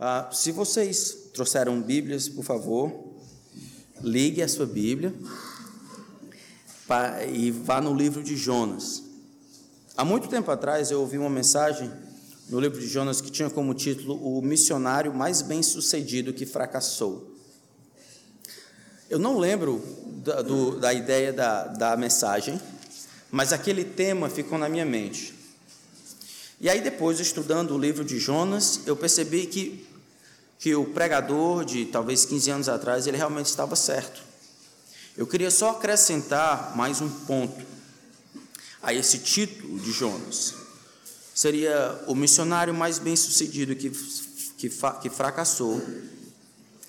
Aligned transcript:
Ah, 0.00 0.28
se 0.30 0.52
vocês 0.52 1.30
trouxeram 1.34 1.82
Bíblias, 1.82 2.28
por 2.28 2.44
favor, 2.44 3.16
ligue 4.00 4.40
a 4.40 4.46
sua 4.46 4.64
Bíblia 4.64 5.12
e 7.32 7.50
vá 7.50 7.80
no 7.80 7.92
livro 7.92 8.22
de 8.22 8.36
Jonas. 8.36 9.02
Há 9.96 10.04
muito 10.04 10.28
tempo 10.28 10.52
atrás 10.52 10.92
eu 10.92 11.00
ouvi 11.00 11.18
uma 11.18 11.28
mensagem 11.28 11.90
no 12.48 12.60
livro 12.60 12.78
de 12.78 12.86
Jonas 12.86 13.20
que 13.20 13.28
tinha 13.28 13.50
como 13.50 13.74
título 13.74 14.14
O 14.14 14.40
missionário 14.40 15.12
mais 15.12 15.42
bem-sucedido 15.42 16.32
que 16.32 16.46
fracassou. 16.46 17.36
Eu 19.10 19.18
não 19.18 19.36
lembro 19.36 19.84
da, 20.24 20.42
do, 20.42 20.78
da 20.78 20.94
ideia 20.94 21.32
da, 21.32 21.64
da 21.64 21.96
mensagem, 21.96 22.60
mas 23.32 23.52
aquele 23.52 23.84
tema 23.84 24.30
ficou 24.30 24.58
na 24.58 24.68
minha 24.68 24.84
mente. 24.84 25.37
E 26.60 26.68
aí, 26.68 26.80
depois, 26.80 27.20
estudando 27.20 27.74
o 27.74 27.78
livro 27.78 28.04
de 28.04 28.18
Jonas, 28.18 28.80
eu 28.84 28.96
percebi 28.96 29.46
que, 29.46 29.86
que 30.58 30.74
o 30.74 30.86
pregador 30.86 31.64
de 31.64 31.84
talvez 31.86 32.24
15 32.24 32.50
anos 32.50 32.68
atrás, 32.68 33.06
ele 33.06 33.16
realmente 33.16 33.46
estava 33.46 33.76
certo. 33.76 34.20
Eu 35.16 35.26
queria 35.26 35.50
só 35.50 35.70
acrescentar 35.70 36.76
mais 36.76 37.00
um 37.00 37.08
ponto 37.08 37.64
a 38.82 38.92
esse 38.92 39.18
título 39.18 39.78
de 39.78 39.92
Jonas. 39.92 40.54
Seria 41.32 42.02
o 42.08 42.14
missionário 42.14 42.74
mais 42.74 42.98
bem-sucedido 42.98 43.76
que, 43.76 43.90
que, 44.56 44.68
que 44.68 45.10
fracassou, 45.10 45.80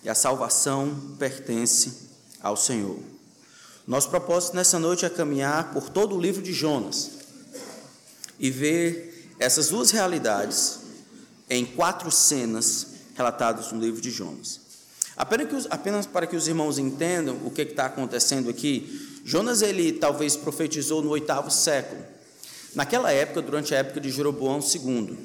e 0.04 0.10
a 0.10 0.16
salvação 0.16 1.16
pertence 1.20 2.10
ao 2.42 2.56
Senhor. 2.56 2.98
Nosso 3.86 4.10
propósito 4.10 4.56
nessa 4.56 4.80
noite 4.80 5.06
é 5.06 5.10
caminhar 5.10 5.74
por 5.74 5.90
todo 5.90 6.16
o 6.16 6.22
livro 6.22 6.42
de 6.42 6.54
Jonas 6.54 7.12
e 8.40 8.50
ver 8.50 9.09
essas 9.40 9.70
duas 9.70 9.92
realidades 9.92 10.80
em 11.50 11.66
quatro 11.66 12.12
cenas 12.12 12.88
relatadas 13.16 13.72
no 13.72 13.80
livro 13.80 14.02
de 14.02 14.12
Jonas. 14.12 14.60
Apenas, 15.16 15.68
apenas 15.70 16.06
para 16.06 16.28
que 16.28 16.36
os 16.36 16.48
irmãos 16.48 16.78
entendam 16.78 17.38
o 17.44 17.50
que 17.50 17.62
está 17.62 17.86
acontecendo 17.86 18.50
aqui, 18.50 19.20
Jonas 19.26 19.62
ele 19.62 19.94
talvez 19.94 20.36
profetizou 20.36 21.02
no 21.02 21.10
oitavo 21.10 21.50
século. 21.50 22.02
Naquela 22.76 23.12
época, 23.12 23.42
durante 23.42 23.74
a 23.74 23.80
época 23.80 24.00
de 24.00 24.12
Jeroboão 24.12 24.60
II. 24.60 25.18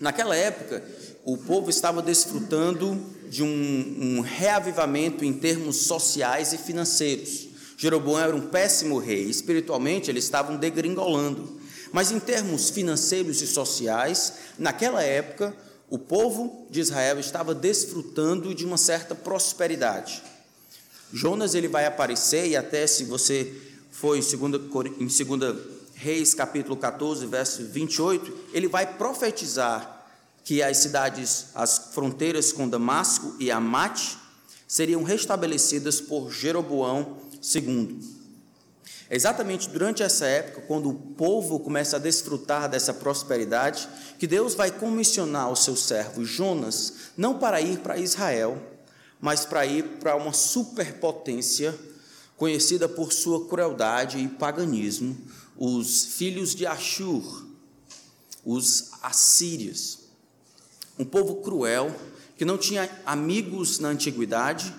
Naquela 0.00 0.34
época, 0.34 0.82
o 1.24 1.36
povo 1.36 1.70
estava 1.70 2.02
desfrutando 2.02 3.00
de 3.28 3.42
um, 3.42 4.18
um 4.18 4.20
reavivamento 4.20 5.24
em 5.24 5.32
termos 5.32 5.76
sociais 5.76 6.52
e 6.52 6.58
financeiros. 6.58 7.48
Jeroboão 7.76 8.18
era 8.18 8.36
um 8.36 8.48
péssimo 8.48 8.98
rei, 8.98 9.22
espiritualmente 9.22 10.10
eles 10.10 10.24
estavam 10.24 10.56
degringolando. 10.56 11.61
Mas 11.92 12.10
em 12.10 12.18
termos 12.18 12.70
financeiros 12.70 13.42
e 13.42 13.46
sociais, 13.46 14.32
naquela 14.58 15.02
época, 15.02 15.54
o 15.90 15.98
povo 15.98 16.66
de 16.70 16.80
Israel 16.80 17.20
estava 17.20 17.54
desfrutando 17.54 18.54
de 18.54 18.64
uma 18.64 18.78
certa 18.78 19.14
prosperidade. 19.14 20.22
Jonas 21.12 21.54
ele 21.54 21.68
vai 21.68 21.84
aparecer 21.84 22.48
e 22.48 22.56
até 22.56 22.86
se 22.86 23.04
você 23.04 23.52
for 23.90 24.16
em 24.16 24.20
2 24.20 24.94
em 24.98 25.08
Reis 25.94 26.34
capítulo 26.34 26.76
14, 26.76 27.26
verso 27.26 27.62
28, 27.64 28.36
ele 28.52 28.66
vai 28.66 28.96
profetizar 28.96 30.04
que 30.42 30.62
as 30.62 30.78
cidades, 30.78 31.48
as 31.54 31.90
fronteiras 31.92 32.52
com 32.52 32.68
Damasco 32.68 33.36
e 33.38 33.50
Amate 33.50 34.18
seriam 34.66 35.02
restabelecidas 35.02 36.00
por 36.00 36.32
Jeroboão 36.32 37.18
II. 37.54 38.21
É 39.08 39.16
exatamente 39.16 39.68
durante 39.68 40.02
essa 40.02 40.24
época, 40.26 40.62
quando 40.62 40.88
o 40.88 40.94
povo 40.94 41.60
começa 41.60 41.96
a 41.96 42.00
desfrutar 42.00 42.68
dessa 42.68 42.94
prosperidade, 42.94 43.88
que 44.18 44.26
Deus 44.26 44.54
vai 44.54 44.70
comissionar 44.70 45.50
o 45.50 45.56
seu 45.56 45.76
servo 45.76 46.24
Jonas, 46.24 46.94
não 47.16 47.38
para 47.38 47.60
ir 47.60 47.80
para 47.80 47.98
Israel, 47.98 48.60
mas 49.20 49.44
para 49.44 49.66
ir 49.66 49.98
para 50.00 50.16
uma 50.16 50.32
superpotência 50.32 51.78
conhecida 52.36 52.88
por 52.88 53.12
sua 53.12 53.46
crueldade 53.46 54.18
e 54.18 54.28
paganismo, 54.28 55.16
os 55.56 56.06
filhos 56.06 56.54
de 56.54 56.66
Ashur, 56.66 57.46
os 58.44 58.92
assírios. 59.02 60.00
Um 60.98 61.04
povo 61.04 61.36
cruel, 61.36 61.94
que 62.36 62.44
não 62.44 62.58
tinha 62.58 62.90
amigos 63.06 63.78
na 63.78 63.88
antiguidade, 63.88 64.74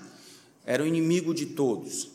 era 0.65 0.83
o 0.83 0.87
inimigo 0.87 1.33
de 1.33 1.45
todos 1.45 2.12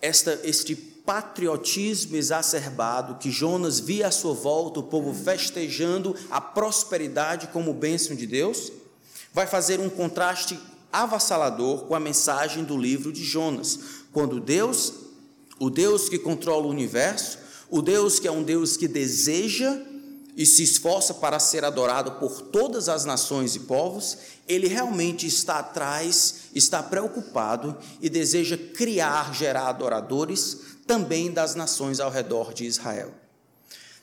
esta, 0.00 0.40
este 0.44 0.74
patriotismo 0.76 2.16
exacerbado 2.16 3.16
que 3.16 3.30
Jonas 3.30 3.80
via 3.80 4.08
à 4.08 4.10
sua 4.10 4.34
volta, 4.34 4.80
o 4.80 4.84
povo 4.84 5.14
festejando 5.14 6.14
a 6.30 6.40
prosperidade 6.40 7.46
como 7.48 7.72
bênção 7.72 8.14
de 8.14 8.26
Deus, 8.26 8.70
vai 9.32 9.46
fazer 9.46 9.80
um 9.80 9.88
contraste 9.88 10.58
avassalador 10.92 11.86
com 11.86 11.94
a 11.94 12.00
mensagem 12.00 12.64
do 12.64 12.76
livro 12.76 13.12
de 13.12 13.24
Jonas, 13.24 13.78
quando 14.12 14.40
Deus, 14.40 14.92
o 15.58 15.70
Deus 15.70 16.08
que 16.08 16.18
controla 16.18 16.66
o 16.66 16.70
universo, 16.70 17.38
o 17.70 17.82
Deus 17.82 18.18
que 18.18 18.28
é 18.28 18.32
um 18.32 18.42
Deus 18.42 18.76
que 18.76 18.88
deseja 18.88 19.78
e 20.38 20.46
se 20.46 20.62
esforça 20.62 21.12
para 21.14 21.40
ser 21.40 21.64
adorado 21.64 22.12
por 22.12 22.40
todas 22.40 22.88
as 22.88 23.04
nações 23.04 23.56
e 23.56 23.60
povos, 23.60 24.18
ele 24.46 24.68
realmente 24.68 25.26
está 25.26 25.58
atrás, 25.58 26.42
está 26.54 26.80
preocupado 26.80 27.76
e 28.00 28.08
deseja 28.08 28.56
criar, 28.56 29.34
gerar 29.34 29.66
adoradores 29.66 30.60
também 30.86 31.32
das 31.32 31.56
nações 31.56 31.98
ao 31.98 32.08
redor 32.08 32.54
de 32.54 32.64
Israel. 32.64 33.12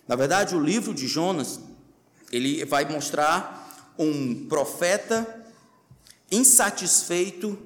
Na 0.05 0.17
verdade, 0.17 0.57
o 0.57 0.59
livro 0.59 0.93
de 0.93 1.07
Jonas, 1.07 1.57
ele 2.29 2.65
vai 2.65 2.83
mostrar 2.83 3.93
um 3.97 4.45
profeta 4.49 5.41
insatisfeito 6.29 7.57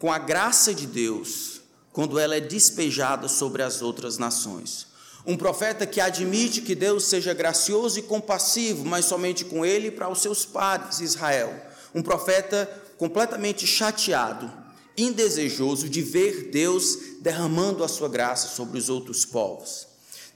com 0.00 0.12
a 0.12 0.18
graça 0.18 0.74
de 0.74 0.88
Deus 0.88 1.60
quando 1.92 2.18
ela 2.18 2.34
é 2.34 2.40
despejada 2.40 3.28
sobre 3.28 3.62
as 3.62 3.82
outras 3.82 4.18
nações. 4.18 4.93
Um 5.26 5.36
profeta 5.36 5.86
que 5.86 6.00
admite 6.00 6.60
que 6.60 6.74
Deus 6.74 7.04
seja 7.04 7.32
gracioso 7.32 7.98
e 7.98 8.02
compassivo, 8.02 8.84
mas 8.84 9.06
somente 9.06 9.44
com 9.44 9.64
ele 9.64 9.88
e 9.88 9.90
para 9.90 10.08
os 10.08 10.20
seus 10.20 10.44
pares, 10.44 11.00
Israel. 11.00 11.54
Um 11.94 12.02
profeta 12.02 12.68
completamente 12.98 13.66
chateado, 13.66 14.52
indesejoso 14.96 15.88
de 15.88 16.02
ver 16.02 16.50
Deus 16.50 16.98
derramando 17.20 17.82
a 17.82 17.88
sua 17.88 18.08
graça 18.08 18.48
sobre 18.48 18.78
os 18.78 18.88
outros 18.88 19.24
povos. 19.24 19.86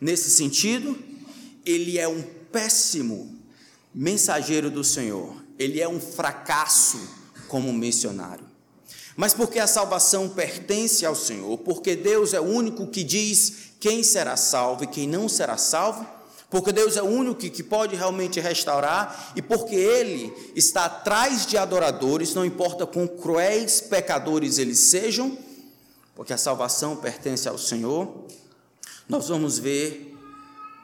Nesse 0.00 0.31
sentido, 0.31 0.99
ele 1.66 1.99
é 1.99 2.09
um 2.09 2.22
péssimo 2.50 3.37
mensageiro 3.94 4.70
do 4.70 4.82
Senhor, 4.82 5.37
ele 5.59 5.81
é 5.81 5.88
um 5.88 6.00
fracasso 6.00 6.99
como 7.47 7.72
missionário. 7.72 8.47
Mas 9.16 9.34
porque 9.34 9.59
a 9.59 9.66
salvação 9.66 10.28
pertence 10.28 11.05
ao 11.05 11.16
Senhor, 11.16 11.59
porque 11.59 11.97
Deus 11.97 12.32
é 12.32 12.41
o 12.41 12.44
único 12.44 12.87
que 12.87 13.03
diz 13.03 13.68
quem 13.81 14.03
será 14.03 14.37
salvo 14.37 14.84
e 14.84 14.87
quem 14.87 15.06
não 15.06 15.28
será 15.28 15.56
salvo, 15.56 16.06
porque 16.50 16.72
Deus 16.72 16.97
é 16.97 17.03
o 17.03 17.06
único 17.06 17.37
que 17.37 17.62
pode 17.62 17.94
realmente 17.94 18.41
restaurar 18.41 19.33
e 19.37 19.43
porque 19.43 19.75
Ele 19.75 20.33
está 20.55 20.87
atrás 20.87 21.47
de 21.47 21.59
adoradores, 21.59 22.34
não 22.34 22.44
importa 22.44 22.87
quão 22.87 23.06
cruéis 23.06 23.81
pecadores 23.81 24.59
eles 24.59 24.78
sejam, 24.91 25.37
porque 26.15 26.33
a 26.33 26.38
salvação 26.38 26.97
pertence 26.97 27.49
ao 27.49 27.59
Senhor, 27.59 28.27
nós 29.09 29.28
vamos 29.28 29.59
ver 29.59 30.17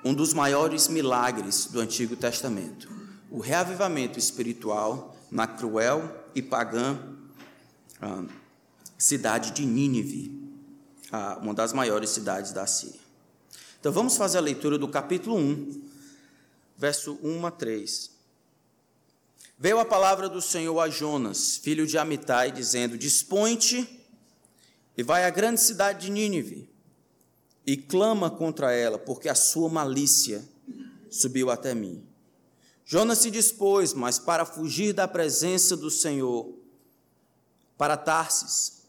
um 0.04 0.12
dos 0.12 0.34
maiores 0.34 0.86
milagres 0.86 1.66
do 1.66 1.80
Antigo 1.80 2.14
Testamento, 2.14 2.88
o 3.30 3.40
reavivamento 3.40 4.18
espiritual 4.18 5.16
na 5.30 5.46
cruel 5.46 6.26
e 6.34 6.42
pagã 6.42 6.98
ah, 8.00 8.22
cidade 8.98 9.50
de 9.52 9.64
Nínive 9.64 10.43
uma 11.40 11.54
das 11.54 11.72
maiores 11.72 12.10
cidades 12.10 12.52
da 12.52 12.66
Síria. 12.66 13.00
Então 13.80 13.92
vamos 13.92 14.16
fazer 14.16 14.38
a 14.38 14.40
leitura 14.40 14.78
do 14.78 14.88
capítulo 14.88 15.36
1, 15.36 15.82
verso 16.76 17.18
1 17.22 17.46
a 17.46 17.50
3. 17.50 18.10
Veio 19.58 19.78
a 19.78 19.84
palavra 19.84 20.28
do 20.28 20.42
Senhor 20.42 20.78
a 20.80 20.88
Jonas, 20.88 21.56
filho 21.56 21.86
de 21.86 21.96
Amitai, 21.96 22.50
dizendo: 22.50 22.98
Dispõe-te 22.98 23.88
e 24.96 25.02
vai 25.02 25.24
à 25.24 25.30
grande 25.30 25.60
cidade 25.60 26.06
de 26.06 26.10
Nínive 26.10 26.68
e 27.66 27.76
clama 27.76 28.30
contra 28.30 28.72
ela, 28.72 28.98
porque 28.98 29.28
a 29.28 29.34
sua 29.34 29.68
malícia 29.68 30.44
subiu 31.10 31.50
até 31.50 31.74
mim. 31.74 32.04
Jonas 32.84 33.18
se 33.18 33.30
dispôs, 33.30 33.94
mas 33.94 34.18
para 34.18 34.44
fugir 34.44 34.92
da 34.92 35.08
presença 35.08 35.76
do 35.76 35.90
Senhor, 35.90 36.52
para 37.78 37.96
Tarsis, 37.96 38.83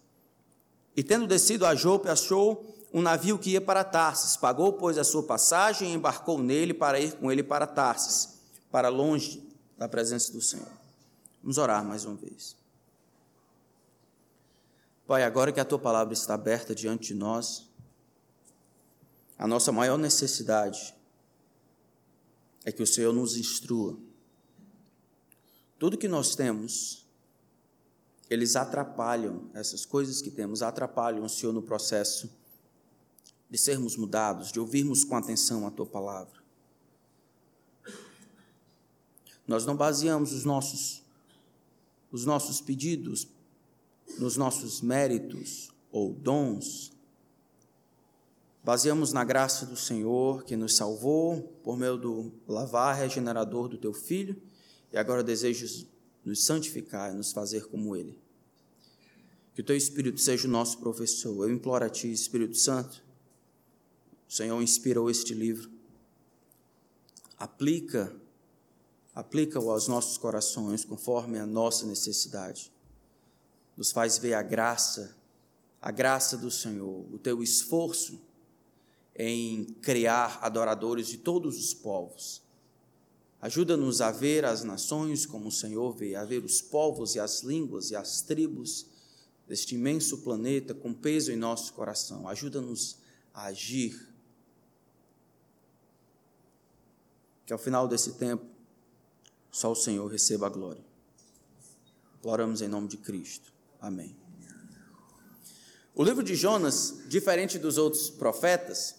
e 0.95 1.03
tendo 1.03 1.27
descido 1.27 1.65
a 1.65 1.75
Jope, 1.75 2.07
achou 2.07 2.75
um 2.93 3.01
navio 3.01 3.37
que 3.37 3.51
ia 3.51 3.61
para 3.61 3.83
Tarsis. 3.83 4.37
Pagou, 4.37 4.73
pois, 4.73 4.97
a 4.97 5.03
sua 5.03 5.23
passagem 5.23 5.91
e 5.91 5.93
embarcou 5.93 6.37
nele 6.41 6.73
para 6.73 6.99
ir 6.99 7.13
com 7.13 7.31
ele 7.31 7.43
para 7.43 7.67
Tarsis, 7.67 8.39
para 8.71 8.87
longe 8.87 9.43
da 9.77 9.89
presença 9.89 10.31
do 10.31 10.41
Senhor. 10.41 10.71
Vamos 11.41 11.57
orar 11.57 11.83
mais 11.83 12.05
uma 12.05 12.15
vez. 12.15 12.55
Pai, 15.05 15.23
agora 15.23 15.51
que 15.51 15.59
a 15.59 15.65
tua 15.65 15.77
palavra 15.77 16.13
está 16.13 16.33
aberta 16.33 16.73
diante 16.73 17.09
de 17.09 17.13
nós, 17.13 17.69
a 19.37 19.45
nossa 19.45 19.71
maior 19.71 19.97
necessidade 19.97 20.95
é 22.63 22.71
que 22.71 22.81
o 22.81 22.87
Senhor 22.87 23.13
nos 23.13 23.37
instrua 23.37 23.97
tudo 25.77 25.97
que 25.97 26.07
nós 26.07 26.35
temos, 26.35 27.04
eles 28.29 28.55
atrapalham, 28.55 29.49
essas 29.53 29.85
coisas 29.85 30.21
que 30.21 30.31
temos, 30.31 30.61
atrapalham 30.61 31.23
o 31.23 31.29
Senhor 31.29 31.53
no 31.53 31.61
processo 31.61 32.29
de 33.49 33.57
sermos 33.57 33.95
mudados, 33.95 34.51
de 34.51 34.59
ouvirmos 34.59 35.03
com 35.03 35.15
atenção 35.15 35.67
a 35.67 35.71
tua 35.71 35.85
palavra. 35.85 36.43
Nós 39.47 39.65
não 39.65 39.75
baseamos 39.75 40.33
os 40.33 40.43
nossos 40.43 41.03
os 42.11 42.25
nossos 42.25 42.61
pedidos 42.61 43.27
nos 44.17 44.37
nossos 44.37 44.79
méritos 44.79 45.69
ou 45.91 46.13
dons. 46.13 46.93
Baseamos 48.63 49.11
na 49.11 49.23
graça 49.25 49.65
do 49.65 49.75
Senhor 49.75 50.45
que 50.45 50.55
nos 50.55 50.77
salvou 50.77 51.41
por 51.61 51.75
meio 51.75 51.97
do 51.97 52.31
lavar 52.47 52.95
regenerador 52.95 53.67
do 53.67 53.77
teu 53.77 53.93
filho 53.93 54.41
e 54.93 54.97
agora 54.97 55.21
desejas 55.21 55.85
nos 56.25 56.43
santificar 56.43 57.13
e 57.13 57.15
nos 57.15 57.31
fazer 57.31 57.67
como 57.67 57.95
ele. 57.95 58.19
Que 59.53 59.61
o 59.61 59.63
teu 59.63 59.77
Espírito 59.77 60.19
seja 60.19 60.47
o 60.47 60.51
nosso 60.51 60.79
professor. 60.79 61.47
Eu 61.47 61.53
imploro 61.53 61.85
a 61.85 61.89
ti, 61.89 62.11
Espírito 62.11 62.57
Santo. 62.57 63.01
O 64.27 64.33
Senhor 64.33 64.61
inspirou 64.61 65.09
este 65.09 65.33
livro. 65.33 65.69
Aplica 67.37 68.13
aplica-o 69.15 69.71
aos 69.71 69.87
nossos 69.87 70.17
corações 70.17 70.83
conforme 70.83 71.39
a 71.39 71.45
nossa 71.45 71.85
necessidade. 71.85 72.69
Nos 73.77 73.93
faz 73.93 74.17
ver 74.17 74.33
a 74.33 74.41
graça, 74.41 75.15
a 75.81 75.89
graça 75.89 76.37
do 76.37 76.51
Senhor, 76.51 77.05
o 77.13 77.17
teu 77.17 77.41
esforço 77.41 78.19
em 79.15 79.63
criar 79.81 80.39
adoradores 80.41 81.07
de 81.07 81.17
todos 81.17 81.57
os 81.57 81.73
povos. 81.73 82.41
Ajuda-nos 83.41 84.01
a 84.01 84.11
ver 84.11 84.45
as 84.45 84.63
nações 84.63 85.25
como 85.25 85.49
o 85.49 85.51
Senhor 85.51 85.91
vê, 85.93 86.15
a 86.15 86.23
ver 86.23 86.43
os 86.43 86.61
povos 86.61 87.15
e 87.15 87.19
as 87.19 87.43
línguas 87.43 87.91
e 87.91 87.95
as 87.95 88.21
tribos 88.21 88.87
deste 89.47 89.75
imenso 89.75 90.19
planeta 90.19 90.73
com 90.73 90.93
peso 90.93 91.31
em 91.31 91.35
nosso 91.35 91.73
coração. 91.73 92.27
Ajuda-nos 92.27 92.97
a 93.33 93.45
agir. 93.45 94.09
Que 97.45 97.53
ao 97.53 97.59
final 97.59 97.87
desse 97.87 98.13
tempo 98.13 98.45
só 99.51 99.71
o 99.71 99.75
Senhor 99.75 100.07
receba 100.07 100.47
a 100.47 100.49
glória. 100.49 100.83
Oramos 102.23 102.61
em 102.61 102.67
nome 102.67 102.87
de 102.87 102.97
Cristo. 102.97 103.53
Amém. 103.79 104.15
O 105.93 106.03
livro 106.03 106.23
de 106.23 106.35
Jonas, 106.35 106.95
diferente 107.07 107.59
dos 107.59 107.77
outros 107.77 108.09
profetas, 108.09 108.95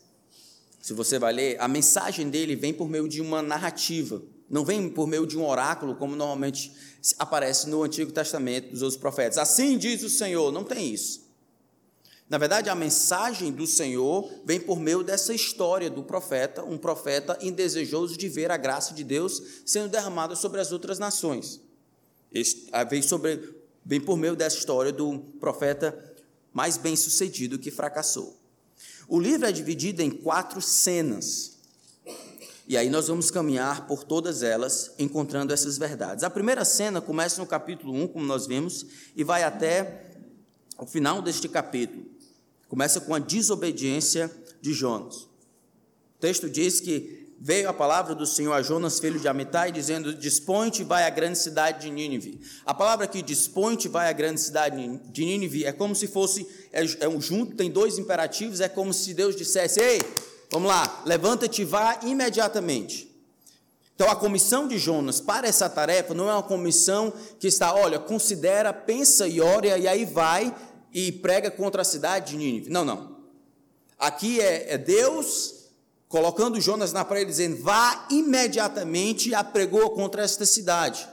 se 0.86 0.92
você 0.92 1.18
vai 1.18 1.32
ler, 1.32 1.60
a 1.60 1.66
mensagem 1.66 2.30
dele 2.30 2.54
vem 2.54 2.72
por 2.72 2.88
meio 2.88 3.08
de 3.08 3.20
uma 3.20 3.42
narrativa, 3.42 4.22
não 4.48 4.64
vem 4.64 4.88
por 4.88 5.08
meio 5.08 5.26
de 5.26 5.36
um 5.36 5.44
oráculo, 5.44 5.96
como 5.96 6.14
normalmente 6.14 6.72
aparece 7.18 7.68
no 7.68 7.82
Antigo 7.82 8.12
Testamento 8.12 8.70
dos 8.70 8.82
outros 8.82 8.96
profetas. 8.96 9.36
Assim 9.36 9.76
diz 9.76 10.04
o 10.04 10.08
Senhor, 10.08 10.52
não 10.52 10.62
tem 10.62 10.94
isso. 10.94 11.28
Na 12.30 12.38
verdade, 12.38 12.70
a 12.70 12.74
mensagem 12.76 13.50
do 13.50 13.66
Senhor 13.66 14.30
vem 14.44 14.60
por 14.60 14.78
meio 14.78 15.02
dessa 15.02 15.34
história 15.34 15.90
do 15.90 16.04
profeta, 16.04 16.62
um 16.62 16.78
profeta 16.78 17.36
indesejoso 17.40 18.16
de 18.16 18.28
ver 18.28 18.52
a 18.52 18.56
graça 18.56 18.94
de 18.94 19.02
Deus 19.02 19.42
sendo 19.66 19.88
derramada 19.88 20.36
sobre 20.36 20.60
as 20.60 20.70
outras 20.70 21.00
nações. 21.00 21.60
Ah, 22.70 22.84
vem, 22.84 23.02
sobre, 23.02 23.56
vem 23.84 24.00
por 24.00 24.16
meio 24.16 24.36
dessa 24.36 24.56
história 24.56 24.92
do 24.92 25.18
profeta 25.40 26.14
mais 26.52 26.76
bem 26.76 26.94
sucedido 26.94 27.58
que 27.58 27.72
fracassou. 27.72 28.45
O 29.08 29.20
livro 29.20 29.46
é 29.46 29.52
dividido 29.52 30.02
em 30.02 30.10
quatro 30.10 30.60
cenas. 30.60 31.56
E 32.68 32.76
aí 32.76 32.90
nós 32.90 33.06
vamos 33.06 33.30
caminhar 33.30 33.86
por 33.86 34.02
todas 34.02 34.42
elas, 34.42 34.90
encontrando 34.98 35.52
essas 35.52 35.78
verdades. 35.78 36.24
A 36.24 36.30
primeira 36.30 36.64
cena 36.64 37.00
começa 37.00 37.40
no 37.40 37.46
capítulo 37.46 37.94
1, 37.94 38.08
como 38.08 38.24
nós 38.24 38.46
vimos, 38.46 38.84
e 39.14 39.22
vai 39.22 39.44
até 39.44 40.10
o 40.76 40.84
final 40.84 41.22
deste 41.22 41.48
capítulo. 41.48 42.04
Começa 42.68 43.00
com 43.00 43.14
a 43.14 43.20
desobediência 43.20 44.30
de 44.60 44.72
Jonas. 44.72 45.16
O 45.16 46.18
texto 46.18 46.50
diz 46.50 46.80
que 46.80 47.25
veio 47.38 47.68
a 47.68 47.72
palavra 47.72 48.14
do 48.14 48.26
Senhor 48.26 48.52
a 48.52 48.62
Jonas, 48.62 48.98
filho 48.98 49.20
de 49.20 49.28
Amitai, 49.28 49.70
dizendo: 49.70 50.14
Dispõe-te 50.14 50.82
vai 50.82 51.04
à 51.04 51.10
grande 51.10 51.38
cidade 51.38 51.82
de 51.82 51.90
Nínive. 51.90 52.40
A 52.64 52.74
palavra 52.74 53.06
que 53.06 53.22
dispõe-te 53.22 53.88
vai 53.88 54.08
à 54.08 54.12
grande 54.12 54.40
cidade 54.40 55.00
de 55.10 55.24
Nínive 55.24 55.64
é 55.64 55.72
como 55.72 55.94
se 55.94 56.06
fosse, 56.06 56.46
é, 56.72 56.84
é 57.00 57.08
um 57.08 57.20
junto, 57.20 57.54
tem 57.54 57.70
dois 57.70 57.98
imperativos, 57.98 58.60
é 58.60 58.68
como 58.68 58.92
se 58.92 59.14
Deus 59.14 59.36
dissesse: 59.36 59.80
Ei, 59.80 60.02
vamos 60.50 60.68
lá, 60.68 61.02
levanta-te 61.04 61.62
e 61.62 61.64
vá 61.64 62.00
imediatamente. 62.02 63.14
Então, 63.94 64.10
a 64.10 64.16
comissão 64.16 64.68
de 64.68 64.78
Jonas 64.78 65.20
para 65.22 65.48
essa 65.48 65.70
tarefa 65.70 66.12
não 66.12 66.28
é 66.28 66.32
uma 66.34 66.42
comissão 66.42 67.10
que 67.40 67.46
está, 67.46 67.74
olha, 67.74 67.98
considera, 67.98 68.70
pensa 68.70 69.26
e 69.26 69.40
ora, 69.40 69.78
e 69.78 69.88
aí 69.88 70.04
vai 70.04 70.54
e 70.92 71.10
prega 71.10 71.50
contra 71.50 71.80
a 71.80 71.84
cidade 71.84 72.32
de 72.32 72.36
Nínive. 72.36 72.68
Não, 72.68 72.84
não. 72.84 73.16
Aqui 73.98 74.38
é, 74.38 74.74
é 74.74 74.78
Deus 74.78 75.55
colocando 76.08 76.60
Jonas 76.60 76.92
na 76.92 77.04
praia, 77.04 77.24
dizendo: 77.24 77.62
vá 77.62 78.06
imediatamente 78.10 79.30
e 79.30 79.34
apregou 79.34 79.90
contra 79.90 80.22
esta 80.22 80.46
cidade. 80.46 81.06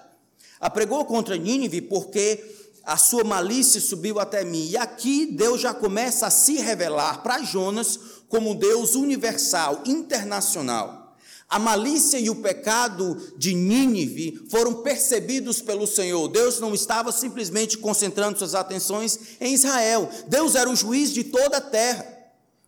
Apregou 0.59 1.03
contra 1.05 1.37
Nínive 1.37 1.81
porque 1.81 2.43
a 2.83 2.97
sua 2.97 3.23
malícia 3.23 3.79
subiu 3.79 4.19
até 4.19 4.43
mim. 4.43 4.69
E 4.69 4.77
aqui 4.77 5.25
Deus 5.25 5.61
já 5.61 5.73
começa 5.73 6.27
a 6.27 6.31
se 6.31 6.55
revelar 6.55 7.23
para 7.23 7.41
Jonas 7.43 7.99
como 8.27 8.55
Deus 8.55 8.95
universal, 8.95 9.83
internacional. 9.85 11.03
A 11.49 11.59
malícia 11.59 12.17
e 12.17 12.29
o 12.31 12.35
pecado 12.37 13.15
de 13.37 13.53
Nínive 13.53 14.47
foram 14.49 14.81
percebidos 14.81 15.61
pelo 15.61 15.85
Senhor. 15.85 16.27
Deus 16.27 16.59
não 16.59 16.73
estava 16.73 17.11
simplesmente 17.11 17.77
concentrando 17.77 18.39
suas 18.39 18.55
atenções 18.55 19.19
em 19.39 19.53
Israel. 19.53 20.09
Deus 20.27 20.55
era 20.55 20.69
o 20.69 20.75
juiz 20.75 21.13
de 21.13 21.23
toda 21.23 21.57
a 21.57 21.61
terra. 21.61 22.12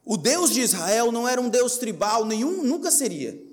O 0.06 0.16
Deus 0.16 0.52
de 0.52 0.62
Israel 0.62 1.12
não 1.12 1.28
era 1.28 1.42
um 1.42 1.50
Deus 1.50 1.78
tribal, 1.78 2.26
nenhum, 2.26 2.64
nunca 2.64 2.92
seria. 2.92 3.44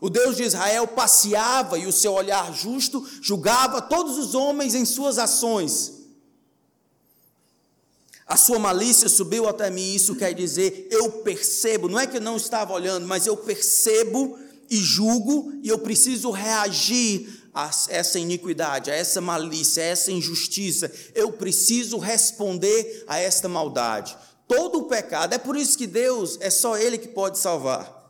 O 0.00 0.10
Deus 0.10 0.36
de 0.36 0.42
Israel 0.42 0.88
passeava 0.88 1.78
e 1.78 1.86
o 1.86 1.92
seu 1.92 2.12
olhar 2.14 2.52
justo 2.52 3.06
julgava 3.20 3.80
todos 3.80 4.18
os 4.18 4.34
homens 4.34 4.74
em 4.74 4.84
suas 4.84 5.18
ações. 5.18 5.92
A 8.26 8.36
sua 8.36 8.58
malícia 8.58 9.08
subiu 9.08 9.46
até 9.46 9.70
mim, 9.70 9.94
isso 9.94 10.16
quer 10.16 10.32
dizer, 10.32 10.88
eu 10.90 11.10
percebo, 11.10 11.88
não 11.88 12.00
é 12.00 12.06
que 12.06 12.16
eu 12.16 12.20
não 12.20 12.36
estava 12.36 12.72
olhando, 12.72 13.06
mas 13.06 13.26
eu 13.26 13.36
percebo 13.36 14.38
e 14.70 14.76
julgo, 14.76 15.52
e 15.62 15.68
eu 15.68 15.78
preciso 15.78 16.30
reagir 16.30 17.42
a 17.52 17.70
essa 17.88 18.18
iniquidade, 18.18 18.90
a 18.90 18.94
essa 18.94 19.20
malícia, 19.20 19.82
a 19.82 19.86
essa 19.86 20.10
injustiça. 20.10 20.90
Eu 21.14 21.32
preciso 21.32 21.98
responder 21.98 23.04
a 23.06 23.18
esta 23.18 23.48
maldade. 23.48 24.16
Todo 24.54 24.80
o 24.80 24.82
pecado, 24.82 25.32
é 25.32 25.38
por 25.38 25.56
isso 25.56 25.78
que 25.78 25.86
Deus 25.86 26.36
é 26.38 26.50
só 26.50 26.76
Ele 26.76 26.98
que 26.98 27.08
pode 27.08 27.38
salvar. 27.38 28.02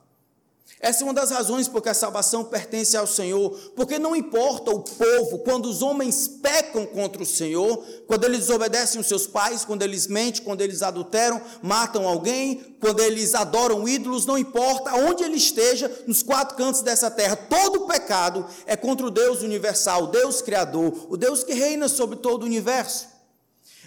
Essa 0.80 1.02
é 1.02 1.04
uma 1.04 1.14
das 1.14 1.30
razões 1.30 1.68
porque 1.68 1.88
a 1.88 1.94
salvação 1.94 2.42
pertence 2.42 2.96
ao 2.96 3.06
Senhor, 3.06 3.50
porque 3.76 3.96
não 3.96 4.16
importa 4.16 4.72
o 4.72 4.80
povo, 4.80 5.38
quando 5.44 5.66
os 5.66 5.82
homens 5.82 6.26
pecam 6.26 6.84
contra 6.84 7.22
o 7.22 7.26
Senhor, 7.26 7.76
quando 8.08 8.24
eles 8.24 8.40
desobedecem 8.40 9.00
os 9.00 9.06
seus 9.06 9.24
pais, 9.24 9.64
quando 9.64 9.82
eles 9.82 10.08
mentem, 10.08 10.42
quando 10.42 10.62
eles 10.62 10.82
adulteram, 10.82 11.40
matam 11.62 12.08
alguém, 12.08 12.76
quando 12.80 12.98
eles 12.98 13.36
adoram 13.36 13.88
ídolos, 13.88 14.26
não 14.26 14.36
importa 14.36 14.96
onde 14.96 15.22
ele 15.22 15.36
esteja, 15.36 15.88
nos 16.08 16.24
quatro 16.24 16.56
cantos 16.56 16.82
dessa 16.82 17.08
terra, 17.08 17.36
todo 17.36 17.86
pecado 17.86 18.44
é 18.66 18.74
contra 18.74 19.06
o 19.06 19.12
Deus 19.12 19.42
universal, 19.42 20.02
o 20.02 20.06
Deus 20.08 20.42
Criador, 20.42 21.06
o 21.08 21.16
Deus 21.16 21.44
que 21.44 21.54
reina 21.54 21.88
sobre 21.88 22.16
todo 22.16 22.42
o 22.42 22.46
universo. 22.46 23.06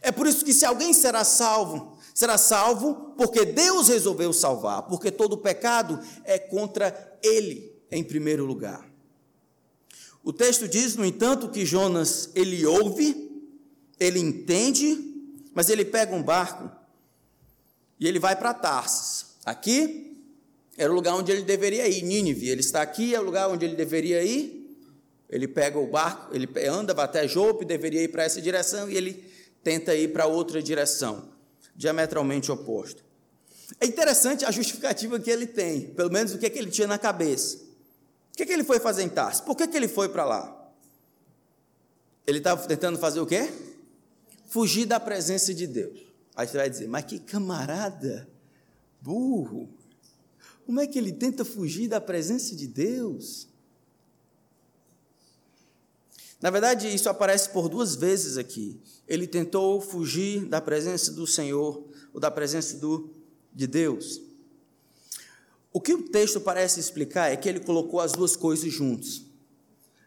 É 0.02 0.10
por 0.10 0.26
isso 0.26 0.46
que 0.46 0.54
se 0.54 0.64
alguém 0.64 0.94
será 0.94 1.26
salvo, 1.26 1.95
Será 2.16 2.38
salvo 2.38 3.14
porque 3.18 3.44
Deus 3.44 3.90
resolveu 3.90 4.32
salvar, 4.32 4.84
porque 4.84 5.12
todo 5.12 5.38
pecado 5.38 6.00
é 6.24 6.40
contra 6.40 7.20
ele 7.22 7.74
em 7.92 8.02
primeiro 8.06 8.46
lugar. 8.46 8.90
O 10.24 10.32
texto 10.32 10.66
diz, 10.66 10.96
no 10.96 11.06
entanto, 11.06 11.50
que 11.50 11.66
Jonas 11.66 12.30
ele 12.34 12.66
ouve, 12.66 13.30
ele 14.00 14.20
entende, 14.20 14.98
mas 15.54 15.70
ele 15.70 15.84
pega 15.84 16.16
um 16.16 16.24
barco 16.24 16.72
e 18.00 18.08
ele 18.08 18.18
vai 18.18 18.34
para 18.38 18.54
Tarsis. 18.54 19.36
Aqui 19.46 20.18
era 20.78 20.90
o 20.90 20.96
lugar 20.96 21.16
onde 21.16 21.34
ele 21.34 21.42
deveria 21.42 21.86
ir, 21.86 22.02
Nínive. 22.02 22.48
Ele 22.48 22.62
está 22.62 22.82
aqui, 22.82 23.14
é 23.14 23.20
o 23.20 23.24
lugar 23.24 23.50
onde 23.50 23.66
ele 23.66 23.76
deveria 23.76 24.24
ir. 24.24 24.74
Ele 25.30 25.50
pega 25.50 25.78
o 25.78 25.86
barco, 25.86 26.34
ele 26.34 26.48
anda, 26.66 26.94
até 26.94 27.28
Jope, 27.28 27.66
deveria 27.66 28.02
ir 28.02 28.08
para 28.08 28.24
essa 28.24 28.42
direção 28.42 28.90
e 28.90 28.96
ele 28.96 29.22
tenta 29.62 29.94
ir 29.94 30.14
para 30.14 30.28
outra 30.28 30.64
direção 30.64 31.35
diametralmente 31.76 32.52
oposto. 32.52 33.04
É 33.80 33.86
interessante 33.86 34.46
a 34.46 34.52
justificativa 34.52 35.20
que 35.20 35.30
ele 35.30 35.48
tem, 35.48 35.88
pelo 35.94 36.12
menos 36.12 36.34
o 36.34 36.38
que, 36.38 36.46
é 36.46 36.50
que 36.50 36.58
ele 36.58 36.72
tinha 36.72 36.88
na 36.88 36.98
cabeça. 36.98 37.58
O 38.34 38.38
que, 38.38 38.44
é 38.44 38.46
que 38.46 38.54
ele 38.54 38.64
foi 38.64 38.80
fazer 38.80 39.04
em 39.04 39.10
Tarso? 39.10 39.44
Por 39.44 39.56
que, 39.56 39.68
que 39.68 39.76
ele 39.76 39.88
foi 39.88 40.10
para 40.10 40.26
lá? 40.26 40.72
Ele 42.28 42.40
estava 42.40 42.66
tentando 42.68 42.98
fazer 42.98 43.20
o 43.20 43.26
quê? 43.26 43.52
Fugir 44.48 44.86
da 44.86 45.00
presença 45.00 45.54
de 45.54 45.68
Deus. 45.68 46.00
Aí 46.36 46.48
você 46.48 46.58
vai 46.58 46.70
dizer, 46.70 46.88
mas 46.88 47.06
que 47.06 47.20
camarada 47.20 48.28
burro. 49.02 49.70
Como 50.66 50.82
é 50.82 50.88
que 50.88 50.98
ele 50.98 51.12
tenta 51.12 51.46
fugir 51.46 51.88
da 51.88 52.02
presença 52.02 52.56
de 52.56 52.68
Deus? 52.68 53.48
Na 56.42 56.50
verdade, 56.50 56.94
isso 56.94 57.10
aparece 57.10 57.50
por 57.50 57.70
duas 57.70 57.96
vezes 57.96 58.38
aqui. 58.38 58.80
Ele 59.08 59.26
tentou 59.26 59.80
fugir 59.82 60.46
da 60.46 60.62
presença 60.62 61.12
do 61.12 61.26
Senhor, 61.26 61.84
ou 62.14 62.20
da 62.20 62.30
presença 62.30 62.78
do, 62.78 63.10
de 63.54 63.68
Deus. 63.68 64.22
O 65.72 65.82
que 65.82 65.94
o 65.94 66.04
texto 66.04 66.40
parece 66.40 66.80
explicar 66.80 67.32
é 67.32 67.36
que 67.36 67.50
ele 67.50 67.60
colocou 67.60 68.00
as 68.00 68.14
duas 68.14 68.36
coisas 68.36 68.72
juntos. 68.72 69.26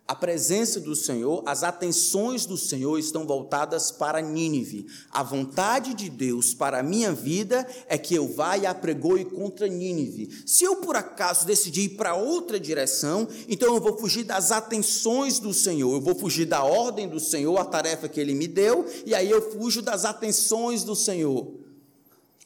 A 0.08 0.14
presença 0.14 0.80
do 0.80 0.96
Senhor, 0.96 1.42
as 1.44 1.62
atenções 1.62 2.46
do 2.46 2.56
Senhor 2.56 2.98
estão 2.98 3.26
voltadas 3.26 3.90
para 3.90 4.22
Nínive. 4.22 4.86
A 5.10 5.22
vontade 5.22 5.92
de 5.92 6.08
Deus 6.08 6.54
para 6.54 6.78
a 6.78 6.82
minha 6.82 7.12
vida 7.12 7.68
é 7.86 7.98
que 7.98 8.14
eu 8.14 8.26
vá 8.26 8.56
e 8.56 8.64
apregoe 8.64 9.26
contra 9.26 9.68
Nínive. 9.68 10.44
Se 10.46 10.64
eu 10.64 10.76
por 10.76 10.96
acaso 10.96 11.44
decidir 11.44 11.82
ir 11.82 11.88
para 11.90 12.14
outra 12.14 12.58
direção, 12.58 13.28
então 13.46 13.74
eu 13.74 13.82
vou 13.82 13.98
fugir 13.98 14.24
das 14.24 14.50
atenções 14.50 15.38
do 15.38 15.52
Senhor, 15.52 15.92
eu 15.92 16.00
vou 16.00 16.14
fugir 16.14 16.46
da 16.46 16.64
ordem 16.64 17.06
do 17.06 17.20
Senhor, 17.20 17.58
a 17.58 17.64
tarefa 17.66 18.08
que 18.08 18.18
ele 18.18 18.32
me 18.32 18.48
deu, 18.48 18.86
e 19.04 19.14
aí 19.14 19.30
eu 19.30 19.52
fujo 19.52 19.82
das 19.82 20.06
atenções 20.06 20.84
do 20.84 20.96
Senhor, 20.96 21.52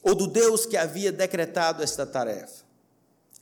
ou 0.03 0.13
do 0.13 0.27
Deus 0.27 0.65
que 0.65 0.75
havia 0.75 1.13
decretado 1.13 1.81
esta 1.81 2.05
tarefa. 2.05 2.62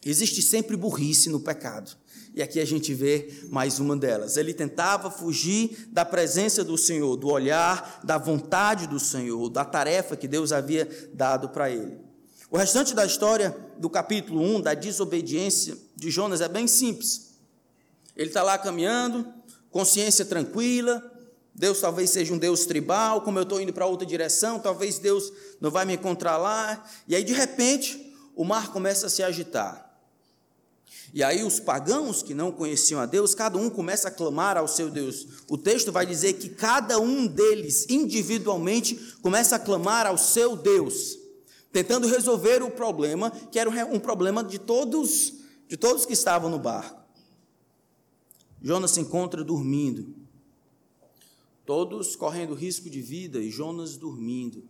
Existe 0.05 0.41
sempre 0.41 0.75
burrice 0.75 1.29
no 1.29 1.39
pecado. 1.39 1.95
E 2.33 2.41
aqui 2.41 2.59
a 2.59 2.65
gente 2.65 2.93
vê 2.93 3.29
mais 3.49 3.79
uma 3.79 3.95
delas. 3.95 4.37
Ele 4.37 4.53
tentava 4.53 5.11
fugir 5.11 5.87
da 5.91 6.05
presença 6.05 6.63
do 6.63 6.77
Senhor, 6.77 7.15
do 7.17 7.27
olhar, 7.27 7.99
da 8.03 8.17
vontade 8.17 8.87
do 8.87 8.99
Senhor, 8.99 9.49
da 9.49 9.65
tarefa 9.65 10.15
que 10.15 10.27
Deus 10.27 10.51
havia 10.51 10.89
dado 11.13 11.49
para 11.49 11.69
ele. 11.69 11.99
O 12.49 12.57
restante 12.57 12.93
da 12.93 13.05
história 13.05 13.55
do 13.77 13.89
capítulo 13.89 14.41
1, 14.41 14.61
da 14.61 14.73
desobediência 14.73 15.77
de 15.95 16.09
Jonas, 16.09 16.41
é 16.41 16.47
bem 16.47 16.67
simples. 16.67 17.31
Ele 18.15 18.29
está 18.29 18.43
lá 18.43 18.57
caminhando, 18.57 19.25
consciência 19.69 20.25
tranquila. 20.25 21.01
Deus 21.53 21.81
talvez 21.81 22.09
seja 22.09 22.33
um 22.33 22.37
Deus 22.37 22.65
tribal, 22.65 23.21
como 23.21 23.39
eu 23.39 23.43
estou 23.43 23.59
indo 23.59 23.73
para 23.73 23.85
outra 23.85 24.05
direção, 24.05 24.57
talvez 24.57 24.99
Deus 24.99 25.31
não 25.59 25.69
vai 25.69 25.85
me 25.85 25.93
encontrar 25.93 26.37
lá. 26.37 26.83
E 27.07 27.15
aí, 27.15 27.23
de 27.23 27.33
repente, 27.33 28.13
o 28.35 28.45
mar 28.45 28.71
começa 28.71 29.07
a 29.07 29.09
se 29.09 29.21
agitar. 29.21 29.90
E 31.13 31.21
aí 31.23 31.43
os 31.43 31.59
pagãos 31.59 32.23
que 32.23 32.33
não 32.33 32.51
conheciam 32.51 32.99
a 32.99 33.05
Deus, 33.05 33.35
cada 33.35 33.57
um 33.57 33.69
começa 33.69 34.07
a 34.07 34.11
clamar 34.11 34.57
ao 34.57 34.67
seu 34.67 34.89
Deus. 34.89 35.27
O 35.49 35.57
texto 35.57 35.91
vai 35.91 36.05
dizer 36.05 36.33
que 36.33 36.49
cada 36.49 36.99
um 36.99 37.27
deles, 37.27 37.85
individualmente, 37.89 38.95
começa 39.21 39.57
a 39.57 39.59
clamar 39.59 40.07
ao 40.07 40.17
seu 40.17 40.55
Deus, 40.55 41.17
tentando 41.71 42.07
resolver 42.07 42.63
o 42.63 42.71
problema, 42.71 43.29
que 43.29 43.59
era 43.59 43.69
um 43.87 43.99
problema 43.99 44.41
de 44.41 44.57
todos, 44.57 45.33
de 45.67 45.75
todos 45.75 46.05
que 46.05 46.13
estavam 46.13 46.49
no 46.49 46.59
barco. 46.59 47.01
Jonas 48.61 48.91
se 48.91 49.01
encontra 49.01 49.43
dormindo. 49.43 50.15
Todos 51.65 52.15
correndo 52.15 52.53
risco 52.53 52.89
de 52.89 53.01
vida 53.01 53.39
e 53.39 53.49
Jonas 53.49 53.97
dormindo. 53.97 54.63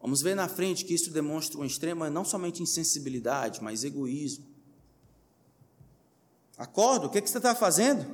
Vamos 0.00 0.22
ver 0.22 0.34
na 0.34 0.48
frente 0.48 0.84
que 0.84 0.94
isso 0.94 1.10
demonstra 1.10 1.58
uma 1.58 1.66
extrema 1.66 2.10
não 2.10 2.24
somente 2.24 2.62
insensibilidade, 2.62 3.62
mas 3.62 3.84
egoísmo. 3.84 4.51
Acorda, 6.62 7.06
o 7.06 7.10
que, 7.10 7.20
que 7.20 7.28
você 7.28 7.38
está 7.38 7.56
fazendo? 7.56 8.06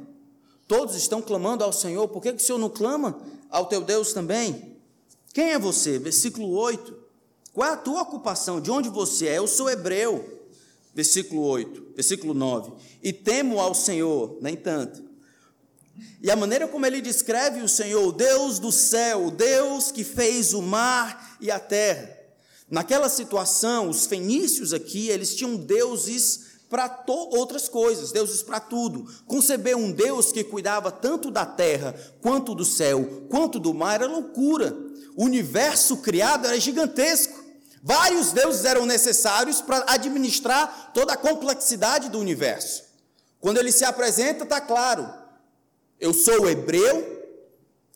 Todos 0.67 0.97
estão 0.97 1.21
clamando 1.21 1.63
ao 1.63 1.71
Senhor, 1.71 2.09
por 2.09 2.23
que, 2.23 2.33
que 2.33 2.43
o 2.43 2.47
Senhor 2.47 2.57
não 2.57 2.71
clama 2.71 3.21
ao 3.51 3.67
teu 3.67 3.83
Deus 3.83 4.15
também? 4.15 4.75
Quem 5.35 5.51
é 5.51 5.59
você? 5.59 5.99
Versículo 5.99 6.49
8. 6.53 6.97
Qual 7.53 7.69
é 7.69 7.75
a 7.75 7.77
tua 7.77 8.01
ocupação? 8.01 8.59
De 8.59 8.71
onde 8.71 8.89
você 8.89 9.27
é? 9.27 9.37
Eu 9.37 9.47
sou 9.47 9.69
hebreu. 9.69 10.49
Versículo 10.95 11.43
8, 11.43 11.93
versículo 11.95 12.33
9. 12.33 12.73
E 13.03 13.13
temo 13.13 13.61
ao 13.61 13.75
Senhor, 13.75 14.39
nem 14.41 14.57
tanto. 14.57 15.05
E 16.23 16.31
a 16.31 16.37
maneira 16.37 16.67
como 16.67 16.87
ele 16.87 17.03
descreve 17.03 17.61
o 17.61 17.69
Senhor, 17.69 18.03
o 18.03 18.13
Deus 18.13 18.59
do 18.59 18.73
céu, 18.73 19.27
o 19.27 19.31
Deus 19.31 19.93
que 19.93 20.03
fez 20.03 20.55
o 20.55 20.63
mar 20.63 21.37
e 21.39 21.51
a 21.51 21.61
terra. 21.61 22.17
Naquela 22.71 23.11
situação, 23.11 23.91
os 23.91 24.07
fenícios 24.07 24.73
aqui, 24.73 25.09
eles 25.09 25.35
tinham 25.37 25.55
deuses 25.55 26.48
para 26.69 27.05
outras 27.07 27.69
coisas, 27.69 28.13
deuses 28.13 28.43
para 28.43 28.61
tudo. 28.61 29.07
Conceber 29.27 29.77
um 29.77 29.91
Deus 29.91 30.31
que 30.31 30.45
cuidava 30.45 30.91
tanto 30.91 31.31
da 31.31 31.47
terra, 31.47 31.95
quanto 32.21 32.55
do 32.55 32.65
céu, 32.65 33.25
quanto 33.29 33.59
do 33.59 33.73
mar, 33.73 33.95
era 33.95 34.07
loucura. 34.07 34.77
O 35.17 35.25
universo 35.25 35.99
criado 35.99 36.47
era 36.47 36.61
gigantesco. 36.61 37.43
Vários 37.83 38.33
deuses 38.33 38.65
eram 38.65 38.85
necessários 38.85 39.61
para 39.61 39.85
administrar 39.89 40.93
toda 40.93 41.15
a 41.15 41.17
complexidade 41.17 42.09
do 42.09 42.19
universo. 42.19 42.85
Quando 43.41 43.59
ele 43.59 43.73
se 43.73 43.85
apresenta, 43.85 44.45
está 44.45 44.61
claro: 44.61 45.09
eu 45.99 46.13
sou 46.13 46.49
hebreu, 46.49 47.23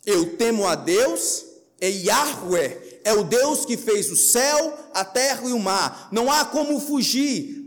eu 0.07 0.37
temo 0.37 0.67
a 0.67 0.75
Deus, 0.75 1.45
e 1.81 2.07
Yahweh 2.07 3.00
é 3.05 3.12
o 3.12 3.25
Deus 3.25 3.64
que 3.64 3.76
fez 3.76 4.11
o 4.11 4.17
céu, 4.17 4.79
a 4.95 5.05
terra 5.05 5.49
e 5.49 5.52
o 5.52 5.59
mar. 5.59 6.09
Não 6.12 6.31
há 6.31 6.45
como 6.45 6.81
fugir 6.81 7.62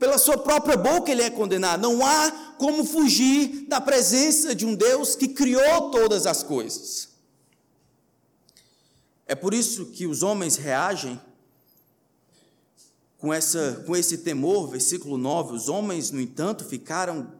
pela 0.00 0.16
sua 0.16 0.38
própria 0.38 0.78
boca 0.78 1.12
ele 1.12 1.20
é 1.20 1.28
condenado. 1.28 1.82
Não 1.82 2.04
há 2.04 2.54
como 2.56 2.84
fugir 2.86 3.66
da 3.68 3.80
presença 3.80 4.54
de 4.54 4.64
um 4.64 4.74
Deus 4.74 5.14
que 5.14 5.28
criou 5.28 5.90
todas 5.90 6.26
as 6.26 6.42
coisas. 6.42 7.10
É 9.26 9.34
por 9.34 9.52
isso 9.52 9.86
que 9.86 10.06
os 10.06 10.22
homens 10.22 10.56
reagem 10.56 11.20
com, 13.18 13.32
essa, 13.32 13.84
com 13.86 13.94
esse 13.94 14.18
temor, 14.18 14.68
versículo 14.70 15.18
9. 15.18 15.52
Os 15.54 15.68
homens, 15.68 16.10
no 16.10 16.20
entanto, 16.20 16.64
ficaram 16.64 17.34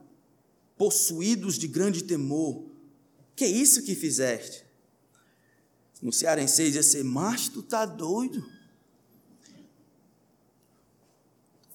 possuídos 0.77 1.59
de 1.59 1.67
grande 1.67 2.05
temor. 2.05 2.67
Que 3.35 3.45
é 3.45 3.49
isso 3.49 3.83
que 3.83 3.95
fizeste? 3.95 4.67
No 6.03 6.13
Cearense 6.13 6.71
diz 6.71 6.77
assim, 6.77 7.03
mas 7.03 7.49
tu 7.49 7.61
está 7.61 7.87
doido? 7.87 8.47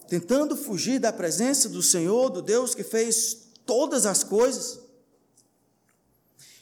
Tentando 0.07 0.55
fugir 0.55 0.99
da 0.99 1.11
presença 1.11 1.67
do 1.67 1.81
Senhor, 1.81 2.29
do 2.29 2.41
Deus 2.41 2.75
que 2.75 2.83
fez 2.83 3.45
todas 3.65 4.05
as 4.05 4.23
coisas. 4.23 4.79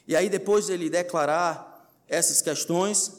E 0.07 0.15
aí, 0.15 0.29
depois 0.29 0.67
de 0.67 0.73
ele 0.73 0.89
declarar 0.89 1.89
essas 2.07 2.41
questões 2.41 3.13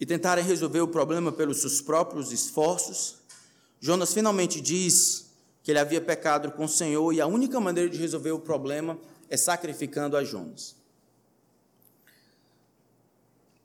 e 0.00 0.06
tentarem 0.06 0.44
resolver 0.44 0.80
o 0.80 0.88
problema 0.88 1.32
pelos 1.32 1.60
seus 1.60 1.80
próprios 1.80 2.32
esforços, 2.32 3.16
Jonas 3.80 4.12
finalmente 4.12 4.60
diz 4.60 5.26
que 5.62 5.70
ele 5.70 5.78
havia 5.78 6.00
pecado 6.00 6.50
com 6.52 6.64
o 6.64 6.68
Senhor 6.68 7.12
e 7.12 7.20
a 7.20 7.26
única 7.26 7.60
maneira 7.60 7.90
de 7.90 7.98
resolver 7.98 8.32
o 8.32 8.38
problema 8.38 8.98
é 9.28 9.36
sacrificando 9.36 10.16
a 10.16 10.24
Jonas. 10.24 10.76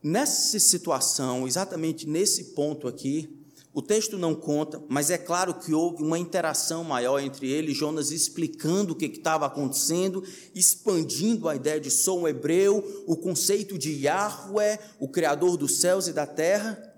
Nessa 0.02 0.60
situação, 0.60 1.48
exatamente 1.48 2.06
nesse 2.06 2.46
ponto 2.56 2.90
aqui, 2.90 3.43
o 3.74 3.82
texto 3.82 4.20
não 4.20 4.36
conta, 4.36 4.84
mas 4.88 5.10
é 5.10 5.18
claro 5.18 5.56
que 5.56 5.74
houve 5.74 6.04
uma 6.04 6.20
interação 6.20 6.84
maior 6.84 7.20
entre 7.20 7.50
ele 7.50 7.72
e 7.72 7.76
Jonas, 7.76 8.12
explicando 8.12 8.94
o 8.94 8.96
que 8.96 9.06
estava 9.06 9.48
acontecendo, 9.48 10.24
expandindo 10.54 11.50
a 11.50 11.56
ideia 11.56 11.80
de 11.80 11.90
sou 11.90 12.22
um 12.22 12.28
hebreu, 12.28 13.04
o 13.08 13.18
conceito 13.18 13.76
de 13.76 13.92
Yahweh, 14.06 14.80
o 15.00 15.08
Criador 15.08 15.58
dos 15.58 15.80
céus 15.80 16.08
e 16.08 16.14
da 16.14 16.28
terra. 16.28 16.94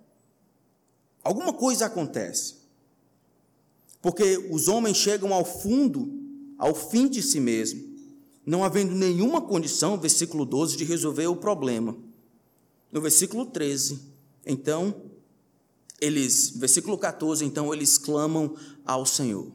Alguma 1.24 1.54
coisa 1.54 1.86
acontece, 1.86 2.56
porque 4.02 4.38
os 4.52 4.68
homens 4.68 4.98
chegam 4.98 5.34
ao 5.34 5.46
fundo, 5.46 6.12
ao 6.58 6.76
fim 6.76 7.08
de 7.08 7.24
si 7.24 7.40
mesmo, 7.40 7.82
não 8.46 8.66
havendo 8.66 8.94
nenhuma 8.94 9.42
condição, 9.42 9.98
versículo 9.98 10.46
12, 10.46 10.76
de 10.76 10.84
resolver 10.84 11.28
o 11.28 11.38
problema. 11.38 11.96
No 12.92 13.00
versículo 13.00 13.46
13, 13.46 14.00
então 14.46 15.05
eles, 16.00 16.50
versículo 16.50 16.98
14, 16.98 17.44
então 17.46 17.74
eles 17.74 17.98
clamam 17.98 18.56
ao 18.86 19.06
Senhor. 19.06 19.52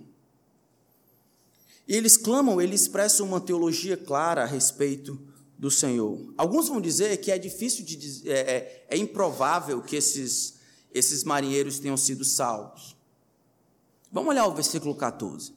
E 1.86 1.96
eles 1.96 2.16
clamam, 2.16 2.60
eles 2.60 2.82
expressam 2.82 3.26
uma 3.26 3.40
teologia 3.40 3.96
clara 3.96 4.42
a 4.42 4.46
respeito 4.46 5.20
do 5.58 5.70
Senhor. 5.70 6.32
Alguns 6.38 6.68
vão 6.68 6.80
dizer 6.80 7.16
que 7.18 7.30
é 7.30 7.38
difícil 7.38 7.84
de 7.84 8.28
é, 8.30 8.38
é, 8.38 8.86
é 8.90 8.96
improvável 8.96 9.82
que 9.82 9.96
esses, 9.96 10.54
esses 10.94 11.24
marinheiros 11.24 11.78
tenham 11.78 11.96
sido 11.96 12.24
salvos. 12.24 12.96
Vamos 14.10 14.30
olhar 14.30 14.46
o 14.46 14.54
versículo 14.54 14.94
14. 14.94 15.52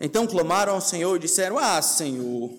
Então 0.00 0.26
clamaram 0.26 0.74
ao 0.74 0.80
Senhor 0.80 1.14
e 1.16 1.18
disseram: 1.18 1.58
Ah, 1.58 1.82
Senhor, 1.82 2.58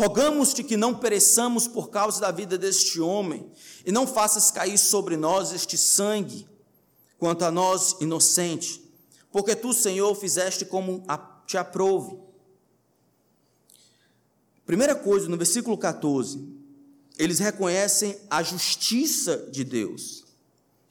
Rogamos-te 0.00 0.64
que 0.64 0.78
não 0.78 0.94
pereçamos 0.94 1.68
por 1.68 1.90
causa 1.90 2.22
da 2.22 2.30
vida 2.30 2.56
deste 2.56 3.02
homem, 3.02 3.52
e 3.84 3.92
não 3.92 4.06
faças 4.06 4.50
cair 4.50 4.78
sobre 4.78 5.14
nós 5.14 5.52
este 5.52 5.76
sangue, 5.76 6.48
quanto 7.18 7.44
a 7.44 7.50
nós 7.50 7.96
inocente, 8.00 8.82
porque 9.30 9.54
tu, 9.54 9.74
Senhor, 9.74 10.14
fizeste 10.14 10.64
como 10.64 11.04
te 11.46 11.58
aprouve. 11.58 12.18
Primeira 14.64 14.94
coisa, 14.94 15.28
no 15.28 15.36
versículo 15.36 15.76
14, 15.76 16.48
eles 17.18 17.38
reconhecem 17.38 18.16
a 18.30 18.42
justiça 18.42 19.36
de 19.52 19.64
Deus. 19.64 20.24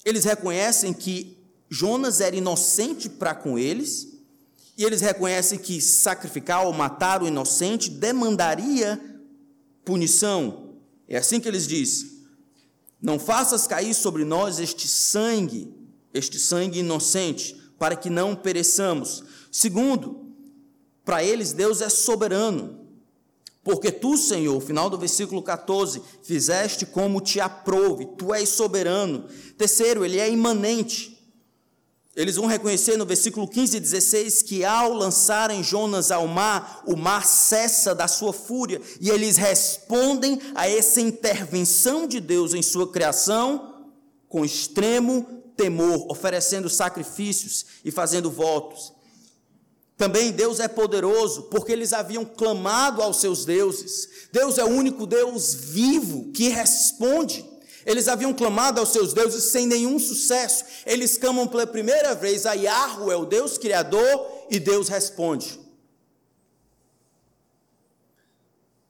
Eles 0.05 0.23
reconhecem 0.23 0.93
que 0.93 1.35
Jonas 1.67 2.21
era 2.21 2.35
inocente 2.35 3.09
para 3.09 3.33
com 3.33 3.57
eles 3.57 4.18
E 4.79 4.85
eles 4.85 5.01
reconhecem 5.01 5.59
que 5.59 5.81
sacrificar 5.81 6.65
ou 6.65 6.71
matar 6.71 7.21
o 7.21 7.27
inocente 7.27 7.89
demandaria 7.89 8.97
punição. 9.83 10.75
É 11.05 11.17
assim 11.17 11.41
que 11.41 11.49
eles 11.49 11.67
dizem: 11.67 12.09
Não 13.01 13.19
faças 13.19 13.67
cair 13.67 13.93
sobre 13.93 14.23
nós 14.23 14.57
este 14.57 14.87
sangue, 14.87 15.69
este 16.13 16.39
sangue 16.39 16.79
inocente, 16.79 17.61
para 17.77 17.93
que 17.93 18.09
não 18.09 18.33
pereçamos. 18.33 19.21
Segundo, 19.51 20.33
para 21.03 21.21
eles 21.25 21.51
Deus 21.51 21.81
é 21.81 21.89
soberano. 21.89 22.79
Porque 23.61 23.91
tu, 23.91 24.15
Senhor, 24.15 24.61
final 24.61 24.89
do 24.89 24.97
versículo 24.97 25.43
14, 25.43 26.01
fizeste 26.23 26.85
como 26.85 27.19
te 27.19 27.41
aprouve, 27.41 28.05
tu 28.17 28.33
és 28.33 28.47
soberano. 28.47 29.25
Terceiro, 29.57 30.05
ele 30.05 30.19
é 30.19 30.31
imanente. 30.31 31.18
Eles 32.15 32.35
vão 32.35 32.47
reconhecer 32.47 32.97
no 32.97 33.05
versículo 33.05 33.47
15 33.47 33.77
e 33.77 33.79
16 33.79 34.41
que 34.41 34.65
ao 34.65 34.93
lançarem 34.93 35.63
Jonas 35.63 36.11
ao 36.11 36.27
mar, 36.27 36.83
o 36.85 36.95
mar 36.95 37.25
cessa 37.25 37.93
da 37.93 38.07
sua 38.07 38.33
fúria, 38.33 38.81
e 38.99 39.09
eles 39.09 39.37
respondem 39.37 40.39
a 40.55 40.67
essa 40.67 40.99
intervenção 40.99 42.07
de 42.07 42.19
Deus 42.19 42.53
em 42.53 42.61
sua 42.61 42.91
criação 42.91 43.75
com 44.27 44.45
extremo 44.45 45.43
temor, 45.57 46.05
oferecendo 46.09 46.69
sacrifícios 46.69 47.65
e 47.83 47.91
fazendo 47.91 48.29
votos. 48.29 48.93
Também 49.97 50.31
Deus 50.31 50.61
é 50.61 50.67
poderoso, 50.69 51.43
porque 51.43 51.73
eles 51.73 51.91
haviam 51.91 52.23
clamado 52.23 53.01
aos 53.01 53.17
seus 53.17 53.43
deuses. 53.43 54.07
Deus 54.31 54.57
é 54.57 54.63
o 54.63 54.69
único 54.69 55.05
Deus 55.05 55.53
vivo 55.53 56.31
que 56.31 56.47
responde. 56.47 57.48
Eles 57.85 58.07
haviam 58.07 58.33
clamado 58.33 58.79
aos 58.79 58.89
seus 58.89 59.13
deuses 59.13 59.45
sem 59.45 59.65
nenhum 59.65 59.97
sucesso. 59.99 60.65
Eles 60.85 61.17
clamam 61.17 61.47
pela 61.47 61.65
primeira 61.67 62.13
vez 62.15 62.45
a 62.45 62.53
Yahweh, 62.53 63.15
o 63.15 63.25
Deus 63.25 63.57
Criador, 63.57 64.45
e 64.49 64.59
Deus 64.59 64.89
responde. 64.89 65.59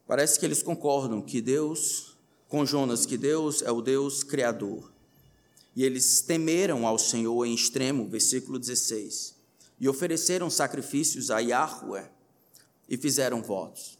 Parece 0.08 0.40
que 0.40 0.46
eles 0.46 0.64
concordam 0.64 1.22
que 1.22 1.42
Deus, 1.42 2.18
com 2.48 2.66
Jonas, 2.66 3.06
que 3.06 3.18
Deus 3.18 3.62
é 3.62 3.72
o 3.72 3.82
Deus 3.82 4.24
Criador. 4.24 4.92
E 5.76 5.84
eles 5.84 6.22
temeram 6.22 6.88
ao 6.88 6.98
Senhor 6.98 7.46
em 7.46 7.54
extremo, 7.54 8.08
versículo 8.08 8.58
16 8.58 9.40
e 9.80 9.88
ofereceram 9.88 10.50
sacrifícios 10.50 11.32
a 11.32 11.40
Yahweh 11.40 12.10
e 12.88 12.98
fizeram 12.98 13.42
votos. 13.42 13.98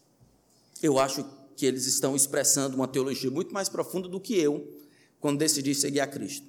Eu 0.82 0.98
acho 0.98 1.24
que 1.60 1.66
eles 1.66 1.84
estão 1.84 2.16
expressando 2.16 2.74
uma 2.74 2.88
teologia 2.88 3.30
muito 3.30 3.52
mais 3.52 3.68
profunda 3.68 4.08
do 4.08 4.18
que 4.18 4.34
eu 4.34 4.66
quando 5.20 5.38
decidi 5.38 5.74
seguir 5.74 6.00
a 6.00 6.06
Cristo. 6.06 6.48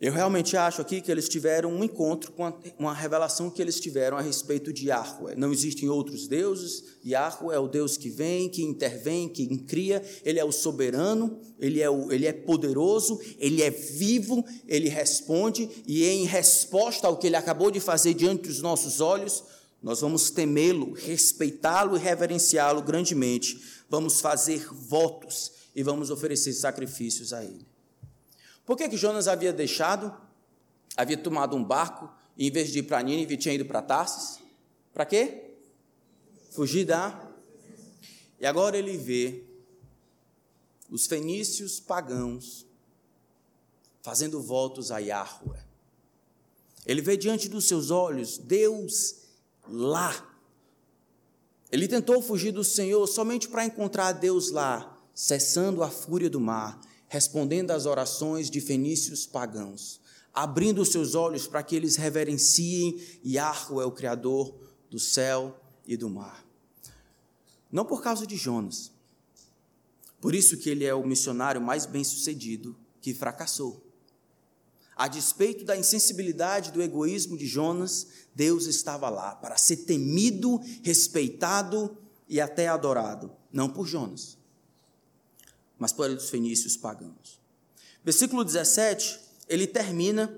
Eu 0.00 0.14
realmente 0.14 0.56
acho 0.56 0.80
aqui 0.80 1.02
que 1.02 1.12
eles 1.12 1.28
tiveram 1.28 1.70
um 1.70 1.84
encontro 1.84 2.32
com 2.32 2.50
uma 2.78 2.94
revelação 2.94 3.50
que 3.50 3.60
eles 3.60 3.78
tiveram 3.80 4.16
a 4.16 4.22
respeito 4.22 4.72
de 4.72 4.86
Yahweh. 4.86 5.34
Não 5.36 5.52
existem 5.52 5.90
outros 5.90 6.26
deuses, 6.26 6.84
Yahweh 7.04 7.54
é 7.54 7.58
o 7.58 7.68
Deus 7.68 7.98
que 7.98 8.08
vem, 8.08 8.48
que 8.48 8.62
intervém, 8.62 9.28
que 9.28 9.46
cria, 9.58 10.02
ele 10.24 10.38
é 10.38 10.44
o 10.44 10.52
soberano, 10.52 11.38
ele 11.58 11.82
é, 11.82 11.90
o, 11.90 12.10
ele 12.10 12.26
é 12.26 12.32
poderoso, 12.32 13.20
ele 13.38 13.60
é 13.60 13.70
vivo, 13.70 14.42
ele 14.66 14.88
responde, 14.88 15.68
e 15.86 16.06
em 16.06 16.24
resposta 16.24 17.06
ao 17.06 17.18
que 17.18 17.26
ele 17.26 17.36
acabou 17.36 17.70
de 17.70 17.80
fazer 17.80 18.14
diante 18.14 18.48
dos 18.48 18.62
nossos 18.62 19.02
olhos, 19.02 19.44
nós 19.82 20.00
vamos 20.00 20.30
temê-lo, 20.30 20.92
respeitá-lo 20.92 21.96
e 21.96 22.00
reverenciá-lo 22.00 22.82
grandemente. 22.82 23.84
Vamos 23.88 24.20
fazer 24.20 24.66
votos 24.72 25.52
e 25.74 25.82
vamos 25.82 26.10
oferecer 26.10 26.52
sacrifícios 26.52 27.32
a 27.32 27.44
ele. 27.44 27.66
Por 28.66 28.76
que, 28.76 28.88
que 28.88 28.96
Jonas 28.96 29.28
havia 29.28 29.52
deixado, 29.52 30.14
havia 30.96 31.16
tomado 31.16 31.56
um 31.56 31.62
barco, 31.62 32.10
e 32.36 32.48
em 32.48 32.50
vez 32.50 32.70
de 32.70 32.80
ir 32.80 32.82
para 32.82 33.02
Nínive, 33.02 33.36
tinha 33.36 33.54
ido 33.54 33.64
para 33.64 33.80
Tarsis? 33.80 34.40
Para 34.92 35.06
quê? 35.06 35.54
Fugir 36.50 36.84
da. 36.84 37.28
E 38.40 38.46
agora 38.46 38.76
ele 38.76 38.96
vê 38.96 39.44
os 40.90 41.06
fenícios 41.06 41.78
pagãos 41.78 42.66
fazendo 44.02 44.40
votos 44.40 44.90
a 44.90 44.98
Yahweh. 44.98 45.62
Ele 46.84 47.02
vê 47.02 47.16
diante 47.16 47.48
dos 47.48 47.66
seus 47.66 47.90
olhos 47.90 48.38
Deus 48.38 49.27
lá. 49.68 50.34
Ele 51.70 51.86
tentou 51.86 52.22
fugir 52.22 52.52
do 52.52 52.64
Senhor 52.64 53.06
somente 53.06 53.48
para 53.48 53.64
encontrar 53.64 54.12
Deus 54.12 54.50
lá, 54.50 54.96
cessando 55.14 55.82
a 55.82 55.90
fúria 55.90 56.30
do 56.30 56.40
mar, 56.40 56.80
respondendo 57.08 57.70
às 57.70 57.86
orações 57.86 58.50
de 58.50 58.60
fenícios 58.60 59.26
pagãos, 59.26 60.00
abrindo 60.32 60.84
seus 60.84 61.14
olhos 61.14 61.46
para 61.46 61.62
que 61.62 61.76
eles 61.76 61.96
reverenciem 61.96 63.00
Yahweh, 63.24 63.84
o 63.84 63.92
Criador 63.92 64.54
do 64.90 64.98
céu 64.98 65.58
e 65.86 65.96
do 65.96 66.08
mar. 66.08 66.44
Não 67.70 67.84
por 67.84 68.02
causa 68.02 68.26
de 68.26 68.36
Jonas. 68.36 68.90
Por 70.20 70.34
isso 70.34 70.56
que 70.56 70.70
ele 70.70 70.84
é 70.84 70.94
o 70.94 71.06
missionário 71.06 71.60
mais 71.60 71.86
bem-sucedido 71.86 72.76
que 73.00 73.14
fracassou. 73.14 73.87
A 74.98 75.06
despeito 75.06 75.64
da 75.64 75.76
insensibilidade, 75.76 76.72
do 76.72 76.82
egoísmo 76.82 77.38
de 77.38 77.46
Jonas, 77.46 78.08
Deus 78.34 78.66
estava 78.66 79.08
lá 79.08 79.36
para 79.36 79.56
ser 79.56 79.76
temido, 79.76 80.60
respeitado 80.82 81.96
e 82.28 82.40
até 82.40 82.66
adorado, 82.66 83.30
não 83.52 83.68
por 83.68 83.86
Jonas, 83.86 84.36
mas 85.78 85.92
por 85.92 86.10
os 86.10 86.28
fenícios 86.28 86.76
pagãos. 86.76 87.40
Versículo 88.04 88.44
17, 88.44 89.20
ele 89.48 89.68
termina 89.68 90.36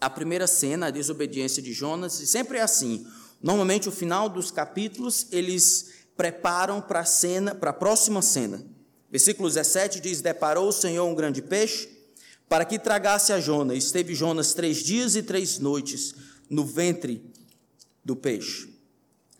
a 0.00 0.10
primeira 0.10 0.48
cena, 0.48 0.86
a 0.86 0.90
desobediência 0.90 1.62
de 1.62 1.72
Jonas, 1.72 2.18
e 2.18 2.26
sempre 2.26 2.58
é 2.58 2.62
assim. 2.62 3.06
Normalmente, 3.40 3.88
o 3.88 3.92
final 3.92 4.28
dos 4.28 4.50
capítulos, 4.50 5.28
eles 5.30 5.90
preparam 6.16 6.80
para 6.80 7.00
a 7.00 7.04
cena, 7.04 7.54
para 7.54 7.70
a 7.70 7.74
próxima 7.74 8.22
cena. 8.22 8.60
Versículo 9.08 9.48
17 9.48 10.00
diz: 10.00 10.20
Deparou 10.20 10.68
o 10.68 10.72
Senhor 10.72 11.06
um 11.06 11.14
grande 11.14 11.40
peixe, 11.40 11.97
para 12.48 12.64
que 12.64 12.78
tragasse 12.78 13.32
a 13.32 13.40
Jonas. 13.40 13.78
Esteve 13.78 14.14
Jonas 14.14 14.54
três 14.54 14.78
dias 14.78 15.14
e 15.16 15.22
três 15.22 15.58
noites 15.58 16.14
no 16.48 16.64
ventre 16.64 17.22
do 18.04 18.16
peixe. 18.16 18.72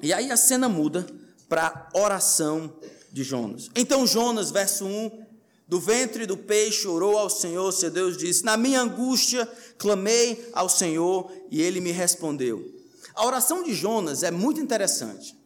E 0.01 0.13
aí 0.13 0.31
a 0.31 0.37
cena 0.37 0.69
muda 0.69 1.07
para 1.49 1.89
a 1.93 1.99
oração 1.99 2.73
de 3.11 3.25
Jonas. 3.25 3.71
Então 3.75 4.07
Jonas, 4.07 4.51
verso 4.51 4.85
1, 4.85 5.27
do 5.67 5.81
ventre 5.81 6.27
do 6.27 6.37
peixe 6.37 6.87
orou 6.87 7.19
ao 7.19 7.29
Senhor, 7.29 7.73
seu 7.73 7.91
Deus 7.91 8.17
disse: 8.17 8.45
Na 8.45 8.57
minha 8.57 8.81
angústia 8.81 9.47
clamei 9.77 10.49
ao 10.53 10.69
Senhor 10.69 11.31
e 11.51 11.61
ele 11.61 11.81
me 11.81 11.91
respondeu. 11.91 12.75
A 13.15 13.27
oração 13.27 13.63
de 13.63 13.75
Jonas 13.75 14.23
é 14.23 14.31
muito 14.31 14.61
interessante. 14.61 15.37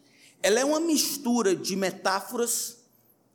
Ela 0.42 0.60
é 0.60 0.64
uma 0.64 0.80
mistura 0.80 1.56
de 1.56 1.74
metáforas 1.74 2.76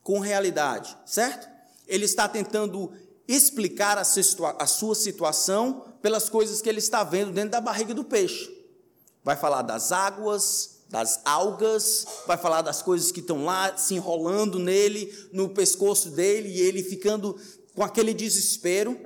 com 0.04 0.20
realidade, 0.20 0.96
certo? 1.06 1.50
Ele 1.88 2.06
está 2.06 2.28
tentando 2.28 2.92
explicar 3.28 3.98
a 3.98 4.04
sua 4.68 4.96
situação 4.96 5.84
pelas 6.02 6.30
coisas 6.30 6.62
que 6.62 6.70
ele 6.70 6.80
está 6.80 7.04
vendo 7.04 7.32
dentro 7.32 7.52
da 7.52 7.62
barriga 7.62 7.94
do 7.94 8.04
peixe. 8.04 8.50
Vai 9.24 9.36
falar 9.36 9.62
das 9.64 9.92
águas, 9.92 10.78
das 10.90 11.20
algas, 11.26 12.08
vai 12.26 12.38
falar 12.38 12.62
das 12.62 12.82
coisas 12.82 13.12
que 13.12 13.20
estão 13.20 13.44
lá 13.44 13.76
se 13.78 13.96
enrolando 13.96 14.58
nele, 14.58 15.14
no 15.34 15.50
pescoço 15.50 16.12
dele, 16.12 16.50
e 16.50 16.62
ele 16.62 16.82
ficando 16.82 17.38
com 17.76 17.84
aquele 17.84 18.14
desespero. 18.14 18.98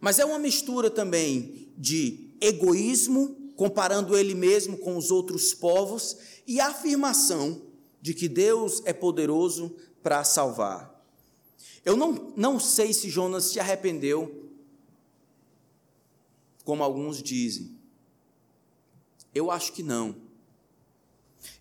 Mas 0.00 0.18
é 0.18 0.24
uma 0.24 0.38
mistura 0.38 0.90
também 0.90 1.72
de 1.78 2.34
egoísmo, 2.40 3.52
comparando 3.56 4.16
ele 4.16 4.34
mesmo 4.34 4.76
com 4.76 4.96
os 4.96 5.12
outros 5.12 5.54
povos, 5.54 6.16
e 6.46 6.60
a 6.60 6.68
afirmação 6.68 7.62
de 8.02 8.12
que 8.12 8.28
Deus 8.28 8.82
é 8.84 8.92
poderoso 8.92 9.74
para 10.02 10.24
salvar. 10.24 10.93
Eu 11.84 11.96
não, 11.96 12.32
não 12.36 12.58
sei 12.58 12.92
se 12.92 13.10
Jonas 13.10 13.44
se 13.44 13.60
arrependeu, 13.60 14.48
como 16.64 16.82
alguns 16.82 17.22
dizem. 17.22 17.76
Eu 19.34 19.50
acho 19.50 19.72
que 19.72 19.82
não. 19.82 20.16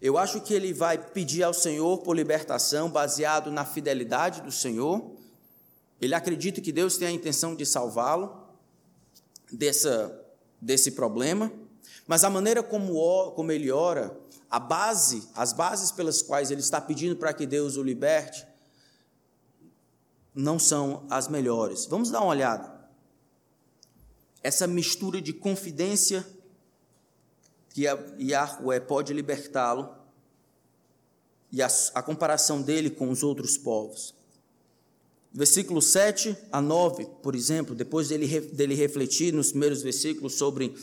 Eu 0.01 0.17
acho 0.17 0.41
que 0.41 0.53
ele 0.53 0.73
vai 0.73 0.97
pedir 0.97 1.43
ao 1.43 1.53
Senhor 1.53 1.97
por 1.99 2.15
libertação, 2.15 2.89
baseado 2.89 3.51
na 3.51 3.65
fidelidade 3.65 4.41
do 4.41 4.51
Senhor. 4.51 5.11
Ele 5.99 6.15
acredita 6.15 6.61
que 6.61 6.71
Deus 6.71 6.97
tem 6.97 7.07
a 7.07 7.11
intenção 7.11 7.55
de 7.55 7.65
salvá-lo 7.65 8.47
dessa, 9.51 10.17
desse 10.61 10.91
problema, 10.91 11.51
mas 12.07 12.23
a 12.23 12.29
maneira 12.29 12.63
como, 12.63 13.31
como 13.31 13.51
ele 13.51 13.71
ora, 13.71 14.17
a 14.49 14.59
base, 14.59 15.27
as 15.35 15.53
bases 15.53 15.91
pelas 15.91 16.21
quais 16.21 16.51
ele 16.51 16.61
está 16.61 16.79
pedindo 16.79 17.15
para 17.15 17.33
que 17.33 17.45
Deus 17.45 17.75
o 17.75 17.83
liberte, 17.83 18.45
não 20.35 20.57
são 20.57 21.05
as 21.09 21.27
melhores. 21.27 21.85
Vamos 21.85 22.09
dar 22.09 22.21
uma 22.21 22.29
olhada. 22.29 22.73
Essa 24.41 24.67
mistura 24.67 25.21
de 25.21 25.31
confidência 25.31 26.25
que 27.69 27.83
Yahweh 28.19 28.81
pode 28.81 29.13
libertá-lo 29.13 29.95
e 31.51 31.61
a, 31.61 31.67
a, 31.93 32.01
comparação 32.01 32.61
dele 32.61 32.89
com 32.89 33.09
os 33.09 33.23
outros 33.23 33.57
povos. 33.57 34.13
Versículo 35.31 35.81
7 35.81 36.35
a 36.51 36.61
9, 36.61 37.05
por 37.21 37.35
exemplo, 37.35 37.73
depois 37.73 38.09
dele, 38.09 38.41
dele 38.41 38.75
refletir 38.75 39.33
nos 39.33 39.49
primeiros 39.49 39.81
versículos 39.81 40.33
sobre 40.35 40.75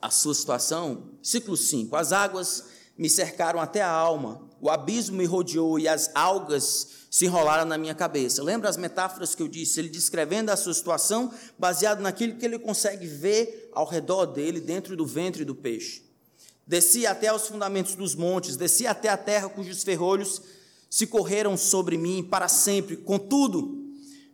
a 0.00 0.10
sua 0.10 0.34
situação, 0.34 1.10
ciclo 1.22 1.56
5: 1.56 1.94
As 1.94 2.12
águas 2.12 2.64
me 3.00 3.08
cercaram 3.08 3.58
até 3.58 3.80
a 3.80 3.90
alma, 3.90 4.42
o 4.60 4.68
abismo 4.68 5.16
me 5.16 5.24
rodeou 5.24 5.78
e 5.78 5.88
as 5.88 6.10
algas 6.14 7.06
se 7.10 7.24
enrolaram 7.24 7.64
na 7.64 7.78
minha 7.78 7.94
cabeça. 7.94 8.42
Lembra 8.42 8.68
as 8.68 8.76
metáforas 8.76 9.34
que 9.34 9.42
eu 9.42 9.48
disse? 9.48 9.80
Ele 9.80 9.88
descrevendo 9.88 10.50
a 10.50 10.56
sua 10.56 10.74
situação 10.74 11.32
baseado 11.58 12.02
naquilo 12.02 12.36
que 12.36 12.44
ele 12.44 12.58
consegue 12.58 13.06
ver 13.06 13.70
ao 13.72 13.86
redor 13.86 14.26
dele, 14.26 14.60
dentro 14.60 14.94
do 14.98 15.06
ventre 15.06 15.46
do 15.46 15.54
peixe. 15.54 16.04
Desci 16.66 17.06
até 17.06 17.28
aos 17.28 17.48
fundamentos 17.48 17.94
dos 17.94 18.14
montes, 18.14 18.54
desci 18.54 18.86
até 18.86 19.08
a 19.08 19.16
terra 19.16 19.48
cujos 19.48 19.82
ferrolhos 19.82 20.42
se 20.90 21.06
correram 21.06 21.56
sobre 21.56 21.96
mim 21.96 22.22
para 22.22 22.48
sempre. 22.48 22.98
Contudo, 22.98 23.82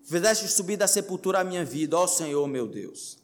fizeste 0.02 0.48
subir 0.48 0.76
da 0.76 0.88
sepultura 0.88 1.38
a 1.38 1.44
minha 1.44 1.64
vida, 1.64 1.96
ó 1.96 2.09
Senhor 2.09 2.48
meu 2.48 2.66
Deus. 2.66 3.16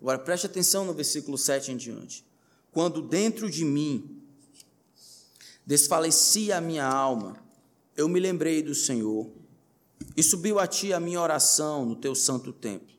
Agora 0.00 0.20
preste 0.20 0.46
atenção 0.46 0.84
no 0.84 0.94
versículo 0.94 1.36
7 1.36 1.72
em 1.72 1.76
diante. 1.76 2.24
Quando 2.70 3.02
dentro 3.02 3.50
de 3.50 3.64
mim 3.64 4.22
desfalecia 5.66 6.58
a 6.58 6.60
minha 6.60 6.86
alma, 6.86 7.36
eu 7.96 8.08
me 8.08 8.20
lembrei 8.20 8.62
do 8.62 8.74
Senhor 8.74 9.30
e 10.16 10.22
subiu 10.22 10.58
a 10.58 10.66
ti 10.66 10.92
a 10.92 11.00
minha 11.00 11.20
oração 11.20 11.84
no 11.84 11.96
teu 11.96 12.14
santo 12.14 12.52
templo. 12.52 12.94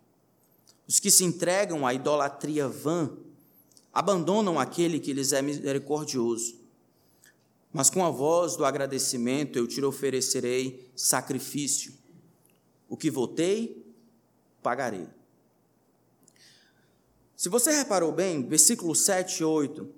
Os 0.88 1.00
que 1.00 1.12
se 1.12 1.24
entregam 1.24 1.86
à 1.86 1.94
idolatria 1.94 2.68
vã 2.68 3.12
abandonam 3.94 4.60
aquele 4.60 5.00
que 5.00 5.14
lhes 5.14 5.32
é 5.32 5.42
misericordioso. 5.42 6.56
Mas 7.72 7.90
com 7.90 8.06
a 8.06 8.10
voz 8.10 8.56
do 8.56 8.66
agradecimento 8.66 9.58
eu 9.58 9.68
te 9.68 9.84
oferecerei 9.84 10.90
sacrifício. 10.96 11.94
O 12.88 12.96
que 12.96 13.10
votei, 13.10 13.86
pagarei. 14.62 15.08
Se 17.36 17.50
você 17.50 17.72
reparou 17.72 18.12
bem, 18.12 18.48
versículo 18.48 18.96
7 18.96 19.40
e 19.40 19.44
8 19.44 19.90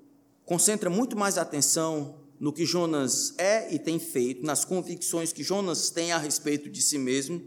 concentra 0.45 0.89
muito 0.89 1.15
mais 1.17 1.37
atenção 1.37 2.15
no 2.39 2.53
que 2.53 2.65
Jonas 2.65 3.33
é 3.37 3.73
e 3.73 3.79
tem 3.79 3.99
feito, 3.99 4.45
nas 4.45 4.63
convicções 4.63 5.33
que 5.33 5.43
Jonas 5.43 5.89
tem 5.89 6.11
a 6.11 6.17
respeito 6.17 6.69
de 6.69 6.81
si 6.81 6.97
mesmo, 6.97 7.41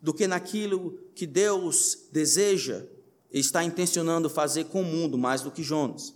do 0.00 0.12
que 0.12 0.26
naquilo 0.26 0.98
que 1.14 1.26
Deus 1.26 1.98
deseja 2.10 2.84
e 3.32 3.38
está 3.38 3.62
intencionando 3.62 4.28
fazer 4.28 4.64
com 4.64 4.80
o 4.80 4.84
mundo 4.84 5.16
mais 5.16 5.42
do 5.42 5.50
que 5.50 5.62
Jonas. 5.62 6.14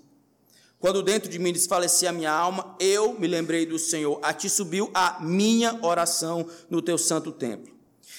Quando 0.78 1.02
dentro 1.02 1.30
de 1.30 1.38
mim 1.38 1.52
desfalecia 1.52 2.10
a 2.10 2.12
minha 2.12 2.32
alma, 2.32 2.76
eu 2.78 3.18
me 3.18 3.26
lembrei 3.26 3.64
do 3.64 3.78
Senhor, 3.78 4.18
a 4.22 4.34
ti 4.34 4.50
subiu 4.50 4.90
a 4.92 5.18
minha 5.20 5.78
oração 5.82 6.46
no 6.68 6.82
teu 6.82 6.98
santo 6.98 7.32
templo. 7.32 7.72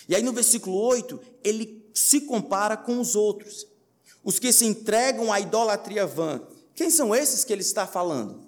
E 0.08 0.16
aí 0.16 0.24
no 0.24 0.34
versículo 0.34 0.78
8, 0.78 1.20
ele 1.44 1.86
se 1.94 2.22
compara 2.22 2.76
com 2.76 3.00
os 3.00 3.16
outros, 3.16 3.68
os 4.24 4.40
que 4.40 4.52
se 4.52 4.66
entregam 4.66 5.32
à 5.32 5.40
idolatria 5.40 6.08
vã. 6.08 6.42
Quem 6.74 6.90
são 6.90 7.14
esses 7.14 7.44
que 7.44 7.54
ele 7.54 7.62
está 7.62 7.86
falando? 7.86 8.45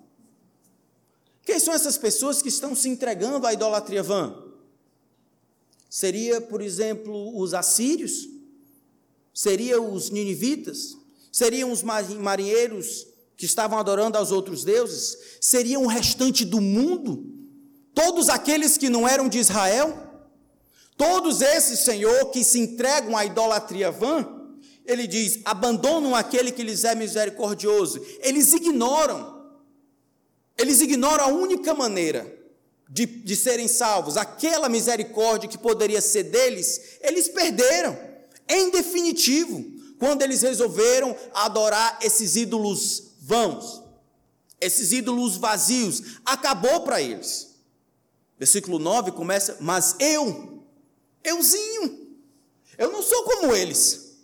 Quem 1.48 1.62
são 1.62 1.74
essas 1.74 1.98
pessoas 1.98 2.42
que 2.42 2.50
estão 2.50 2.76
se 2.76 2.90
entregando 2.90 3.48
à 3.48 3.54
idolatria 3.54 4.04
vã? 4.04 4.38
Seria, 5.90 6.42
por 6.42 6.62
exemplo, 6.62 7.40
os 7.40 7.54
assírios? 7.54 8.28
Seria 9.34 9.82
os 9.82 10.10
ninivitas? 10.10 10.98
Seriam 11.32 11.72
os 11.72 11.82
marinheiros 11.82 13.08
que 13.38 13.46
estavam 13.46 13.80
adorando 13.80 14.18
aos 14.18 14.30
outros 14.30 14.66
deuses? 14.66 15.18
Seria 15.40 15.80
o 15.80 15.88
restante 15.88 16.44
do 16.44 16.60
mundo? 16.60 17.26
Todos 17.96 18.28
aqueles 18.28 18.78
que 18.78 18.90
não 18.90 19.08
eram 19.08 19.30
de 19.30 19.40
Israel? 19.40 19.98
Todos 20.98 21.42
esses, 21.42 21.80
Senhor, 21.80 22.30
que 22.30 22.44
se 22.44 22.60
entregam 22.60 23.16
à 23.16 23.24
idolatria 23.24 23.90
vã? 23.90 24.28
Ele 24.86 25.08
diz: 25.08 25.40
abandonam 25.46 26.14
aquele 26.14 26.52
que 26.52 26.64
lhes 26.64 26.84
é 26.84 26.94
misericordioso. 26.94 28.06
Eles 28.20 28.52
ignoram 28.52 29.37
eles 30.58 30.82
ignoram 30.82 31.24
a 31.24 31.28
única 31.28 31.74
maneira 31.74 32.36
de, 32.90 33.06
de 33.06 33.36
serem 33.36 33.68
salvos, 33.68 34.18
aquela 34.18 34.70
misericórdia 34.70 35.50
que 35.50 35.58
poderia 35.58 36.02
ser 36.02 36.24
deles, 36.24 36.98
eles 37.02 37.28
perderam. 37.28 37.98
Em 38.48 38.72
definitivo, 38.72 39.64
quando 40.00 40.22
eles 40.22 40.42
resolveram 40.42 41.16
adorar 41.34 42.00
esses 42.02 42.36
ídolos 42.36 43.12
vãos, 43.20 43.84
esses 44.60 44.92
ídolos 44.92 45.38
vazios, 45.38 46.20
acabou 46.26 46.82
para 46.82 47.02
eles. 47.02 47.56
Versículo 48.40 48.80
9 48.80 49.12
começa: 49.12 49.58
Mas 49.60 49.96
eu, 50.00 50.64
euzinho, 51.24 52.08
eu 52.78 52.92
não 52.92 53.02
sou 53.02 53.24
como 53.24 53.54
eles. 53.54 54.16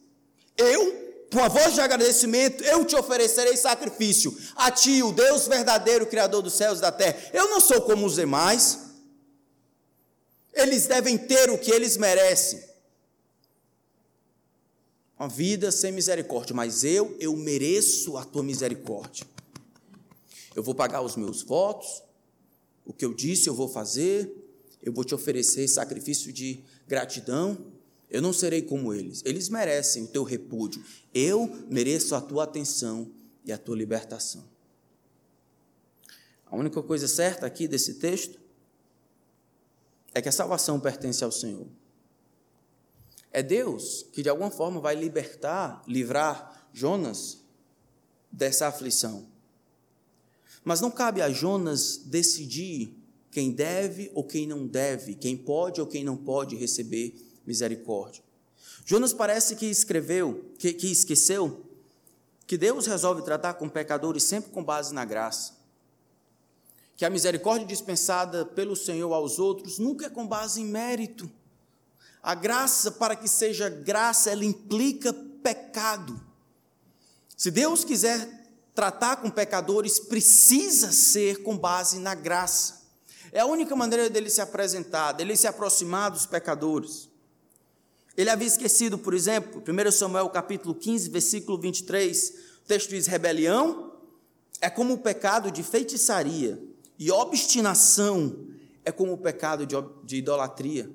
Eu 0.55 1.02
com 1.33 1.39
a 1.39 1.47
voz 1.47 1.73
de 1.73 1.81
agradecimento, 1.81 2.63
eu 2.63 2.85
te 2.85 2.95
oferecerei 2.95 3.57
sacrifício 3.57 4.37
a 4.55 4.69
ti, 4.69 5.01
o 5.01 5.11
Deus 5.11 5.47
verdadeiro, 5.47 6.05
Criador 6.05 6.43
dos 6.43 6.53
céus 6.53 6.77
e 6.77 6.81
da 6.81 6.91
terra. 6.91 7.17
Eu 7.33 7.49
não 7.49 7.59
sou 7.59 7.81
como 7.81 8.05
os 8.05 8.15
demais. 8.15 8.79
Eles 10.53 10.85
devem 10.85 11.17
ter 11.17 11.49
o 11.49 11.57
que 11.57 11.71
eles 11.71 11.97
merecem. 11.97 12.63
Uma 15.19 15.27
vida 15.27 15.71
sem 15.71 15.91
misericórdia, 15.91 16.55
mas 16.55 16.83
eu, 16.83 17.17
eu 17.19 17.35
mereço 17.35 18.15
a 18.15 18.23
tua 18.23 18.43
misericórdia. 18.43 19.25
Eu 20.55 20.61
vou 20.61 20.75
pagar 20.75 21.01
os 21.01 21.15
meus 21.15 21.41
votos, 21.41 22.03
o 22.85 22.93
que 22.93 23.03
eu 23.03 23.13
disse 23.13 23.47
eu 23.49 23.55
vou 23.55 23.67
fazer, 23.67 24.31
eu 24.83 24.93
vou 24.93 25.03
te 25.03 25.15
oferecer 25.15 25.67
sacrifício 25.67 26.31
de 26.31 26.63
gratidão 26.87 27.72
eu 28.13 28.21
não 28.21 28.31
serei 28.31 28.61
como 28.61 28.93
eles. 28.93 29.23
Eles 29.25 29.49
merecem 29.49 30.03
o 30.03 30.07
teu 30.07 30.23
repúdio. 30.23 30.85
Eu 31.11 31.47
mereço 31.67 32.13
a 32.13 32.21
tua 32.21 32.43
atenção 32.43 33.11
e 33.43 33.51
a 33.51 33.57
tua 33.57 33.75
libertação. 33.75 34.45
A 36.45 36.55
única 36.55 36.83
coisa 36.83 37.07
certa 37.07 37.47
aqui 37.47 37.67
desse 37.67 37.95
texto 37.95 38.39
é 40.13 40.21
que 40.21 40.29
a 40.29 40.31
salvação 40.31 40.79
pertence 40.79 41.23
ao 41.23 41.31
Senhor. 41.31 41.65
É 43.31 43.41
Deus 43.41 44.05
que 44.13 44.21
de 44.21 44.29
alguma 44.29 44.51
forma 44.51 44.79
vai 44.79 44.93
libertar, 44.93 45.81
livrar 45.87 46.69
Jonas 46.71 47.39
dessa 48.31 48.67
aflição. 48.67 49.27
Mas 50.63 50.79
não 50.79 50.91
cabe 50.91 51.19
a 51.19 51.31
Jonas 51.31 51.97
decidir 51.97 52.95
quem 53.31 53.51
deve 53.51 54.11
ou 54.13 54.23
quem 54.23 54.45
não 54.45 54.67
deve, 54.67 55.15
quem 55.15 55.35
pode 55.35 55.81
ou 55.81 55.87
quem 55.87 56.03
não 56.03 56.15
pode 56.15 56.55
receber 56.55 57.32
misericórdia. 57.45 58.23
Jonas 58.85 59.13
parece 59.13 59.55
que 59.55 59.65
escreveu, 59.65 60.51
que, 60.57 60.73
que 60.73 60.91
esqueceu, 60.91 61.65
que 62.45 62.57
Deus 62.57 62.85
resolve 62.85 63.21
tratar 63.21 63.53
com 63.55 63.69
pecadores 63.69 64.23
sempre 64.23 64.51
com 64.51 64.63
base 64.63 64.93
na 64.93 65.05
graça. 65.05 65.53
Que 66.95 67.05
a 67.05 67.09
misericórdia 67.09 67.65
dispensada 67.65 68.45
pelo 68.45 68.75
Senhor 68.75 69.11
aos 69.13 69.39
outros 69.39 69.79
nunca 69.79 70.07
é 70.07 70.09
com 70.09 70.27
base 70.27 70.61
em 70.61 70.65
mérito. 70.65 71.29
A 72.21 72.35
graça, 72.35 72.91
para 72.91 73.15
que 73.15 73.27
seja 73.27 73.69
graça, 73.69 74.29
ela 74.29 74.45
implica 74.45 75.13
pecado. 75.41 76.21
Se 77.35 77.49
Deus 77.51 77.83
quiser 77.83 78.43
tratar 78.75 79.17
com 79.17 79.29
pecadores, 79.29 79.99
precisa 79.99 80.91
ser 80.91 81.43
com 81.43 81.57
base 81.57 81.99
na 81.99 82.15
graça. 82.15 82.83
É 83.31 83.39
a 83.39 83.45
única 83.45 83.75
maneira 83.75 84.09
dele 84.09 84.29
se 84.29 84.41
apresentar, 84.41 85.13
dele 85.13 85.35
se 85.35 85.47
aproximar 85.47 86.11
dos 86.11 86.25
pecadores. 86.25 87.09
Ele 88.15 88.29
havia 88.29 88.47
esquecido, 88.47 88.97
por 88.97 89.13
exemplo, 89.13 89.61
1 89.61 89.91
Samuel 89.91 90.29
capítulo 90.29 90.75
15, 90.75 91.09
versículo 91.09 91.57
23, 91.57 92.33
o 92.63 92.67
texto 92.67 92.89
diz: 92.89 93.07
rebelião 93.07 93.93
é 94.61 94.69
como 94.69 94.93
o 94.93 94.97
pecado 94.97 95.51
de 95.51 95.63
feitiçaria, 95.63 96.61
e 96.97 97.11
obstinação 97.11 98.47
é 98.85 98.91
como 98.91 99.13
o 99.13 99.17
pecado 99.17 99.65
de, 99.65 99.75
de 100.03 100.17
idolatria. 100.17 100.89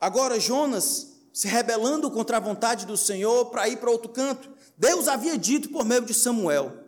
Agora, 0.00 0.40
Jonas 0.40 1.12
se 1.32 1.48
rebelando 1.48 2.10
contra 2.10 2.36
a 2.36 2.40
vontade 2.40 2.84
do 2.84 2.96
Senhor 2.96 3.46
para 3.46 3.68
ir 3.68 3.78
para 3.78 3.90
outro 3.90 4.10
canto. 4.10 4.50
Deus 4.76 5.08
havia 5.08 5.38
dito 5.38 5.70
por 5.70 5.84
meio 5.84 6.04
de 6.04 6.12
Samuel 6.12 6.82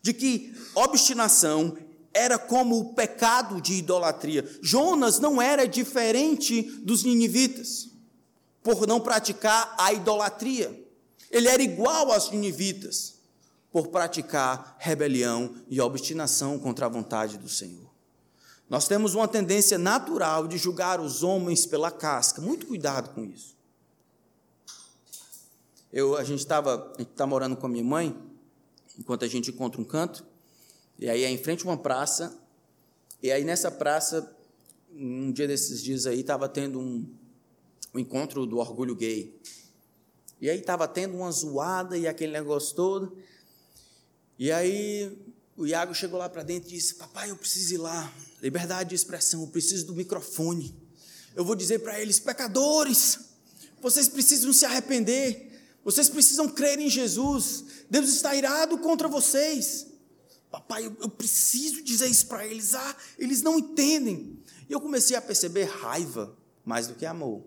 de 0.00 0.12
que 0.12 0.54
obstinação 0.74 1.76
era 2.14 2.38
como 2.38 2.78
o 2.78 2.94
pecado 2.94 3.60
de 3.60 3.74
idolatria. 3.74 4.48
Jonas 4.62 5.18
não 5.18 5.42
era 5.42 5.66
diferente 5.66 6.62
dos 6.62 7.02
ninivitas, 7.02 7.90
por 8.62 8.86
não 8.86 9.00
praticar 9.00 9.74
a 9.76 9.92
idolatria. 9.92 10.82
Ele 11.30 11.48
era 11.48 11.62
igual 11.62 12.12
aos 12.12 12.30
ninivitas, 12.30 13.14
por 13.72 13.88
praticar 13.88 14.76
rebelião 14.78 15.56
e 15.68 15.80
obstinação 15.80 16.60
contra 16.60 16.86
a 16.86 16.88
vontade 16.88 17.36
do 17.36 17.48
Senhor. 17.48 17.92
Nós 18.70 18.86
temos 18.86 19.14
uma 19.14 19.26
tendência 19.26 19.76
natural 19.76 20.46
de 20.46 20.56
julgar 20.56 21.00
os 21.00 21.24
homens 21.24 21.66
pela 21.66 21.90
casca. 21.90 22.40
Muito 22.40 22.66
cuidado 22.66 23.12
com 23.12 23.24
isso. 23.24 23.54
Eu, 25.92 26.16
a 26.16 26.24
gente 26.24 26.38
estava, 26.38 26.92
está 26.98 27.26
morando 27.26 27.56
com 27.56 27.66
a 27.66 27.68
minha 27.68 27.84
mãe, 27.84 28.16
enquanto 28.98 29.24
a 29.24 29.28
gente 29.28 29.50
encontra 29.50 29.80
um 29.80 29.84
canto, 29.84 30.24
e 31.04 31.10
aí 31.10 31.22
é 31.22 31.30
em 31.30 31.36
frente 31.36 31.66
a 31.66 31.68
uma 31.68 31.76
praça, 31.76 32.34
e 33.22 33.30
aí 33.30 33.44
nessa 33.44 33.70
praça, 33.70 34.34
um 34.90 35.30
dia 35.30 35.46
desses 35.46 35.82
dias 35.82 36.06
aí, 36.06 36.20
estava 36.20 36.48
tendo 36.48 36.80
um, 36.80 37.06
um 37.92 37.98
encontro 37.98 38.46
do 38.46 38.56
orgulho 38.56 38.96
gay. 38.96 39.38
E 40.40 40.48
aí 40.48 40.58
estava 40.58 40.88
tendo 40.88 41.14
uma 41.18 41.30
zoada 41.30 41.98
e 41.98 42.08
aquele 42.08 42.32
negócio 42.32 42.74
todo. 42.74 43.18
E 44.38 44.50
aí 44.50 45.14
o 45.58 45.66
Iago 45.66 45.94
chegou 45.94 46.18
lá 46.18 46.26
para 46.26 46.42
dentro 46.42 46.70
e 46.70 46.72
disse: 46.72 46.94
Papai, 46.94 47.30
eu 47.30 47.36
preciso 47.36 47.74
ir 47.74 47.78
lá. 47.78 48.10
Liberdade 48.40 48.88
de 48.88 48.94
expressão, 48.94 49.42
eu 49.42 49.48
preciso 49.48 49.84
do 49.84 49.94
microfone. 49.94 50.74
Eu 51.36 51.44
vou 51.44 51.54
dizer 51.54 51.80
para 51.80 52.00
eles: 52.00 52.18
pecadores, 52.18 53.18
vocês 53.82 54.08
precisam 54.08 54.54
se 54.54 54.64
arrepender. 54.64 55.52
Vocês 55.84 56.08
precisam 56.08 56.48
crer 56.48 56.78
em 56.78 56.88
Jesus. 56.88 57.62
Deus 57.90 58.08
está 58.08 58.34
irado 58.34 58.78
contra 58.78 59.06
vocês. 59.06 59.92
Papai, 60.54 60.86
eu, 60.86 60.96
eu 61.00 61.08
preciso 61.08 61.82
dizer 61.82 62.06
isso 62.06 62.28
para 62.28 62.46
eles. 62.46 62.76
Ah, 62.76 62.96
eles 63.18 63.42
não 63.42 63.58
entendem. 63.58 64.38
E 64.68 64.72
eu 64.72 64.80
comecei 64.80 65.16
a 65.16 65.20
perceber 65.20 65.64
raiva 65.64 66.36
mais 66.64 66.86
do 66.86 66.94
que 66.94 67.04
amor. 67.04 67.42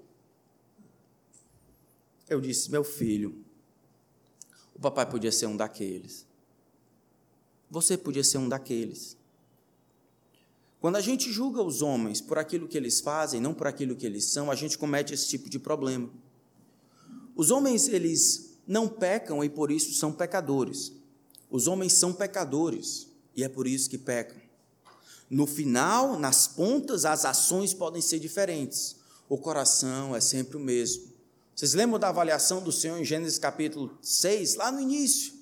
Eu 2.28 2.42
disse: 2.42 2.70
Meu 2.70 2.84
filho, 2.84 3.46
o 4.76 4.80
papai 4.82 5.10
podia 5.10 5.32
ser 5.32 5.46
um 5.46 5.56
daqueles. 5.56 6.26
Você 7.72 7.98
podia 7.98 8.26
ser 8.26 8.40
um 8.40 8.50
daqueles. 8.50 9.16
Quando 10.82 10.98
a 10.98 11.02
gente 11.02 11.32
julga 11.32 11.64
os 11.64 11.82
homens 11.82 12.20
por 12.20 12.38
aquilo 12.38 12.68
que 12.68 12.78
eles 12.78 13.00
fazem, 13.00 13.40
não 13.40 13.54
por 13.54 13.68
aquilo 13.68 13.96
que 13.96 14.06
eles 14.06 14.26
são, 14.26 14.52
a 14.52 14.56
gente 14.56 14.78
comete 14.78 15.14
esse 15.14 15.30
tipo 15.30 15.50
de 15.50 15.60
problema. 15.60 16.10
Os 17.38 17.52
homens, 17.52 17.88
eles 17.88 18.60
não 18.68 18.86
pecam 18.86 19.42
e 19.46 19.50
por 19.50 19.72
isso 19.72 19.94
são 19.94 20.12
pecadores. 20.12 20.92
Os 21.50 21.68
homens 21.68 21.94
são 21.94 22.14
pecadores 22.14 23.08
e 23.36 23.44
é 23.44 23.50
por 23.50 23.68
isso 23.68 23.90
que 23.90 23.98
pecam. 23.98 24.38
No 25.30 25.46
final, 25.46 26.18
nas 26.18 26.48
pontas, 26.48 27.06
as 27.06 27.26
ações 27.26 27.74
podem 27.74 28.02
ser 28.02 28.20
diferentes. 28.20 28.96
O 29.28 29.38
coração 29.38 30.16
é 30.16 30.22
sempre 30.22 30.58
o 30.58 30.60
mesmo. 30.60 31.04
Vocês 31.56 31.74
lembram 31.74 32.00
da 32.00 32.10
avaliação 32.10 32.62
do 32.62 32.72
Senhor 32.72 32.98
em 32.98 33.04
Gênesis 33.04 33.38
capítulo 33.38 33.98
6, 34.02 34.56
lá 34.56 34.72
no 34.72 34.80
início? 34.80 35.34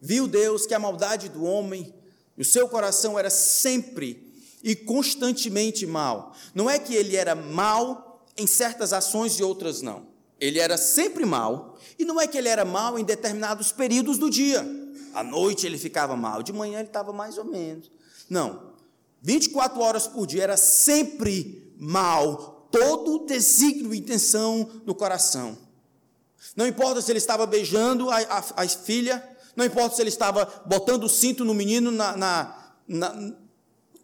Viu 0.00 0.28
Deus 0.28 0.66
que 0.66 0.74
a 0.74 0.78
maldade 0.78 1.28
do 1.28 1.42
homem, 1.42 1.92
o 2.36 2.44
seu 2.44 2.68
coração 2.68 3.18
era 3.18 3.30
sempre 3.30 4.32
e 4.62 4.76
constantemente 4.76 5.86
mal. 5.86 6.34
Não 6.54 6.68
é 6.68 6.78
que 6.78 6.94
ele 6.94 7.16
era 7.16 7.34
mal 7.34 8.24
em 8.36 8.46
certas 8.46 8.92
ações 8.92 9.38
e 9.38 9.42
outras 9.42 9.82
não. 9.82 10.06
Ele 10.40 10.58
era 10.58 10.76
sempre 10.76 11.24
mal, 11.24 11.78
e 11.98 12.04
não 12.04 12.20
é 12.20 12.26
que 12.26 12.36
ele 12.36 12.48
era 12.48 12.64
mal 12.64 12.98
em 12.98 13.04
determinados 13.04 13.72
períodos 13.72 14.18
do 14.18 14.28
dia. 14.28 14.83
À 15.14 15.22
noite 15.22 15.66
ele 15.66 15.78
ficava 15.78 16.16
mal, 16.16 16.42
de 16.42 16.52
manhã 16.52 16.80
ele 16.80 16.88
estava 16.88 17.12
mais 17.12 17.38
ou 17.38 17.44
menos. 17.44 17.90
Não. 18.28 18.74
24 19.22 19.80
horas 19.80 20.06
por 20.06 20.26
dia 20.26 20.42
era 20.42 20.56
sempre 20.56 21.72
mal, 21.78 22.68
todo 22.70 23.14
o 23.14 23.26
desígnio 23.26 23.94
e 23.94 23.98
intenção 23.98 24.68
do 24.84 24.94
coração. 24.94 25.56
Não 26.56 26.66
importa 26.66 27.00
se 27.00 27.10
ele 27.10 27.18
estava 27.18 27.46
beijando 27.46 28.10
a, 28.10 28.18
a, 28.18 28.44
a 28.56 28.68
filha, 28.68 29.26
não 29.56 29.64
importa 29.64 29.96
se 29.96 30.02
ele 30.02 30.10
estava 30.10 30.44
botando 30.66 31.04
o 31.04 31.08
cinto 31.08 31.44
no 31.44 31.54
menino 31.54 31.90
na, 31.90 32.16
na, 32.16 32.74
na 32.86 33.32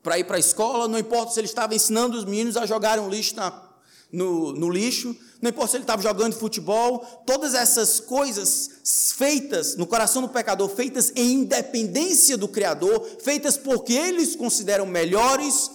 para 0.03 0.19
ir 0.19 0.25
para 0.25 0.37
a 0.37 0.41
escola, 0.41 0.89
não 0.89 0.99
importa 0.99 1.33
se 1.33 1.41
ele 1.41 1.47
estava 1.47 1.75
ensinando 1.75 2.17
os 2.17 2.25
meninos 2.25 2.57
a 2.57 2.65
jogarem 2.65 3.05
um 3.05 3.11
lixo 3.11 3.37
na, 3.37 3.70
no, 4.13 4.53
no 4.53 4.69
lixo, 4.69 5.17
não 5.41 5.51
importa 5.51 5.71
se 5.71 5.77
ele 5.77 5.85
estava 5.85 6.03
jogando 6.03 6.35
futebol, 6.35 7.01
todas 7.27 7.55
essas 7.55 8.01
coisas 8.01 8.71
feitas 9.17 9.77
no 9.77 9.87
coração 9.87 10.21
do 10.21 10.29
pecador, 10.29 10.69
feitas 10.69 11.13
em 11.17 11.33
independência 11.33 12.37
do 12.37 12.49
Criador, 12.49 13.07
feitas 13.23 13.57
porque 13.57 13.95
eles 13.95 14.37
consideram 14.37 14.85
melhores 14.85 15.71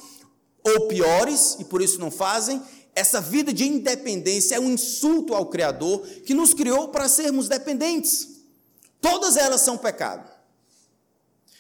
ou 0.64 0.88
piores, 0.88 1.58
e 1.60 1.64
por 1.64 1.82
isso 1.82 2.00
não 2.00 2.12
fazem, 2.12 2.62
essa 2.94 3.20
vida 3.20 3.52
de 3.52 3.66
independência 3.66 4.56
é 4.56 4.60
um 4.60 4.72
insulto 4.72 5.34
ao 5.34 5.48
Criador 5.48 6.02
que 6.26 6.34
nos 6.34 6.54
criou 6.54 6.90
para 6.90 7.10
sermos 7.10 7.50
dependentes. 7.50 8.30
Todas 9.02 9.36
elas 9.36 9.62
são 9.62 9.78
pecado. 9.78 10.32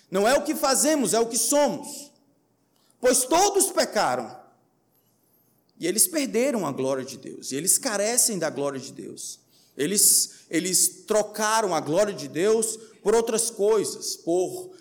Não 0.09 0.27
é 0.27 0.33
o 0.33 0.43
que 0.43 0.55
fazemos, 0.55 1.13
é 1.13 1.19
o 1.19 1.27
que 1.27 1.37
somos. 1.37 2.11
Pois 3.01 3.25
todos 3.25 3.71
pecaram. 3.71 4.44
E 5.79 5.87
eles 5.87 6.07
perderam 6.07 6.65
a 6.65 6.71
glória 6.71 7.03
de 7.03 7.17
Deus. 7.17 7.51
E 7.51 7.55
eles 7.55 7.77
carecem 7.77 8.39
da 8.39 8.49
glória 8.49 8.79
de 8.79 8.91
Deus. 8.91 9.39
Eles, 9.77 10.45
eles 10.49 11.03
trocaram 11.05 11.75
a 11.75 11.79
glória 11.79 12.13
de 12.13 12.27
Deus 12.27 12.77
por 13.03 13.13
outras 13.13 13.49
coisas, 13.49 14.15
por 14.15 14.73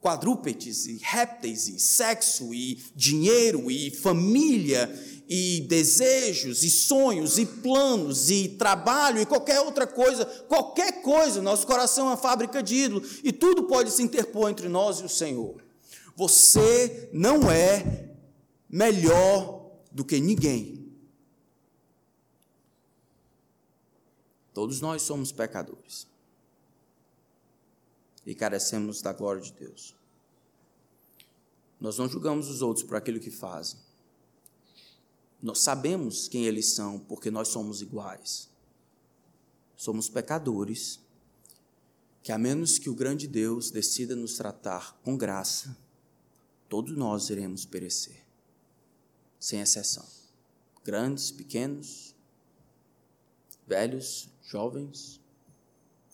quadrúpedes 0.00 0.86
e 0.86 0.98
répteis 1.02 1.68
e 1.68 1.78
sexo 1.78 2.54
e 2.54 2.82
dinheiro 2.94 3.70
e 3.70 3.90
família 3.90 4.88
e 5.28 5.60
desejos, 5.68 6.62
e 6.62 6.70
sonhos, 6.70 7.36
e 7.36 7.44
planos, 7.44 8.30
e 8.30 8.48
trabalho, 8.48 9.20
e 9.20 9.26
qualquer 9.26 9.60
outra 9.60 9.86
coisa, 9.86 10.24
qualquer 10.24 11.02
coisa, 11.02 11.42
nosso 11.42 11.66
coração 11.66 12.06
é 12.06 12.10
uma 12.10 12.16
fábrica 12.16 12.62
de 12.62 12.76
ídolo, 12.76 13.02
e 13.22 13.30
tudo 13.30 13.64
pode 13.64 13.90
se 13.90 14.02
interpor 14.02 14.48
entre 14.48 14.68
nós 14.68 15.00
e 15.00 15.04
o 15.04 15.08
Senhor. 15.08 15.62
Você 16.16 17.10
não 17.12 17.50
é 17.50 18.08
melhor 18.70 19.57
do 19.98 20.04
que 20.04 20.20
ninguém. 20.20 20.96
Todos 24.54 24.80
nós 24.80 25.02
somos 25.02 25.32
pecadores 25.32 26.06
e 28.24 28.32
carecemos 28.32 29.02
da 29.02 29.12
glória 29.12 29.42
de 29.42 29.52
Deus. 29.52 29.96
Nós 31.80 31.98
não 31.98 32.08
julgamos 32.08 32.48
os 32.48 32.62
outros 32.62 32.86
por 32.86 32.94
aquilo 32.94 33.18
que 33.18 33.32
fazem. 33.32 33.80
Nós 35.42 35.58
sabemos 35.58 36.28
quem 36.28 36.44
eles 36.44 36.74
são, 36.74 37.00
porque 37.00 37.28
nós 37.28 37.48
somos 37.48 37.82
iguais. 37.82 38.48
Somos 39.76 40.08
pecadores, 40.08 41.00
que 42.22 42.30
a 42.30 42.38
menos 42.38 42.78
que 42.78 42.88
o 42.88 42.94
grande 42.94 43.26
Deus 43.26 43.72
decida 43.72 44.14
nos 44.14 44.34
tratar 44.34 44.96
com 45.02 45.16
graça, 45.16 45.76
todos 46.68 46.96
nós 46.96 47.30
iremos 47.30 47.64
perecer, 47.64 48.27
sem 49.38 49.60
exceção. 49.60 50.06
Grandes, 50.84 51.30
pequenos, 51.30 52.14
velhos, 53.66 54.28
jovens, 54.42 55.20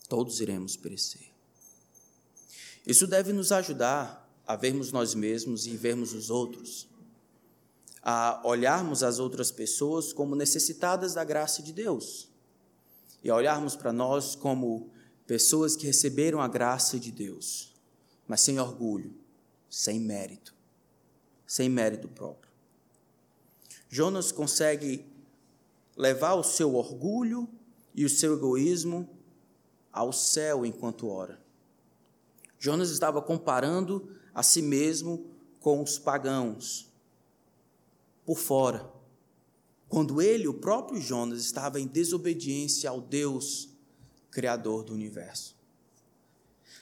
todos 0.09 0.41
iremos 0.41 0.77
perecer. 0.77 1.33
Isso 2.87 3.07
deve 3.07 3.33
nos 3.33 3.53
ajudar 3.53 4.29
a 4.47 4.57
vermos 4.57 4.93
nós 4.93 5.15
mesmos 5.15 5.67
e 5.67 5.77
vermos 5.77 6.13
os 6.13 6.29
outros 6.31 6.89
a 8.05 8.39
olharmos 8.45 9.03
as 9.03 9.19
outras 9.19 9.51
pessoas 9.51 10.13
como 10.13 10.37
necessitadas 10.37 11.15
da 11.15 11.25
graça 11.25 11.63
de 11.63 11.73
Deus 11.73 12.29
e 13.23 13.31
a 13.31 13.35
olharmos 13.35 13.75
para 13.75 13.95
nós 13.95 14.35
como 14.35 14.91
pessoas 15.27 15.75
que 15.75 15.87
receberam 15.87 16.39
a 16.39 16.47
graça 16.47 17.01
de 17.01 17.11
Deus, 17.11 17.75
mas 18.29 18.43
sem 18.43 18.61
orgulho, 18.61 19.15
sem 19.71 19.99
mérito, 19.99 20.55
sem 21.47 21.71
mérito 21.71 22.07
próprio. 22.07 22.44
Jonas 23.95 24.33
consegue 24.33 25.07
levar 25.97 26.35
o 26.35 26.43
seu 26.43 26.75
orgulho 26.75 27.49
e 27.95 28.05
o 28.05 28.09
seu 28.09 28.35
egoísmo 28.35 29.09
ao 29.93 30.13
céu 30.13 30.67
enquanto 30.67 31.09
ora. 31.09 31.41
Jonas 32.59 32.91
estava 32.91 33.23
comparando 33.23 34.11
a 34.35 34.43
si 34.43 34.61
mesmo 34.61 35.31
com 35.61 35.81
os 35.81 35.97
pagãos, 35.97 36.93
por 38.27 38.37
fora, 38.37 38.91
quando 39.89 40.21
ele, 40.21 40.49
o 40.49 40.55
próprio 40.55 41.01
Jonas, 41.01 41.45
estava 41.45 41.79
em 41.79 41.87
desobediência 41.87 42.91
ao 42.91 43.01
Deus 43.01 43.69
Criador 44.29 44.83
do 44.83 44.93
universo. 44.93 45.55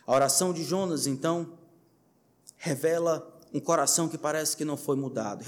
A 0.07 0.15
oração 0.15 0.51
de 0.51 0.65
Jonas, 0.65 1.07
então, 1.07 1.59
revela 2.57 3.32
um 3.53 3.61
coração 3.61 4.09
que 4.09 4.17
parece 4.17 4.57
que 4.57 4.65
não 4.65 4.77
foi 4.77 4.97
mudado. 4.97 5.45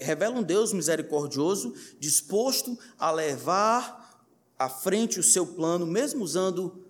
Revela 0.00 0.38
um 0.38 0.42
Deus 0.42 0.72
misericordioso, 0.72 1.74
disposto 1.98 2.78
a 2.98 3.10
levar 3.10 4.24
à 4.58 4.68
frente 4.68 5.20
o 5.20 5.22
seu 5.22 5.46
plano, 5.46 5.86
mesmo 5.86 6.24
usando 6.24 6.84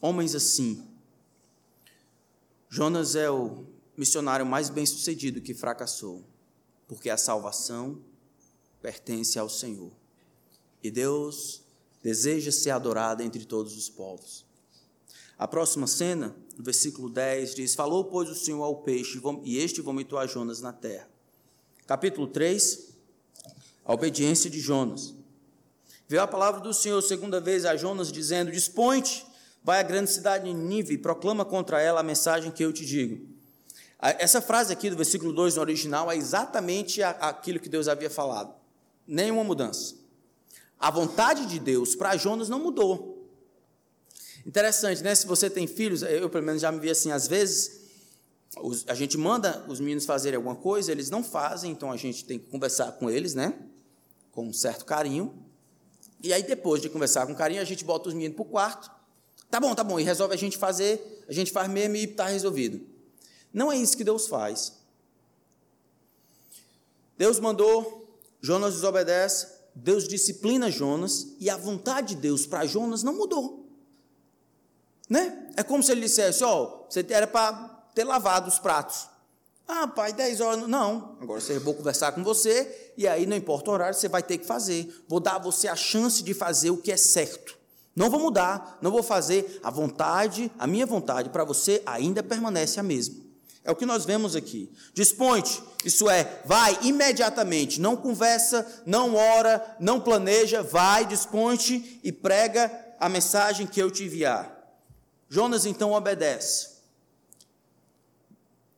homens 0.00 0.34
assim. 0.34 0.86
Jonas 2.68 3.14
é 3.14 3.30
o 3.30 3.64
missionário 3.96 4.44
mais 4.44 4.68
bem 4.68 4.84
sucedido 4.84 5.40
que 5.40 5.54
fracassou 5.54 6.24
porque 6.86 7.10
a 7.10 7.16
salvação 7.16 8.00
pertence 8.80 9.38
ao 9.38 9.48
Senhor. 9.48 9.90
E 10.82 10.90
Deus 10.90 11.62
deseja 12.02 12.52
ser 12.52 12.70
adorado 12.70 13.22
entre 13.22 13.44
todos 13.44 13.76
os 13.76 13.88
povos. 13.88 14.44
A 15.38 15.48
próxima 15.48 15.86
cena, 15.86 16.34
no 16.56 16.64
versículo 16.64 17.08
10, 17.08 17.54
diz: 17.54 17.74
Falou, 17.74 18.04
pois, 18.04 18.28
o 18.28 18.34
Senhor 18.34 18.62
ao 18.62 18.76
peixe, 18.76 19.20
e 19.44 19.58
este 19.58 19.80
vomitou 19.80 20.18
a 20.18 20.26
Jonas 20.26 20.60
na 20.60 20.72
terra. 20.72 21.08
Capítulo 21.86 22.26
3, 22.26 22.88
a 23.84 23.92
obediência 23.92 24.50
de 24.50 24.58
Jonas. 24.58 25.14
Veio 26.08 26.22
a 26.22 26.26
palavra 26.26 26.60
do 26.60 26.72
Senhor 26.72 27.00
segunda 27.02 27.40
vez 27.40 27.64
a 27.64 27.76
Jonas, 27.76 28.10
dizendo: 28.10 28.50
Dispõe-te, 28.50 29.26
vai 29.62 29.80
à 29.80 29.82
grande 29.82 30.10
cidade 30.10 30.44
de 30.44 30.54
Nínive 30.54 30.94
e 30.94 30.98
proclama 30.98 31.44
contra 31.44 31.80
ela 31.80 32.00
a 32.00 32.04
mensagem 32.04 32.50
que 32.50 32.64
eu 32.64 32.72
te 32.72 32.84
digo. 32.84 33.36
Essa 34.00 34.40
frase 34.40 34.72
aqui 34.72 34.90
do 34.90 34.96
versículo 34.96 35.32
2 35.32 35.56
no 35.56 35.62
original 35.62 36.10
é 36.10 36.16
exatamente 36.16 37.02
aquilo 37.02 37.58
que 37.58 37.68
Deus 37.68 37.88
havia 37.88 38.10
falado. 38.10 38.54
Nenhuma 39.06 39.42
mudança. 39.42 39.96
A 40.78 40.90
vontade 40.90 41.46
de 41.46 41.58
Deus 41.58 41.94
para 41.94 42.16
Jonas 42.16 42.48
não 42.48 42.58
mudou. 42.58 43.15
Interessante, 44.46 45.02
né? 45.02 45.12
Se 45.12 45.26
você 45.26 45.50
tem 45.50 45.66
filhos, 45.66 46.02
eu 46.02 46.30
pelo 46.30 46.44
menos 46.44 46.62
já 46.62 46.70
me 46.70 46.78
vi 46.78 46.88
assim, 46.88 47.10
às 47.10 47.26
vezes 47.26 47.80
a 48.86 48.94
gente 48.94 49.18
manda 49.18 49.64
os 49.66 49.80
meninos 49.80 50.06
fazerem 50.06 50.36
alguma 50.36 50.54
coisa, 50.54 50.92
eles 50.92 51.10
não 51.10 51.24
fazem, 51.24 51.72
então 51.72 51.90
a 51.90 51.96
gente 51.96 52.24
tem 52.24 52.38
que 52.38 52.46
conversar 52.46 52.92
com 52.92 53.10
eles, 53.10 53.34
né? 53.34 53.58
Com 54.30 54.46
um 54.46 54.52
certo 54.52 54.84
carinho. 54.84 55.34
E 56.22 56.32
aí, 56.32 56.44
depois 56.44 56.80
de 56.80 56.88
conversar 56.88 57.26
com 57.26 57.34
carinho, 57.34 57.60
a 57.60 57.64
gente 57.64 57.84
bota 57.84 58.08
os 58.08 58.14
meninos 58.14 58.36
para 58.36 58.42
o 58.42 58.48
quarto. 58.48 58.90
Tá 59.50 59.58
bom, 59.58 59.74
tá 59.74 59.82
bom, 59.82 59.98
e 59.98 60.04
resolve 60.04 60.34
a 60.34 60.38
gente 60.38 60.56
fazer, 60.56 61.24
a 61.28 61.32
gente 61.32 61.50
faz 61.50 61.68
mesmo 61.68 61.96
e 61.96 62.04
está 62.04 62.26
resolvido. 62.26 62.80
Não 63.52 63.70
é 63.70 63.76
isso 63.76 63.96
que 63.96 64.04
Deus 64.04 64.28
faz. 64.28 64.74
Deus 67.18 67.40
mandou, 67.40 68.16
Jonas 68.40 68.74
desobedece, 68.74 69.48
Deus 69.74 70.06
disciplina 70.06 70.70
Jonas, 70.70 71.34
e 71.40 71.50
a 71.50 71.56
vontade 71.56 72.14
de 72.14 72.20
Deus 72.20 72.46
para 72.46 72.64
Jonas 72.64 73.02
não 73.02 73.16
mudou. 73.16 73.65
Né? 75.08 75.50
É 75.56 75.62
como 75.62 75.82
se 75.82 75.92
ele 75.92 76.02
dissesse: 76.02 76.42
Ó, 76.44 76.62
oh, 76.62 76.90
você 76.90 77.04
era 77.10 77.26
para 77.26 77.52
ter 77.94 78.04
lavado 78.04 78.48
os 78.48 78.58
pratos. 78.58 79.08
Ah, 79.68 79.88
pai, 79.88 80.12
10 80.12 80.40
horas. 80.40 80.68
Não, 80.68 81.16
agora 81.20 81.42
eu 81.48 81.60
vou 81.60 81.74
conversar 81.74 82.12
com 82.12 82.22
você, 82.22 82.92
e 82.96 83.08
aí 83.08 83.26
não 83.26 83.36
importa 83.36 83.70
o 83.70 83.74
horário, 83.74 83.94
você 83.94 84.08
vai 84.08 84.22
ter 84.22 84.38
que 84.38 84.46
fazer. 84.46 85.04
Vou 85.08 85.18
dar 85.18 85.36
a 85.36 85.38
você 85.40 85.66
a 85.66 85.74
chance 85.74 86.22
de 86.22 86.32
fazer 86.32 86.70
o 86.70 86.76
que 86.76 86.92
é 86.92 86.96
certo. 86.96 87.56
Não 87.94 88.10
vou 88.10 88.20
mudar, 88.20 88.78
não 88.80 88.90
vou 88.90 89.02
fazer. 89.02 89.58
A 89.62 89.70
vontade, 89.70 90.52
a 90.58 90.66
minha 90.66 90.86
vontade 90.86 91.30
para 91.30 91.42
você 91.42 91.82
ainda 91.84 92.22
permanece 92.22 92.78
a 92.78 92.82
mesma. 92.82 93.26
É 93.64 93.70
o 93.72 93.74
que 93.74 93.84
nós 93.84 94.04
vemos 94.04 94.36
aqui. 94.36 94.70
Dispõe-te, 94.94 95.60
isso 95.84 96.08
é, 96.08 96.40
vai 96.44 96.78
imediatamente, 96.82 97.80
não 97.80 97.96
conversa, 97.96 98.64
não 98.86 99.16
ora, 99.16 99.76
não 99.80 99.98
planeja, 99.98 100.62
vai, 100.62 101.04
dispõe-te 101.04 102.00
e 102.04 102.12
prega 102.12 102.70
a 103.00 103.08
mensagem 103.08 103.66
que 103.66 103.82
eu 103.82 103.90
te 103.90 104.04
enviar. 104.04 104.55
Jonas 105.28 105.66
então 105.66 105.92
obedece. 105.92 106.76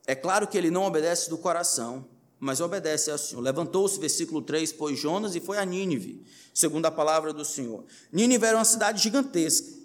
É 0.07 0.15
claro 0.15 0.47
que 0.47 0.57
ele 0.57 0.71
não 0.71 0.85
obedece 0.85 1.29
do 1.29 1.37
coração, 1.37 2.07
mas 2.41 2.61
obedece 2.61 3.11
ao 3.11 3.19
Senhor. 3.19 3.41
Levantou-se, 3.43 3.99
versículo 4.01 4.41
3, 4.41 4.73
pois 4.73 4.99
Jonas 4.99 5.35
e 5.35 5.41
foi 5.41 5.59
a 5.59 5.65
Nínive, 5.65 6.25
segundo 6.55 6.87
a 6.87 6.91
palavra 6.91 7.33
do 7.33 7.45
Senhor. 7.45 7.85
Nínive 8.11 8.47
era 8.47 8.57
uma 8.57 8.65
cidade 8.65 9.03
gigantesca. 9.03 9.77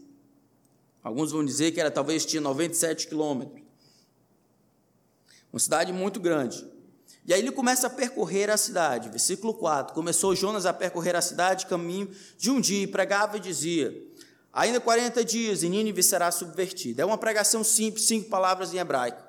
Alguns 1.04 1.32
vão 1.32 1.44
dizer 1.44 1.72
que 1.72 1.82
era 1.82 1.92
talvez 1.92 2.26
tinha 2.26 2.42
97 2.42 3.08
quilômetros. 3.08 3.62
Uma 5.52 5.60
cidade 5.60 5.92
muito 5.92 6.20
grande. 6.20 6.66
E 7.26 7.34
aí 7.34 7.40
ele 7.40 7.52
começa 7.52 7.88
a 7.88 7.90
percorrer 7.90 8.50
a 8.50 8.58
cidade. 8.58 9.10
Versículo 9.10 9.54
4. 9.54 9.94
Começou 9.94 10.36
Jonas 10.36 10.66
a 10.66 10.74
percorrer 10.74 11.16
a 11.16 11.22
cidade, 11.22 11.66
caminho 11.66 12.10
de 12.38 12.50
um 12.50 12.60
dia, 12.60 12.84
e 12.84 12.88
pregava 12.88 13.38
e 13.38 13.40
dizia: 13.40 13.94
Ainda 14.54 14.80
40 14.80 15.26
dias 15.26 15.64
e 15.64 15.70
Nínive 15.70 16.04
será 16.04 16.30
subvertida. 16.30 17.02
É 17.02 17.06
uma 17.06 17.18
pregação 17.18 17.64
simples, 17.64 18.06
cinco 18.06 18.30
palavras 18.30 18.72
em 18.72 18.78
hebraico. 18.78 19.22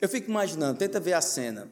Eu 0.00 0.08
fico 0.08 0.30
imaginando, 0.30 0.78
tenta 0.78 0.98
ver 0.98 1.12
a 1.12 1.20
cena. 1.20 1.70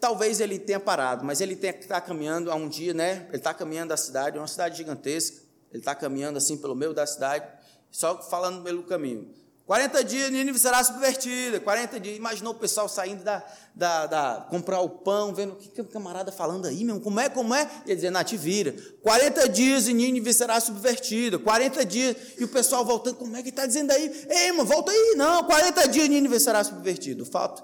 Talvez 0.00 0.38
ele 0.38 0.60
tenha 0.60 0.78
parado, 0.78 1.24
mas 1.24 1.40
ele 1.40 1.54
está 1.54 2.00
caminhando 2.00 2.52
a 2.52 2.54
um 2.54 2.68
dia, 2.68 2.94
né? 2.94 3.26
Ele 3.28 3.38
está 3.38 3.52
caminhando 3.52 3.92
a 3.92 3.96
cidade, 3.96 4.36
é 4.36 4.40
uma 4.40 4.46
cidade 4.46 4.76
gigantesca. 4.76 5.42
Ele 5.72 5.80
está 5.80 5.96
caminhando 5.96 6.38
assim 6.38 6.56
pelo 6.56 6.76
meio 6.76 6.94
da 6.94 7.04
cidade, 7.04 7.44
só 7.90 8.22
falando 8.22 8.62
pelo 8.62 8.84
caminho. 8.84 9.34
40 9.68 10.02
dias, 10.02 10.30
Nínive 10.30 10.58
será 10.58 10.82
subvertida. 10.82 11.60
40 11.60 12.00
dias. 12.00 12.16
Imaginou 12.16 12.54
o 12.54 12.56
pessoal 12.56 12.88
saindo 12.88 13.22
da, 13.22 13.44
da, 13.74 14.06
da 14.06 14.46
comprar 14.48 14.80
o 14.80 14.88
pão, 14.88 15.34
vendo 15.34 15.52
o 15.52 15.56
que, 15.56 15.68
que 15.68 15.82
o 15.82 15.84
camarada 15.84 16.32
falando 16.32 16.64
aí, 16.64 16.82
mesmo. 16.82 17.02
Como 17.02 17.20
é, 17.20 17.28
como 17.28 17.54
é? 17.54 17.70
E 17.84 17.90
ele 17.90 17.96
dizendo, 17.96 18.16
ah, 18.16 18.24
te 18.24 18.34
vira. 18.34 18.74
40 19.02 19.46
dias 19.50 19.86
e 19.86 19.92
Nínive 19.92 20.32
será 20.32 20.58
subvertida. 20.58 21.38
40 21.38 21.84
dias. 21.84 22.16
E 22.38 22.44
o 22.44 22.48
pessoal 22.48 22.82
voltando, 22.82 23.16
como 23.16 23.36
é 23.36 23.42
que 23.42 23.50
está 23.50 23.66
dizendo 23.66 23.90
aí? 23.90 24.10
Ei, 24.30 24.52
mano, 24.52 24.64
volta 24.64 24.90
aí. 24.90 25.14
Não, 25.18 25.44
40 25.44 25.86
dias 25.88 26.06
e 26.06 26.08
Nínive 26.08 26.40
será 26.40 26.64
subvertido. 26.64 27.24
O 27.24 27.26
fato 27.26 27.62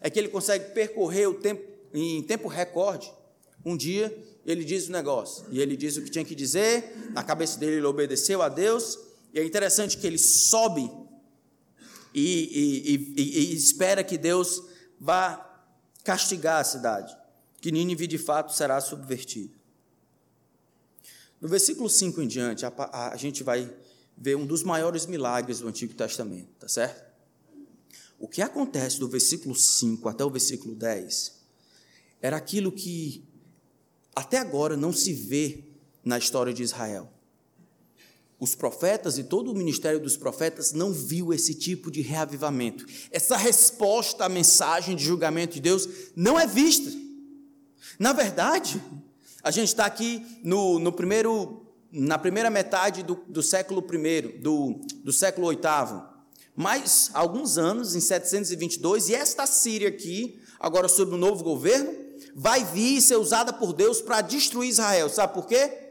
é 0.00 0.08
que 0.08 0.18
ele 0.18 0.28
consegue 0.28 0.70
percorrer 0.70 1.28
o 1.28 1.34
tempo 1.34 1.70
em 1.92 2.22
tempo 2.22 2.48
recorde. 2.48 3.12
Um 3.62 3.76
dia 3.76 4.10
ele 4.46 4.64
diz 4.64 4.88
o 4.88 4.92
negócio. 4.92 5.44
E 5.50 5.60
ele 5.60 5.76
diz 5.76 5.98
o 5.98 6.02
que 6.02 6.10
tinha 6.10 6.24
que 6.24 6.34
dizer. 6.34 7.10
Na 7.12 7.22
cabeça 7.22 7.58
dele 7.58 7.76
ele 7.76 7.86
obedeceu 7.86 8.40
a 8.40 8.48
Deus. 8.48 8.98
E 9.34 9.38
é 9.38 9.44
interessante 9.44 9.98
que 9.98 10.06
ele 10.06 10.16
sobe 10.16 10.90
e, 12.14 12.90
e, 12.94 13.14
e, 13.16 13.52
e 13.52 13.54
espera 13.54 14.04
que 14.04 14.18
Deus 14.18 14.62
vá 14.98 15.48
castigar 16.04 16.60
a 16.60 16.64
cidade, 16.64 17.16
que 17.60 17.72
Nínive 17.72 18.06
de 18.06 18.18
fato 18.18 18.52
será 18.52 18.80
subvertida. 18.80 19.54
No 21.40 21.48
versículo 21.48 21.88
5 21.88 22.22
em 22.22 22.28
diante, 22.28 22.64
a, 22.64 22.72
a, 22.76 23.12
a, 23.12 23.16
gente 23.16 23.42
vai 23.42 23.72
ver 24.16 24.36
um 24.36 24.46
dos 24.46 24.62
maiores 24.62 25.06
milagres 25.06 25.60
do 25.60 25.68
Antigo 25.68 25.94
Testamento, 25.94 26.50
tá 26.58 26.68
certo? 26.68 27.10
O 28.18 28.28
que 28.28 28.40
acontece 28.40 29.00
do 29.00 29.08
versículo 29.08 29.54
5 29.54 30.08
até 30.08 30.24
o 30.24 30.30
versículo 30.30 30.74
10 30.76 31.42
era 32.20 32.36
aquilo 32.36 32.70
que 32.70 33.24
até 34.14 34.38
agora 34.38 34.76
não 34.76 34.92
se 34.92 35.12
vê 35.12 35.64
na 36.04 36.18
história 36.18 36.54
de 36.54 36.62
Israel 36.62 37.11
os 38.42 38.56
profetas 38.56 39.18
e 39.18 39.22
todo 39.22 39.52
o 39.52 39.54
ministério 39.54 40.00
dos 40.00 40.16
profetas 40.16 40.72
não 40.72 40.92
viu 40.92 41.32
esse 41.32 41.54
tipo 41.54 41.92
de 41.92 42.00
reavivamento. 42.00 42.84
Essa 43.12 43.36
resposta 43.36 44.24
à 44.24 44.28
mensagem 44.28 44.96
de 44.96 45.04
julgamento 45.04 45.54
de 45.54 45.60
Deus 45.60 45.88
não 46.16 46.36
é 46.36 46.44
vista. 46.44 46.90
Na 48.00 48.12
verdade, 48.12 48.82
a 49.44 49.52
gente 49.52 49.68
está 49.68 49.86
aqui 49.86 50.26
no, 50.42 50.80
no, 50.80 50.90
primeiro, 50.90 51.64
na 51.92 52.18
primeira 52.18 52.50
metade 52.50 53.04
do, 53.04 53.14
do 53.28 53.44
século 53.44 53.80
I, 53.80 54.22
do, 54.40 54.80
do 55.04 55.12
século 55.12 55.48
VIII. 55.50 56.02
Mas, 56.56 57.12
alguns 57.14 57.56
anos, 57.56 57.94
em 57.94 58.00
722, 58.00 59.10
e 59.10 59.14
esta 59.14 59.46
Síria 59.46 59.88
aqui, 59.88 60.42
agora 60.58 60.88
sob 60.88 61.12
o 61.12 61.14
um 61.14 61.18
novo 61.18 61.44
governo, 61.44 61.94
vai 62.34 62.64
vir 62.64 62.96
e 62.96 63.00
ser 63.00 63.18
usada 63.18 63.52
por 63.52 63.72
Deus 63.72 64.02
para 64.02 64.20
destruir 64.20 64.68
Israel. 64.68 65.08
Sabe 65.08 65.32
por 65.32 65.46
quê? 65.46 65.81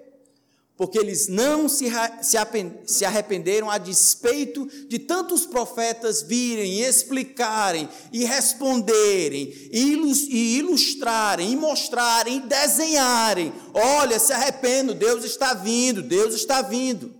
Porque 0.77 0.97
eles 0.97 1.27
não 1.27 1.69
se 1.69 3.05
arrependeram 3.05 3.69
a 3.69 3.77
despeito 3.77 4.65
de 4.87 4.97
tantos 4.97 5.45
profetas 5.45 6.23
virem, 6.23 6.81
explicarem 6.81 7.87
e 8.11 8.25
responderem, 8.25 9.53
e 9.71 10.57
ilustrarem, 10.57 11.51
e 11.51 11.55
mostrarem, 11.55 12.37
e 12.37 12.47
desenharem. 12.47 13.53
Olha, 13.73 14.17
se 14.17 14.33
arrependo, 14.33 14.95
Deus 14.95 15.23
está 15.23 15.53
vindo, 15.53 16.01
Deus 16.01 16.33
está 16.33 16.61
vindo. 16.61 17.13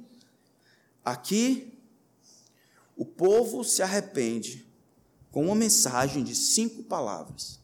Aqui, 1.06 1.72
o 2.96 3.06
povo 3.06 3.64
se 3.64 3.82
arrepende 3.82 4.66
com 5.32 5.46
uma 5.46 5.56
mensagem 5.56 6.24
de 6.24 6.36
cinco 6.36 6.84
palavras, 6.84 7.60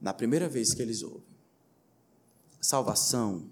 na 0.00 0.12
primeira 0.12 0.48
vez 0.48 0.74
que 0.74 0.82
eles 0.82 1.02
ouvem: 1.02 1.22
salvação 2.60 3.49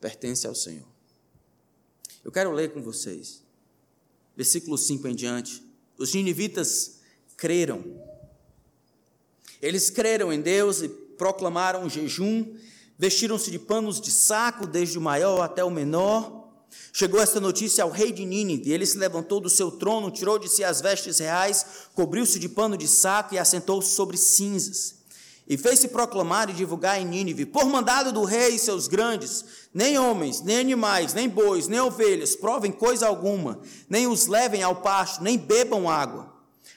pertence 0.00 0.46
ao 0.46 0.54
Senhor. 0.54 0.86
Eu 2.24 2.32
quero 2.32 2.50
ler 2.52 2.72
com 2.72 2.82
vocês, 2.82 3.42
versículo 4.36 4.76
5 4.76 5.08
em 5.08 5.14
diante. 5.14 5.62
Os 5.98 6.14
ninivitas 6.14 7.00
creram. 7.36 7.84
Eles 9.60 9.90
creram 9.90 10.32
em 10.32 10.40
Deus 10.40 10.82
e 10.82 10.88
proclamaram 10.88 11.88
jejum, 11.88 12.56
vestiram-se 12.98 13.50
de 13.50 13.58
panos 13.58 14.00
de 14.00 14.10
saco, 14.10 14.66
desde 14.66 14.98
o 14.98 15.00
maior 15.00 15.40
até 15.42 15.62
o 15.62 15.70
menor. 15.70 16.48
Chegou 16.92 17.20
esta 17.20 17.40
notícia 17.40 17.84
ao 17.84 17.90
rei 17.90 18.12
de 18.12 18.24
Nínive, 18.24 18.72
ele 18.72 18.86
se 18.86 18.96
levantou 18.96 19.40
do 19.40 19.50
seu 19.50 19.70
trono, 19.70 20.10
tirou 20.10 20.38
de 20.38 20.48
si 20.48 20.62
as 20.62 20.80
vestes 20.80 21.18
reais, 21.18 21.88
cobriu-se 21.94 22.38
de 22.38 22.48
pano 22.48 22.76
de 22.76 22.88
saco 22.88 23.34
e 23.34 23.38
assentou-se 23.38 23.90
sobre 23.90 24.16
cinzas. 24.16 24.99
E 25.50 25.58
fez-se 25.58 25.88
proclamar 25.88 26.48
e 26.48 26.52
divulgar 26.52 27.00
em 27.00 27.04
Nínive, 27.04 27.44
por 27.44 27.66
mandado 27.66 28.12
do 28.12 28.22
rei 28.22 28.54
e 28.54 28.58
seus 28.58 28.86
grandes, 28.86 29.44
nem 29.74 29.98
homens, 29.98 30.40
nem 30.42 30.60
animais, 30.60 31.12
nem 31.12 31.28
bois, 31.28 31.66
nem 31.66 31.80
ovelhas 31.80 32.36
provem 32.36 32.70
coisa 32.70 33.08
alguma, 33.08 33.58
nem 33.88 34.06
os 34.06 34.28
levem 34.28 34.62
ao 34.62 34.76
pasto, 34.76 35.24
nem 35.24 35.36
bebam 35.36 35.90
água, 35.90 36.32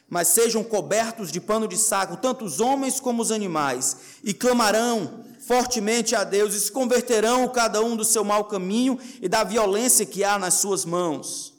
mas 0.09 0.29
sejam 0.29 0.63
cobertos 0.63 1.31
de 1.31 1.39
pano 1.39 1.67
de 1.67 1.77
saco, 1.77 2.17
tanto 2.17 2.45
os 2.45 2.59
homens 2.59 2.99
como 2.99 3.21
os 3.21 3.31
animais, 3.31 3.95
e 4.23 4.33
clamarão 4.33 5.23
fortemente 5.45 6.15
a 6.15 6.23
Deus, 6.23 6.55
e 6.55 6.59
se 6.59 6.71
converterão 6.71 7.47
cada 7.49 7.79
um 7.79 7.95
do 7.95 8.03
seu 8.03 8.23
mau 8.23 8.45
caminho 8.45 8.97
e 9.21 9.29
da 9.29 9.43
violência 9.43 10.03
que 10.03 10.23
há 10.23 10.39
nas 10.39 10.55
suas 10.55 10.83
mãos. 10.83 11.53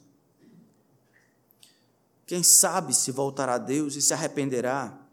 Quem 2.27 2.43
sabe 2.43 2.93
se 2.93 3.09
voltará 3.09 3.53
a 3.53 3.57
Deus 3.57 3.95
e 3.95 4.01
se 4.01 4.13
arrependerá 4.13 5.04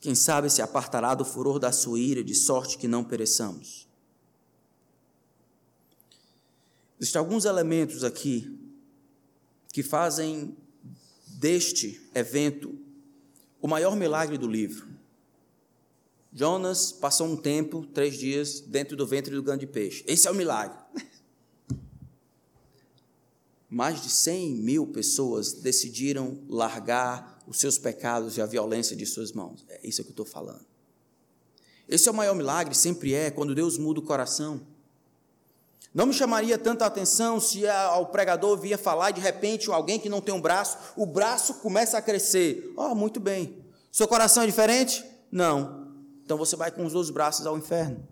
quem 0.00 0.14
sabe 0.14 0.48
se 0.48 0.62
apartará 0.62 1.14
do 1.14 1.24
furor 1.24 1.58
da 1.58 1.70
sua 1.70 1.98
ira, 1.98 2.24
de 2.24 2.34
sorte 2.34 2.78
que 2.78 2.88
não 2.88 3.04
pereçamos. 3.04 3.86
Existem 6.98 7.18
alguns 7.18 7.44
elementos 7.44 8.02
aqui 8.02 8.58
que 9.72 9.82
fazem 9.82 10.56
deste 11.26 12.00
evento 12.14 12.78
o 13.60 13.68
maior 13.68 13.94
milagre 13.94 14.38
do 14.38 14.48
livro. 14.48 14.88
Jonas 16.32 16.92
passou 16.92 17.26
um 17.26 17.36
tempo, 17.36 17.84
três 17.86 18.16
dias, 18.16 18.60
dentro 18.60 18.96
do 18.96 19.06
ventre 19.06 19.34
do 19.34 19.42
grande 19.42 19.66
peixe. 19.66 20.04
Esse 20.06 20.28
é 20.28 20.30
o 20.30 20.34
milagre. 20.34 20.78
Mais 23.68 24.02
de 24.02 24.08
100 24.08 24.54
mil 24.56 24.86
pessoas 24.86 25.52
decidiram 25.52 26.38
largar 26.48 27.29
os 27.50 27.58
seus 27.58 27.76
pecados 27.76 28.36
e 28.36 28.40
a 28.40 28.46
violência 28.46 28.94
de 28.94 29.04
suas 29.04 29.32
mãos. 29.32 29.66
É 29.68 29.80
isso 29.82 30.04
que 30.04 30.10
eu 30.10 30.12
estou 30.12 30.24
falando. 30.24 30.64
Esse 31.88 32.08
é 32.08 32.12
o 32.12 32.14
maior 32.14 32.36
milagre, 32.36 32.76
sempre 32.76 33.12
é, 33.12 33.28
quando 33.28 33.56
Deus 33.56 33.76
muda 33.76 33.98
o 33.98 34.04
coração. 34.04 34.60
Não 35.92 36.06
me 36.06 36.12
chamaria 36.12 36.56
tanta 36.56 36.86
atenção 36.86 37.40
se 37.40 37.64
o 37.98 38.06
pregador 38.06 38.56
via 38.56 38.78
falar 38.78 39.10
e 39.10 39.14
de 39.14 39.20
repente 39.20 39.68
alguém 39.68 39.98
que 39.98 40.08
não 40.08 40.20
tem 40.20 40.32
um 40.32 40.40
braço, 40.40 40.78
o 40.96 41.04
braço 41.04 41.54
começa 41.54 41.98
a 41.98 42.02
crescer. 42.02 42.72
Oh, 42.76 42.94
muito 42.94 43.18
bem. 43.18 43.64
Seu 43.90 44.06
coração 44.06 44.44
é 44.44 44.46
diferente? 44.46 45.04
Não. 45.32 45.92
Então 46.24 46.38
você 46.38 46.54
vai 46.54 46.70
com 46.70 46.86
os 46.86 46.92
dois 46.92 47.10
braços 47.10 47.44
ao 47.44 47.58
inferno. 47.58 48.06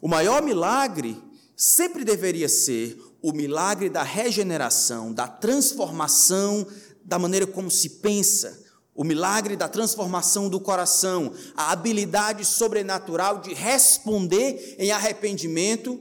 O 0.00 0.06
maior 0.06 0.40
milagre 0.40 1.20
sempre 1.56 2.04
deveria 2.04 2.48
ser 2.48 2.96
o 3.20 3.32
milagre 3.32 3.90
da 3.90 4.04
regeneração, 4.04 5.12
da 5.12 5.26
transformação 5.26 6.64
da 7.04 7.18
maneira 7.18 7.46
como 7.46 7.70
se 7.70 7.88
pensa, 7.88 8.62
o 8.94 9.04
milagre 9.04 9.56
da 9.56 9.68
transformação 9.68 10.48
do 10.48 10.60
coração, 10.60 11.32
a 11.56 11.72
habilidade 11.72 12.44
sobrenatural 12.44 13.40
de 13.40 13.54
responder 13.54 14.76
em 14.78 14.90
arrependimento 14.90 16.00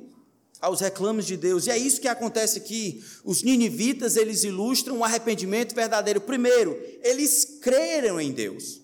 aos 0.60 0.82
reclames 0.82 1.26
de 1.26 1.38
Deus. 1.38 1.66
E 1.66 1.72
é 1.72 1.78
isso 1.78 2.02
que 2.02 2.08
acontece 2.08 2.58
aqui. 2.58 3.04
Os 3.24 3.44
ninivitas, 3.44 4.16
eles 4.16 4.44
ilustram 4.44 4.98
o 4.98 5.04
arrependimento 5.04 5.74
verdadeiro. 5.74 6.20
Primeiro, 6.20 6.78
eles 7.02 7.60
creram 7.62 8.20
em 8.20 8.32
Deus. 8.32 8.82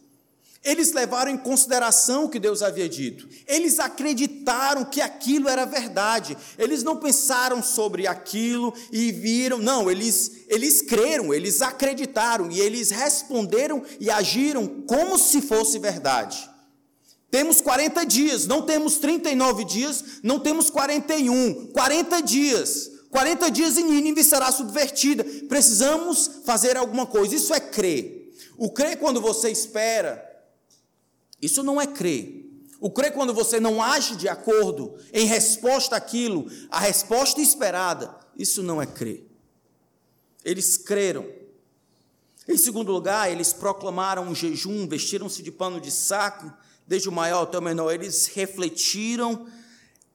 Eles 0.66 0.92
levaram 0.94 1.30
em 1.30 1.38
consideração 1.38 2.26
o 2.26 2.30
que 2.30 2.40
Deus 2.40 2.64
havia 2.64 2.90
dito. 2.90 3.30
Eles 3.48 3.78
acreditaram 3.78 4.84
que 4.84 5.00
aquilo 5.00 5.48
era 5.48 5.64
verdade. 5.64 6.36
Eles 6.58 6.82
não 6.82 6.98
pensaram 6.98 7.62
sobre 7.62 8.08
aquilo 8.08 8.74
e 8.92 9.12
viram. 9.12 9.60
Não, 9.60 9.92
eles, 9.92 10.46
eles 10.48 10.82
creram, 10.82 11.32
eles 11.32 11.62
acreditaram 11.62 12.50
e 12.50 12.60
eles 12.60 12.90
responderam 12.90 13.84
e 14.00 14.10
agiram 14.10 14.68
como 14.88 15.20
se 15.20 15.40
fosse 15.40 15.78
verdade. 15.78 16.50
Temos 17.30 17.62
40 17.62 18.04
dias, 18.04 18.48
não 18.48 18.64
temos 18.64 18.98
39 18.98 19.66
dias, 19.66 20.04
não 20.24 20.40
temos 20.40 20.72
41. 20.72 21.68
40 21.74 22.22
dias. 22.22 22.90
40 23.12 23.52
dias 23.52 23.78
e 23.78 23.84
Nínive 23.84 24.24
será 24.24 24.52
subvertida. 24.52 25.24
Precisamos 25.48 26.42
fazer 26.44 26.76
alguma 26.76 27.06
coisa. 27.06 27.36
Isso 27.36 27.54
é 27.54 27.60
crer. 27.60 28.34
O 28.58 28.72
crer 28.72 28.98
quando 28.98 29.22
você 29.22 29.52
espera 29.52 30.35
isso 31.46 31.64
não 31.64 31.80
é 31.80 31.88
crer. 31.88 32.44
O 32.80 32.92
crer 32.92 33.14
quando 33.14 33.34
você 33.34 33.60
não 33.60 33.82
age 33.82 34.16
de 34.16 34.28
acordo 34.28 34.96
em 35.14 35.26
resposta 35.26 35.96
àquilo, 35.96 36.50
a 36.70 36.80
resposta 36.80 37.40
esperada, 37.42 38.14
isso 38.38 38.62
não 38.62 38.82
é 38.82 38.86
crer. 38.86 39.26
Eles 40.44 40.78
creram. 40.78 41.26
Em 42.48 42.58
segundo 42.58 42.92
lugar, 42.92 43.32
eles 43.32 43.54
proclamaram 43.54 44.24
um 44.24 44.36
jejum, 44.36 44.88
vestiram-se 44.88 45.42
de 45.42 45.52
pano 45.52 45.82
de 45.82 45.90
saco, 45.90 46.54
desde 46.86 47.10
o 47.10 47.12
maior 47.12 47.44
até 47.44 47.58
o 47.58 47.62
menor. 47.62 47.92
Eles 47.92 48.28
refletiram 48.28 49.48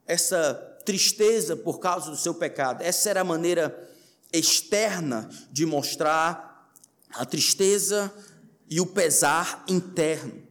essa 0.06 0.54
tristeza 0.84 1.56
por 1.56 1.80
causa 1.80 2.10
do 2.10 2.16
seu 2.16 2.34
pecado. 2.34 2.82
Essa 2.82 3.10
era 3.10 3.22
a 3.22 3.24
maneira 3.24 3.88
externa 4.32 5.28
de 5.50 5.66
mostrar 5.66 6.70
a 7.10 7.24
tristeza 7.24 8.12
e 8.68 8.80
o 8.80 8.86
pesar 8.86 9.64
interno. 9.66 10.49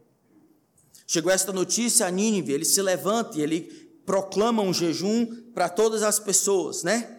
Chegou 1.12 1.32
esta 1.32 1.52
notícia 1.52 2.06
a 2.06 2.10
Nínive, 2.12 2.52
ele 2.52 2.64
se 2.64 2.80
levanta 2.80 3.36
e 3.36 3.42
ele 3.42 3.62
proclama 4.06 4.62
um 4.62 4.72
jejum 4.72 5.26
para 5.52 5.68
todas 5.68 6.04
as 6.04 6.20
pessoas, 6.20 6.84
né? 6.84 7.18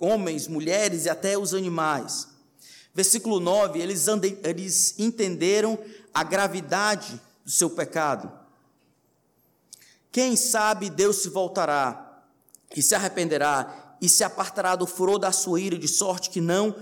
Homens, 0.00 0.48
mulheres 0.48 1.04
e 1.04 1.08
até 1.08 1.38
os 1.38 1.54
animais. 1.54 2.26
Versículo 2.92 3.38
9, 3.38 3.78
eles, 3.78 4.08
andem, 4.08 4.36
eles 4.42 4.98
entenderam 4.98 5.78
a 6.12 6.24
gravidade 6.24 7.20
do 7.44 7.52
seu 7.52 7.70
pecado. 7.70 8.32
Quem 10.10 10.34
sabe 10.34 10.90
Deus 10.90 11.18
se 11.18 11.28
voltará 11.28 12.20
e 12.74 12.82
se 12.82 12.96
arrependerá 12.96 13.96
e 14.02 14.08
se 14.08 14.24
apartará 14.24 14.74
do 14.74 14.88
furor 14.88 15.20
da 15.20 15.30
sua 15.30 15.60
ira, 15.60 15.78
de 15.78 15.86
sorte 15.86 16.30
que 16.30 16.40
não 16.40 16.74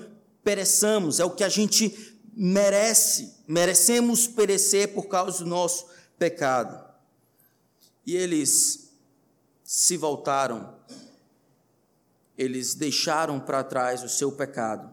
pereçamos. 0.43 1.20
É 1.20 1.26
o 1.26 1.30
que 1.30 1.45
a 1.45 1.51
gente 1.51 2.16
merece, 2.35 3.35
merecemos 3.47 4.26
perecer 4.26 4.95
por 4.95 5.09
causa 5.09 5.45
do 5.45 5.51
nosso 5.51 5.93
pecado. 6.18 6.92
E 8.06 8.16
eles 8.16 8.92
se 9.64 9.96
voltaram, 9.96 10.74
eles 12.36 12.74
deixaram 12.74 13.40
para 13.40 13.64
trás 13.64 14.02
o 14.02 14.08
seu 14.08 14.32
pecado. 14.32 14.92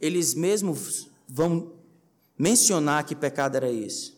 Eles 0.00 0.34
mesmos 0.34 1.08
vão 1.28 1.72
mencionar 2.38 3.04
que 3.04 3.14
pecado 3.14 3.56
era 3.56 3.70
esse. 3.70 4.12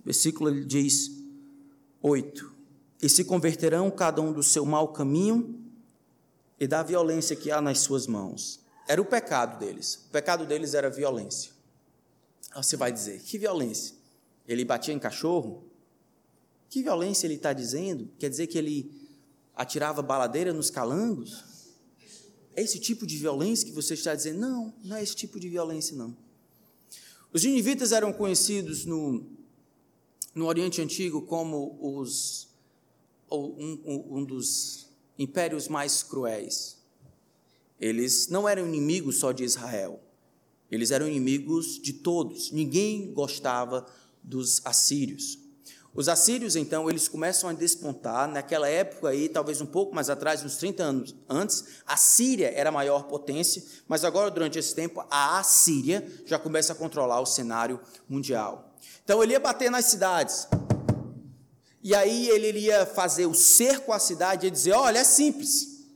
O 0.00 0.04
versículo 0.04 0.64
diz 0.64 1.10
8: 2.02 2.52
E 3.02 3.08
se 3.08 3.24
converterão 3.24 3.90
cada 3.90 4.20
um 4.20 4.32
do 4.32 4.42
seu 4.42 4.64
mau 4.64 4.88
caminho 4.88 5.60
e 6.58 6.66
da 6.66 6.82
violência 6.82 7.36
que 7.36 7.50
há 7.50 7.60
nas 7.60 7.80
suas 7.80 8.06
mãos. 8.06 8.60
Era 8.88 9.00
o 9.00 9.04
pecado 9.04 9.58
deles. 9.58 10.06
O 10.08 10.10
pecado 10.10 10.46
deles 10.46 10.74
era 10.74 10.88
violência. 10.88 11.55
Você 12.56 12.76
vai 12.76 12.90
dizer, 12.90 13.20
que 13.22 13.38
violência? 13.38 13.94
Ele 14.48 14.64
batia 14.64 14.94
em 14.94 14.98
cachorro? 14.98 15.64
Que 16.68 16.82
violência 16.82 17.26
ele 17.26 17.34
está 17.34 17.52
dizendo? 17.52 18.10
Quer 18.18 18.30
dizer 18.30 18.46
que 18.46 18.58
ele 18.58 18.90
atirava 19.54 20.02
baladeira 20.02 20.52
nos 20.52 20.70
calangos? 20.70 21.44
É 22.54 22.62
esse 22.62 22.78
tipo 22.78 23.06
de 23.06 23.16
violência 23.18 23.66
que 23.66 23.74
você 23.74 23.94
está 23.94 24.14
dizendo? 24.14 24.40
Não, 24.40 24.74
não 24.82 24.96
é 24.96 25.02
esse 25.02 25.14
tipo 25.14 25.38
de 25.38 25.48
violência, 25.48 25.96
não. 25.96 26.16
Os 27.32 27.44
ninivitas 27.44 27.92
eram 27.92 28.12
conhecidos 28.12 28.86
no, 28.86 29.26
no 30.34 30.46
Oriente 30.46 30.80
Antigo 30.80 31.20
como 31.22 31.78
os, 31.80 32.48
um, 33.30 34.18
um 34.18 34.24
dos 34.24 34.88
impérios 35.18 35.68
mais 35.68 36.02
cruéis. 36.02 36.78
Eles 37.78 38.28
não 38.28 38.48
eram 38.48 38.66
inimigos 38.66 39.18
só 39.18 39.32
de 39.32 39.44
Israel. 39.44 40.00
Eles 40.70 40.90
eram 40.90 41.06
inimigos 41.06 41.80
de 41.80 41.92
todos. 41.92 42.50
Ninguém 42.50 43.12
gostava 43.12 43.86
dos 44.22 44.60
assírios. 44.64 45.38
Os 45.96 46.10
assírios, 46.10 46.56
então, 46.56 46.90
eles 46.90 47.08
começam 47.08 47.48
a 47.48 47.54
despontar. 47.54 48.28
Naquela 48.28 48.68
época 48.68 49.08
aí, 49.08 49.30
talvez 49.30 49.62
um 49.62 49.66
pouco 49.66 49.94
mais 49.94 50.10
atrás, 50.10 50.44
uns 50.44 50.56
30 50.56 50.82
anos 50.82 51.14
antes, 51.26 51.64
a 51.86 51.96
Síria 51.96 52.52
era 52.54 52.68
a 52.68 52.72
maior 52.72 53.04
potência, 53.04 53.64
mas 53.88 54.04
agora, 54.04 54.30
durante 54.30 54.58
esse 54.58 54.74
tempo, 54.74 55.02
a 55.10 55.38
Assíria 55.38 56.06
já 56.26 56.38
começa 56.38 56.74
a 56.74 56.76
controlar 56.76 57.20
o 57.20 57.26
cenário 57.26 57.80
mundial. 58.06 58.76
Então, 59.02 59.22
ele 59.22 59.32
ia 59.32 59.40
bater 59.40 59.70
nas 59.70 59.86
cidades. 59.86 60.46
E 61.82 61.94
aí 61.94 62.28
ele 62.28 62.48
iria 62.48 62.84
fazer 62.84 63.24
o 63.24 63.32
cerco 63.32 63.90
à 63.90 63.98
cidade 63.98 64.48
e 64.48 64.50
dizer: 64.50 64.72
olha, 64.72 64.98
é 64.98 65.04
simples. 65.04 65.86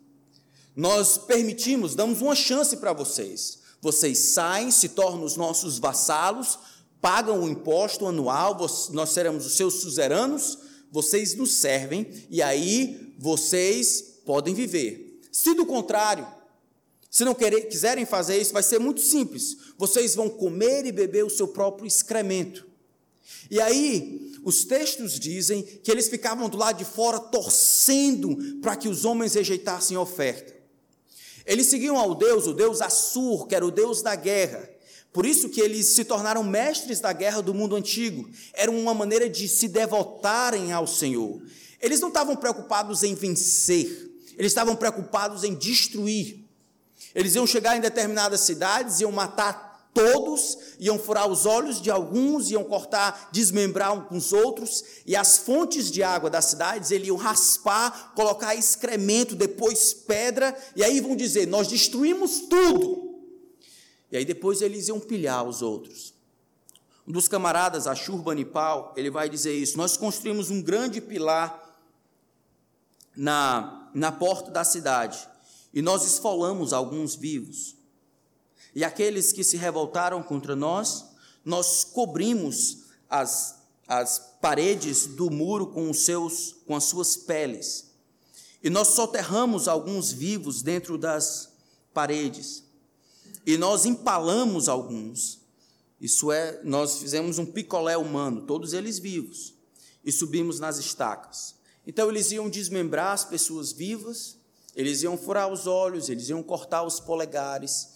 Nós 0.75 1.18
permitimos, 1.18 1.95
damos 1.95 2.23
uma 2.23 2.35
chance 2.35 2.75
para 2.79 2.95
vocês. 2.95 3.60
Vocês 3.81 4.18
saem, 4.18 4.70
se 4.70 4.91
tornam 4.91 5.24
os 5.24 5.37
nossos 5.37 5.78
vassalos, 5.78 6.59
pagam 7.01 7.43
o 7.43 7.49
imposto 7.49 8.07
anual, 8.07 8.57
nós 8.91 9.11
seremos 9.11 9.47
os 9.47 9.55
seus 9.55 9.74
suzeranos, 9.74 10.59
vocês 10.91 11.35
nos 11.35 11.55
servem 11.55 12.07
e 12.28 12.43
aí 12.43 13.14
vocês 13.18 14.20
podem 14.24 14.55
viver. 14.55 15.20
Se 15.33 15.55
do 15.55 15.64
contrário, 15.64 16.26
se 17.11 17.24
não 17.24 17.35
quiserem 17.35 18.05
fazer 18.05 18.41
isso, 18.41 18.53
vai 18.53 18.62
ser 18.62 18.78
muito 18.78 19.01
simples. 19.01 19.57
Vocês 19.76 20.14
vão 20.14 20.28
comer 20.28 20.87
e 20.87 20.93
beber 20.93 21.24
o 21.24 21.31
seu 21.31 21.49
próprio 21.49 21.87
excremento. 21.87 22.66
E 23.51 23.61
aí, 23.61 24.33
os 24.45 24.64
textos 24.64 25.18
dizem 25.18 25.62
que 25.62 25.91
eles 25.91 26.09
ficavam 26.09 26.49
do 26.49 26.57
lado 26.57 26.78
de 26.78 26.85
fora 26.85 27.18
torcendo 27.18 28.61
para 28.61 28.76
que 28.76 28.89
os 28.89 29.05
homens 29.05 29.35
rejeitassem 29.35 29.97
a 29.97 30.01
oferta. 30.01 30.60
Eles 31.51 31.66
seguiam 31.66 31.98
ao 31.98 32.14
Deus, 32.14 32.46
o 32.46 32.55
Deus 32.55 32.80
Assur, 32.80 33.48
que 33.48 33.57
era 33.57 33.66
o 33.66 33.72
Deus 33.72 34.03
da 34.03 34.14
guerra. 34.14 34.70
Por 35.12 35.26
isso 35.26 35.48
que 35.48 35.61
eles 35.61 35.88
se 35.88 36.05
tornaram 36.05 36.44
mestres 36.44 37.01
da 37.01 37.12
guerra 37.12 37.42
do 37.42 37.53
mundo 37.53 37.74
antigo. 37.74 38.30
Era 38.53 38.70
uma 38.70 38.94
maneira 38.94 39.28
de 39.28 39.48
se 39.48 39.66
devotarem 39.66 40.70
ao 40.70 40.86
Senhor. 40.86 41.42
Eles 41.80 41.98
não 41.98 42.07
estavam 42.07 42.36
preocupados 42.36 43.03
em 43.03 43.16
vencer, 43.16 44.12
eles 44.38 44.53
estavam 44.53 44.76
preocupados 44.76 45.42
em 45.42 45.53
destruir. 45.53 46.38
Eles 47.12 47.34
iam 47.34 47.48
chegar 47.48 47.76
em 47.76 47.80
determinadas 47.80 48.42
cidades, 48.42 49.01
iam 49.01 49.11
matar 49.11 49.70
todos, 49.93 50.57
iam 50.78 50.99
furar 50.99 51.28
os 51.28 51.47
olhos 51.47 51.80
de 51.80 51.91
alguns, 51.91 52.51
iam 52.51 52.64
cortar, 52.64 53.28
desmembrar 53.32 53.93
uns 53.93 54.09
com 54.09 54.16
os 54.16 54.32
outros, 54.32 54.84
e 55.07 55.16
as 55.16 55.38
fontes 55.38 55.91
de 55.91 56.03
água 56.03 56.30
das 56.30 56.47
cidades 56.47 56.91
eles 56.91 57.09
iam 57.09 57.16
raspar, 57.16 58.12
colocar 58.14 58.55
excremento, 58.55 59.34
depois 59.34 59.93
pedra, 59.93 60.57
e 60.74 60.84
aí 60.84 61.01
vão 61.01 61.16
dizer: 61.16 61.47
Nós 61.47 61.68
destruímos 61.68 62.41
tudo. 62.41 63.11
E 64.11 64.16
aí 64.16 64.24
depois 64.24 64.61
eles 64.61 64.88
iam 64.88 64.99
pilhar 64.99 65.45
os 65.45 65.62
outros. 65.62 66.12
Um 67.07 67.12
dos 67.12 67.28
camaradas, 67.28 67.86
Ashurbanipal, 67.86 68.95
ele 68.97 69.11
vai 69.11 69.28
dizer 69.28 69.55
isso. 69.55 69.76
Nós 69.76 69.97
construímos 69.97 70.51
um 70.51 70.62
grande 70.62 71.01
pilar 71.01 71.61
na, 73.16 73.91
na 73.95 74.12
porta 74.12 74.51
da 74.51 74.64
cidade 74.64 75.28
e 75.72 75.82
nós 75.82 76.05
esfolamos 76.05 76.72
alguns 76.72 77.14
vivos. 77.14 77.76
E 78.75 78.85
aqueles 78.85 79.33
que 79.33 79.43
se 79.43 79.57
revoltaram 79.57 80.23
contra 80.23 80.55
nós, 80.55 81.05
nós 81.45 81.85
cobrimos 81.85 82.85
as, 83.09 83.62
as 83.87 84.18
paredes 84.41 85.07
do 85.07 85.31
muro 85.31 85.66
com, 85.66 85.91
os 85.91 86.05
seus, 86.05 86.57
com 86.66 86.77
as 86.77 86.85
suas 86.85 87.16
peles. 87.16 87.91
E 88.62 88.71
nós 88.71 88.89
soterramos 88.89 89.66
alguns 89.66 90.12
vivos 90.12 90.62
dentro 90.62 90.99
das 90.99 91.51
paredes. 91.93 92.62
E 93.47 93.57
nós 93.57 93.87
empalamos 93.87 94.68
alguns. 94.68 95.41
Isso 96.01 96.31
é, 96.31 96.61
nós 96.62 96.99
fizemos 96.99 97.39
um 97.39 97.47
picolé 97.47 97.97
humano, 97.97 98.43
todos 98.43 98.73
eles 98.73 98.99
vivos, 98.99 99.55
e 100.05 100.11
subimos 100.11 100.59
nas 100.59 100.79
estacas. 100.79 101.55
Então 101.87 102.09
eles 102.09 102.31
iam 102.31 102.49
desmembrar 102.49 103.12
as 103.12 103.25
pessoas 103.25 103.73
vivas, 103.73 104.39
eles 104.75 105.03
iam 105.03 105.18
furar 105.18 105.53
os 105.53 105.66
olhos, 105.66 106.09
eles 106.09 106.29
iam 106.29 106.43
cortar 106.43 106.85
os 106.85 107.01
polegares, 107.01 107.89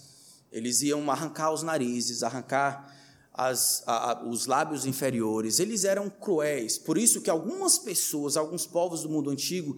eles 0.54 0.82
iam 0.82 1.10
arrancar 1.10 1.52
os 1.52 1.64
narizes, 1.64 2.22
arrancar 2.22 2.96
as, 3.32 3.82
a, 3.86 4.12
a, 4.12 4.24
os 4.24 4.46
lábios 4.46 4.86
inferiores. 4.86 5.58
Eles 5.58 5.82
eram 5.82 6.08
cruéis. 6.08 6.78
Por 6.78 6.96
isso 6.96 7.20
que 7.20 7.28
algumas 7.28 7.76
pessoas, 7.76 8.36
alguns 8.36 8.64
povos 8.64 9.02
do 9.02 9.10
mundo 9.10 9.30
antigo, 9.30 9.76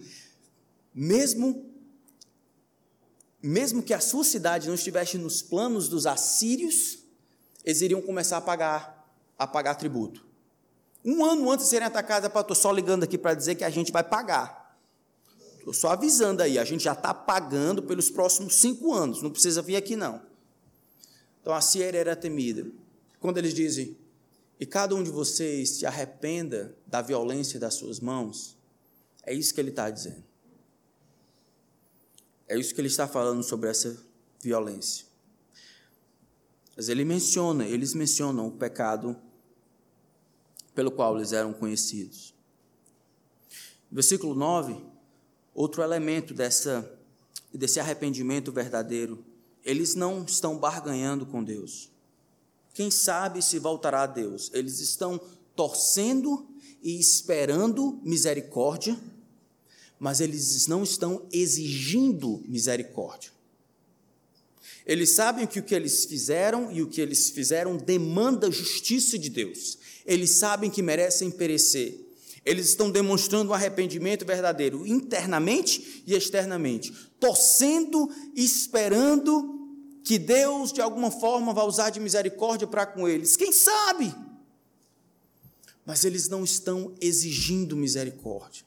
mesmo 0.93 1.73
mesmo 3.41 3.81
que 3.81 3.93
a 3.93 3.99
sua 3.99 4.23
cidade 4.23 4.67
não 4.67 4.75
estivesse 4.75 5.17
nos 5.17 5.41
planos 5.41 5.87
dos 5.87 6.05
assírios, 6.05 6.99
eles 7.63 7.81
iriam 7.81 8.01
começar 8.01 8.37
a 8.37 8.41
pagar 8.41 9.11
a 9.37 9.47
pagar 9.47 9.75
tributo. 9.75 10.25
Um 11.03 11.23
ano 11.23 11.51
antes 11.51 11.65
de 11.65 11.69
serem 11.69 11.87
atacados, 11.87 12.29
estou 12.29 12.55
só 12.55 12.71
ligando 12.71 13.03
aqui 13.03 13.17
para 13.17 13.33
dizer 13.33 13.55
que 13.55 13.63
a 13.63 13.69
gente 13.69 13.91
vai 13.91 14.03
pagar. 14.03 14.77
Estou 15.57 15.73
só 15.73 15.89
avisando 15.89 16.43
aí, 16.43 16.59
a 16.59 16.65
gente 16.65 16.83
já 16.83 16.93
está 16.93 17.13
pagando 17.13 17.81
pelos 17.81 18.09
próximos 18.11 18.55
cinco 18.55 18.93
anos, 18.93 19.21
não 19.21 19.31
precisa 19.31 19.61
vir 19.61 19.75
aqui 19.75 19.95
não. 19.95 20.21
Então 21.47 21.55
a 21.55 21.61
Síria 21.61 21.97
era 21.97 22.13
temida. 22.13 22.69
Quando 23.21 23.37
eles 23.37 23.53
dizem, 23.53 23.95
e 24.59 24.65
cada 24.65 24.93
um 24.93 25.01
de 25.01 25.09
vocês 25.09 25.69
se 25.69 25.85
arrependa 25.85 26.75
da 26.85 27.01
violência 27.01 27.57
das 27.57 27.75
suas 27.75 28.01
mãos, 28.01 28.57
é 29.23 29.33
isso 29.33 29.53
que 29.53 29.61
ele 29.61 29.69
está 29.69 29.89
dizendo. 29.89 30.25
É 32.49 32.59
isso 32.59 32.75
que 32.75 32.81
ele 32.81 32.89
está 32.89 33.07
falando 33.07 33.41
sobre 33.43 33.69
essa 33.69 33.97
violência. 34.41 35.05
Mas 36.75 36.89
ele 36.89 37.05
menciona, 37.05 37.65
eles 37.65 37.93
mencionam 37.93 38.47
o 38.47 38.51
pecado 38.51 39.15
pelo 40.75 40.91
qual 40.91 41.15
eles 41.15 41.31
eram 41.31 41.53
conhecidos. 41.53 42.35
Versículo 43.89 44.35
9, 44.35 44.83
outro 45.55 45.81
elemento 45.81 46.33
dessa, 46.33 46.91
desse 47.53 47.79
arrependimento 47.79 48.51
verdadeiro, 48.51 49.23
eles 49.67 49.93
não 49.93 50.23
estão 50.23 50.57
barganhando 50.57 51.25
com 51.25 51.43
Deus. 51.43 51.91
Quem 52.73 52.89
sabe 52.89 53.43
se 53.43 53.59
voltará 53.59 54.03
a 54.03 54.07
Deus? 54.07 54.49
Eles 54.53 54.79
estão 54.79 55.19
torcendo 55.55 56.47
e 56.81 56.99
esperando 56.99 57.99
misericórdia, 58.03 58.99
mas 59.99 60.21
eles 60.21 60.65
não 60.67 60.83
estão 60.83 61.27
exigindo 61.31 62.43
misericórdia. 62.47 63.31
Eles 64.85 65.11
sabem 65.11 65.45
que 65.45 65.59
o 65.59 65.63
que 65.63 65.75
eles 65.75 66.05
fizeram 66.05 66.71
e 66.71 66.81
o 66.81 66.87
que 66.87 67.01
eles 67.01 67.29
fizeram 67.29 67.77
demanda 67.77 68.49
justiça 68.49 69.19
de 69.19 69.29
Deus 69.29 69.77
eles 70.07 70.31
sabem 70.31 70.71
que 70.71 70.81
merecem 70.81 71.29
perecer. 71.29 71.99
Eles 72.45 72.69
estão 72.69 72.89
demonstrando 72.89 73.51
um 73.51 73.53
arrependimento 73.53 74.25
verdadeiro, 74.25 74.87
internamente 74.87 76.01
e 76.07 76.15
externamente, 76.15 76.93
torcendo 77.19 78.09
esperando 78.33 79.56
que 80.07 80.17
Deus, 80.17 80.71
de 80.71 80.79
alguma 80.79 81.11
forma, 81.11 81.53
vá 81.53 81.65
usar 81.65 81.89
de 81.89 81.99
misericórdia 81.99 82.65
para 82.65 82.85
com 82.85 83.09
eles. 83.09 83.35
Quem 83.35 83.51
sabe? 83.51 84.15
Mas 85.85 86.05
eles 86.05 86.29
não 86.29 86.45
estão 86.45 86.95
exigindo 87.01 87.75
misericórdia. 87.75 88.63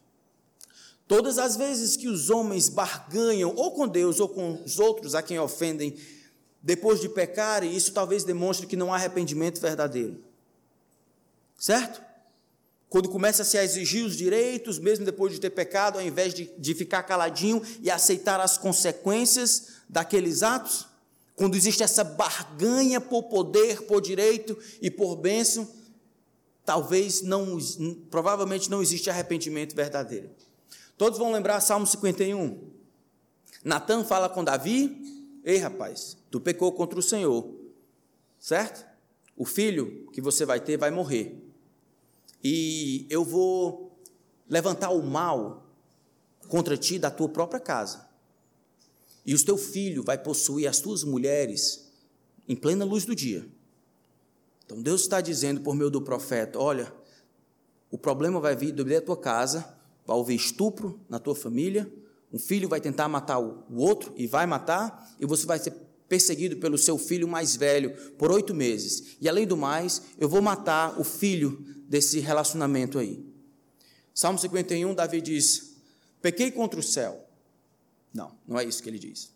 Todas 1.09 1.39
as 1.39 1.57
vezes 1.57 1.97
que 1.97 2.09
os 2.09 2.29
homens 2.29 2.69
barganham, 2.69 3.55
ou 3.57 3.71
com 3.71 3.89
Deus 3.89 4.21
ou 4.21 4.29
com 4.29 4.63
os 4.63 4.79
outros 4.79 5.15
a 5.15 5.23
quem 5.23 5.39
ofendem, 5.39 5.97
depois 6.61 7.01
de 7.01 7.09
pecarem, 7.09 7.75
isso 7.75 7.91
talvez 7.93 8.23
demonstre 8.23 8.67
que 8.67 8.77
não 8.77 8.93
há 8.93 8.97
arrependimento 8.97 9.63
verdadeiro. 9.63 10.23
Certo? 11.57 12.03
Quando 12.91 13.09
começa 13.09 13.45
-se 13.45 13.57
a 13.57 13.65
exigir 13.65 14.05
os 14.05 14.15
direitos, 14.15 14.79
mesmo 14.79 15.07
depois 15.07 15.33
de 15.33 15.41
ter 15.41 15.51
pecado, 15.51 15.99
ao 15.99 16.05
invés 16.05 16.35
de, 16.35 16.51
de 16.59 16.75
ficar 16.75 17.03
caladinho 17.05 17.63
e 17.81 17.91
aceitar 17.91 18.39
as 18.41 18.59
consequências 18.59 19.81
daqueles 19.89 20.43
atos, 20.43 20.90
quando 21.41 21.55
existe 21.55 21.83
essa 21.83 22.05
barganha 22.05 23.01
por 23.01 23.23
poder, 23.23 23.87
por 23.87 24.03
direito 24.03 24.59
e 24.83 24.91
por 24.91 25.17
bênção, 25.17 25.67
talvez 26.67 27.23
não, 27.23 27.59
provavelmente 28.11 28.71
não 28.71 28.83
existe 28.83 29.09
arrependimento 29.09 29.75
verdadeiro. 29.75 30.29
Todos 30.99 31.19
vão 31.19 31.33
lembrar 31.33 31.59
Salmo 31.61 31.87
51. 31.87 32.61
Natan 33.65 34.05
fala 34.05 34.29
com 34.29 34.45
Davi: 34.45 35.41
Ei, 35.43 35.57
rapaz, 35.57 36.15
tu 36.31 36.39
pecou 36.39 36.73
contra 36.73 36.99
o 36.99 37.03
Senhor, 37.03 37.51
certo? 38.39 38.87
O 39.35 39.47
filho 39.47 40.11
que 40.13 40.21
você 40.21 40.45
vai 40.45 40.61
ter 40.61 40.77
vai 40.77 40.91
morrer 40.91 41.43
e 42.45 43.07
eu 43.09 43.25
vou 43.25 43.99
levantar 44.47 44.91
o 44.91 45.03
mal 45.03 45.65
contra 46.49 46.77
ti 46.77 46.99
da 46.99 47.11
tua 47.11 47.31
própria 47.31 47.59
casa. 47.59 48.10
E 49.31 49.35
o 49.35 49.45
teu 49.45 49.57
filho 49.57 50.03
vai 50.03 50.19
possuir 50.19 50.69
as 50.69 50.81
tuas 50.81 51.05
mulheres 51.05 51.89
em 52.49 52.57
plena 52.57 52.85
luz 52.85 53.05
do 53.05 53.15
dia. 53.15 53.47
Então 54.67 54.83
Deus 54.83 55.03
está 55.03 55.21
dizendo 55.21 55.61
por 55.61 55.73
meio 55.73 55.89
do 55.89 56.03
profeta: 56.03 56.59
olha, 56.59 56.93
o 57.93 57.97
problema 57.97 58.41
vai 58.41 58.57
vir 58.57 58.73
da 58.73 59.01
tua 59.01 59.17
casa, 59.17 59.73
vai 60.05 60.19
haver 60.19 60.35
estupro 60.35 60.99
na 61.09 61.21
tua 61.21 61.37
família, 61.37 61.89
um 62.33 62.41
filho 62.41 62.69
vai 62.69 62.81
tentar 62.81 63.07
matar 63.07 63.39
o 63.39 63.65
outro 63.77 64.13
e 64.17 64.27
vai 64.27 64.47
matar, 64.47 65.15
e 65.21 65.25
você 65.25 65.47
vai 65.47 65.61
ser 65.61 65.75
perseguido 66.09 66.57
pelo 66.57 66.77
seu 66.77 66.99
filho 66.99 67.29
mais 67.29 67.55
velho 67.55 67.93
por 68.19 68.33
oito 68.33 68.53
meses. 68.53 69.17
E 69.21 69.29
além 69.29 69.47
do 69.47 69.57
mais, 69.57 70.03
eu 70.19 70.29
vou 70.29 70.43
matar 70.43 70.99
o 70.99 71.05
filho 71.05 71.65
desse 71.89 72.19
relacionamento 72.19 72.99
aí. 72.99 73.25
Salmo 74.13 74.41
51, 74.41 74.93
Davi 74.93 75.21
diz: 75.21 75.77
Pequei 76.21 76.51
contra 76.51 76.81
o 76.81 76.83
céu. 76.83 77.30
Não, 78.13 78.37
não 78.47 78.59
é 78.59 78.65
isso 78.65 78.83
que 78.83 78.89
ele 78.89 78.99
diz. 78.99 79.33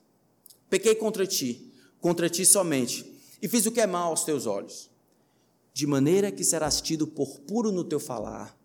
Pequei 0.69 0.95
contra 0.95 1.27
ti, 1.27 1.73
contra 2.01 2.29
ti 2.29 2.45
somente, 2.45 3.05
e 3.41 3.49
fiz 3.49 3.67
o 3.67 3.73
que 3.73 3.81
é 3.81 3.87
mal 3.87 4.11
aos 4.11 4.25
teus 4.25 4.47
olhos, 4.47 4.91
de 5.73 5.87
maneira 5.87 6.33
que 6.33 6.45
serás 6.45 6.81
tido 6.81 7.07
por 7.07 7.41
puro 7.41 7.71
no 7.71 7.85
teu 7.85 8.01
falar 8.01 8.59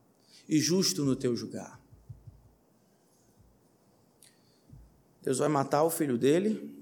e 0.48 0.60
justo 0.60 1.04
no 1.04 1.16
teu 1.16 1.36
julgar. 1.36 1.80
Deus 5.22 5.38
vai 5.38 5.50
matar 5.50 5.84
o 5.84 5.90
filho 5.90 6.18
dele, 6.18 6.74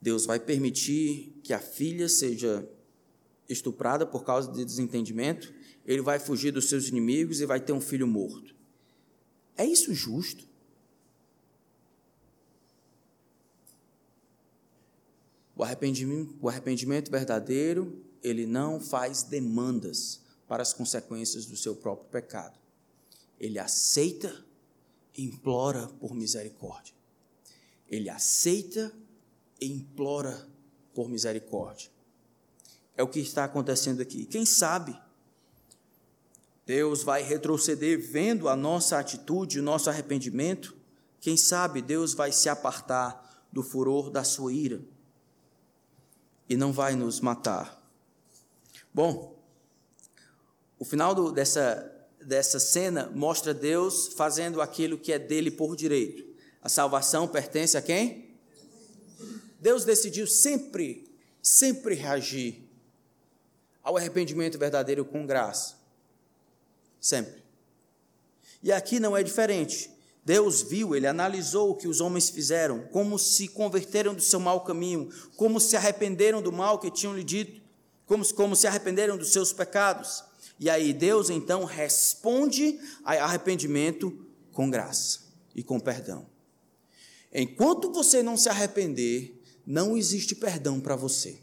Deus 0.00 0.26
vai 0.26 0.38
permitir 0.38 1.32
que 1.42 1.52
a 1.52 1.58
filha 1.58 2.08
seja 2.08 2.68
estuprada 3.48 4.06
por 4.06 4.24
causa 4.24 4.52
de 4.52 4.64
desentendimento, 4.64 5.52
ele 5.84 6.02
vai 6.02 6.18
fugir 6.18 6.52
dos 6.52 6.68
seus 6.68 6.88
inimigos 6.88 7.40
e 7.40 7.46
vai 7.46 7.60
ter 7.60 7.72
um 7.72 7.80
filho 7.80 8.06
morto. 8.06 8.54
É 9.56 9.64
isso 9.64 9.94
justo? 9.94 10.45
O 15.56 15.64
arrependimento, 15.64 16.36
o 16.40 16.48
arrependimento 16.50 17.10
verdadeiro, 17.10 18.04
ele 18.22 18.46
não 18.46 18.78
faz 18.78 19.22
demandas 19.22 20.20
para 20.46 20.62
as 20.62 20.74
consequências 20.74 21.46
do 21.46 21.56
seu 21.56 21.74
próprio 21.74 22.08
pecado. 22.10 22.58
Ele 23.40 23.58
aceita 23.58 24.44
e 25.16 25.24
implora 25.24 25.88
por 25.98 26.14
misericórdia. 26.14 26.94
Ele 27.88 28.10
aceita 28.10 28.92
e 29.58 29.66
implora 29.66 30.46
por 30.94 31.08
misericórdia. 31.08 31.90
É 32.94 33.02
o 33.02 33.08
que 33.08 33.20
está 33.20 33.44
acontecendo 33.44 34.02
aqui. 34.02 34.26
Quem 34.26 34.44
sabe 34.44 34.98
Deus 36.66 37.02
vai 37.02 37.22
retroceder 37.22 37.98
vendo 38.00 38.48
a 38.48 38.56
nossa 38.56 38.98
atitude, 38.98 39.60
o 39.60 39.62
nosso 39.62 39.88
arrependimento. 39.88 40.76
Quem 41.20 41.36
sabe 41.36 41.80
Deus 41.80 42.12
vai 42.12 42.30
se 42.30 42.48
apartar 42.48 43.46
do 43.50 43.62
furor 43.62 44.10
da 44.10 44.24
sua 44.24 44.52
ira 44.52 44.82
e 46.48 46.56
não 46.56 46.72
vai 46.72 46.94
nos 46.94 47.20
matar. 47.20 47.82
Bom, 48.92 49.36
o 50.78 50.84
final 50.84 51.14
do, 51.14 51.32
dessa, 51.32 51.92
dessa 52.20 52.60
cena 52.60 53.10
mostra 53.14 53.52
Deus 53.52 54.08
fazendo 54.08 54.60
aquilo 54.60 54.98
que 54.98 55.12
é 55.12 55.18
dele 55.18 55.50
por 55.50 55.76
direito. 55.76 56.24
A 56.62 56.68
salvação 56.68 57.28
pertence 57.28 57.76
a 57.76 57.82
quem? 57.82 58.34
Deus 59.60 59.84
decidiu 59.84 60.26
sempre, 60.26 61.10
sempre 61.42 61.94
reagir 61.94 62.62
ao 63.82 63.96
arrependimento 63.96 64.58
verdadeiro 64.58 65.04
com 65.04 65.26
graça. 65.26 65.76
Sempre. 67.00 67.42
E 68.62 68.72
aqui 68.72 68.98
não 68.98 69.16
é 69.16 69.22
diferente. 69.22 69.95
Deus 70.26 70.60
viu, 70.60 70.96
ele 70.96 71.06
analisou 71.06 71.70
o 71.70 71.76
que 71.76 71.86
os 71.86 72.00
homens 72.00 72.28
fizeram, 72.28 72.80
como 72.88 73.16
se 73.16 73.46
converteram 73.46 74.12
do 74.12 74.20
seu 74.20 74.40
mau 74.40 74.64
caminho, 74.64 75.08
como 75.36 75.60
se 75.60 75.76
arrependeram 75.76 76.42
do 76.42 76.50
mal 76.50 76.80
que 76.80 76.90
tinham 76.90 77.14
lhe 77.14 77.22
dito, 77.22 77.62
como, 78.04 78.34
como 78.34 78.56
se 78.56 78.66
arrependeram 78.66 79.16
dos 79.16 79.32
seus 79.32 79.52
pecados. 79.52 80.24
E 80.58 80.68
aí 80.68 80.92
Deus 80.92 81.30
então 81.30 81.62
responde 81.62 82.76
a 83.04 83.12
arrependimento 83.22 84.26
com 84.50 84.68
graça 84.68 85.20
e 85.54 85.62
com 85.62 85.78
perdão. 85.78 86.26
Enquanto 87.32 87.92
você 87.92 88.20
não 88.20 88.36
se 88.36 88.48
arrepender, 88.48 89.40
não 89.64 89.96
existe 89.96 90.34
perdão 90.34 90.80
para 90.80 90.96
você. 90.96 91.38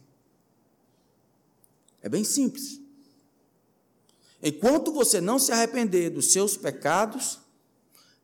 É 2.02 2.10
bem 2.10 2.26
simples. 2.26 2.82
Enquanto 4.42 4.92
você 4.92 5.22
não 5.22 5.40
se 5.40 5.54
arrepender 5.54 6.10
dos 6.10 6.34
seus 6.34 6.58
pecados, 6.58 7.40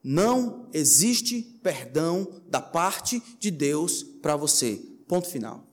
não 0.04 0.68
existe 0.74 1.42
perdão 1.62 2.42
da 2.48 2.62
parte 2.62 3.22
de 3.40 3.52
Deus 3.52 4.04
para 4.04 4.36
você. 4.36 4.82
Ponto 5.08 5.28
final. 5.28 5.66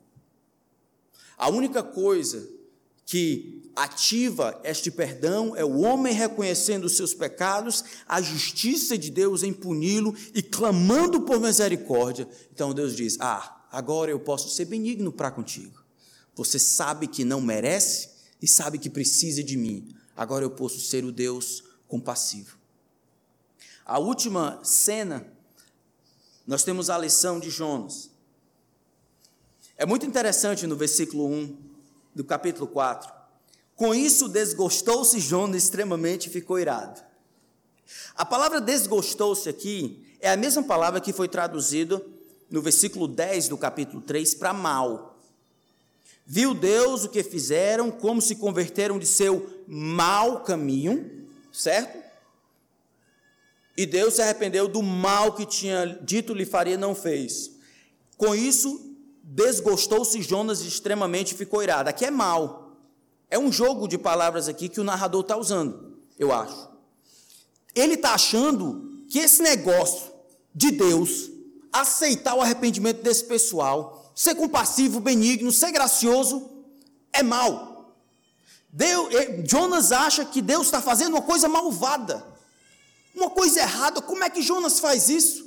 A 1.37 1.51
única 1.51 1.83
coisa 1.83 2.49
que 3.05 3.71
ativa 3.77 4.59
este 4.65 4.91
perdão 4.91 5.55
é 5.55 5.65
o 5.65 5.79
homem 5.81 6.13
reconhecendo 6.13 6.85
os 6.85 6.97
seus 6.97 7.15
pecados, 7.15 7.85
a 8.09 8.21
justiça 8.21 8.99
de 8.99 9.11
Deus 9.11 9.43
em 9.43 9.53
puni-lo 9.53 10.15
e 10.35 10.43
clamando 10.43 11.21
por 11.21 11.39
misericórdia. 11.39 12.29
Então 12.53 12.75
Deus 12.75 12.97
diz: 12.97 13.17
Ah, 13.21 13.67
agora 13.71 14.11
eu 14.11 14.19
posso 14.19 14.49
ser 14.49 14.65
benigno 14.65 15.13
para 15.13 15.31
contigo. 15.31 15.85
Você 16.35 16.59
sabe 16.59 17.07
que 17.07 17.25
não 17.25 17.41
merece 17.41 18.11
e 18.43 18.49
sabe 18.49 18.79
que 18.79 18.91
precisa 18.91 19.43
de 19.43 19.57
mim. 19.57 19.95
Agora 20.17 20.45
eu 20.45 20.51
posso 20.51 20.81
ser 20.81 21.05
o 21.05 21.13
Deus 21.13 21.63
compassivo. 21.87 22.59
A 23.87 24.01
última 24.01 24.59
cena, 24.65 25.25
nós 26.45 26.65
temos 26.65 26.91
a 26.91 26.99
lição 26.99 27.39
de 27.39 27.51
Jonas. 27.51 28.11
É 29.77 29.87
muito 29.87 30.05
interessante 30.05 30.67
no 30.67 30.75
versículo 30.75 31.25
1 31.29 31.57
do 32.13 32.25
capítulo 32.25 32.67
4. 32.67 33.13
Com 33.77 33.95
isso 33.95 34.29
desgostou-se 34.29 35.21
Jonas 35.21 35.63
extremamente 35.63 36.27
e 36.27 36.33
ficou 36.33 36.59
irado. 36.59 37.01
A 38.17 38.25
palavra 38.25 38.61
desgostou-se 38.61 39.49
aqui 39.49 40.05
é 40.19 40.31
a 40.31 40.37
mesma 40.37 40.65
palavra 40.65 41.01
que 41.01 41.13
foi 41.13 41.29
traduzida 41.29 42.05
no 42.51 42.61
versículo 42.61 43.07
10 43.07 43.47
do 43.47 43.57
capítulo 43.57 44.03
3 44.03 44.35
para 44.35 44.53
mal. 44.53 45.21
Viu 46.27 46.55
Deus 46.55 47.05
o 47.05 47.09
que 47.09 47.23
fizeram, 47.23 47.89
como 47.89 48.21
se 48.21 48.35
converteram 48.35 48.99
de 48.99 49.07
seu 49.07 49.63
mau 49.69 50.43
caminho, 50.43 51.29
certo? 51.53 52.06
E 53.77 53.85
Deus 53.85 54.15
se 54.15 54.23
arrependeu 54.23 54.67
do 54.67 54.83
mal 54.83 55.35
que 55.35 55.45
tinha 55.45 55.99
dito 56.03 56.33
lhe 56.33 56.47
faria, 56.47 56.79
não 56.79 56.95
fez. 56.95 57.51
Com 58.17 58.35
isso, 58.35 58.97
desgostou-se 59.23 60.23
Jonas 60.23 60.63
extremamente 60.63 61.35
ficou 61.35 61.63
irado. 61.63 61.91
Aqui 61.91 62.07
é 62.07 62.11
mal. 62.11 62.79
É 63.31 63.39
um 63.39 63.53
jogo 63.53 63.87
de 63.87 63.99
palavras 63.99 64.49
aqui 64.49 64.69
que 64.69 64.81
o 64.81 64.85
narrador 64.85 65.23
está 65.23 65.37
usando, 65.37 65.99
eu 66.19 66.33
acho. 66.33 66.71
Ele 67.75 67.95
está 67.95 68.15
achando 68.15 69.03
que 69.09 69.19
esse 69.19 69.43
negócio 69.43 70.13
de 70.55 70.71
Deus 70.71 71.31
aceitar 71.73 72.35
o 72.35 72.41
arrependimento 72.41 73.03
desse 73.03 73.25
pessoal, 73.25 74.11
ser 74.15 74.35
compassivo, 74.37 75.01
benigno, 75.01 75.53
ser 75.53 75.73
gracioso, 75.73 76.49
é 77.13 77.23
mal. 77.23 77.95
Deus, 78.73 79.09
Jonas 79.45 79.93
acha 79.93 80.25
que 80.25 80.41
Deus 80.41 80.67
está 80.67 80.81
fazendo 80.81 81.15
uma 81.15 81.23
coisa 81.23 81.49
malvada 81.49 82.36
uma 83.17 83.31
coisa 83.31 83.61
errada. 83.61 84.01
Como 84.01 84.23
é 84.23 84.31
que 84.31 84.43
Jonas 84.43 84.79
faz 84.79 85.09
isso? 85.09 85.47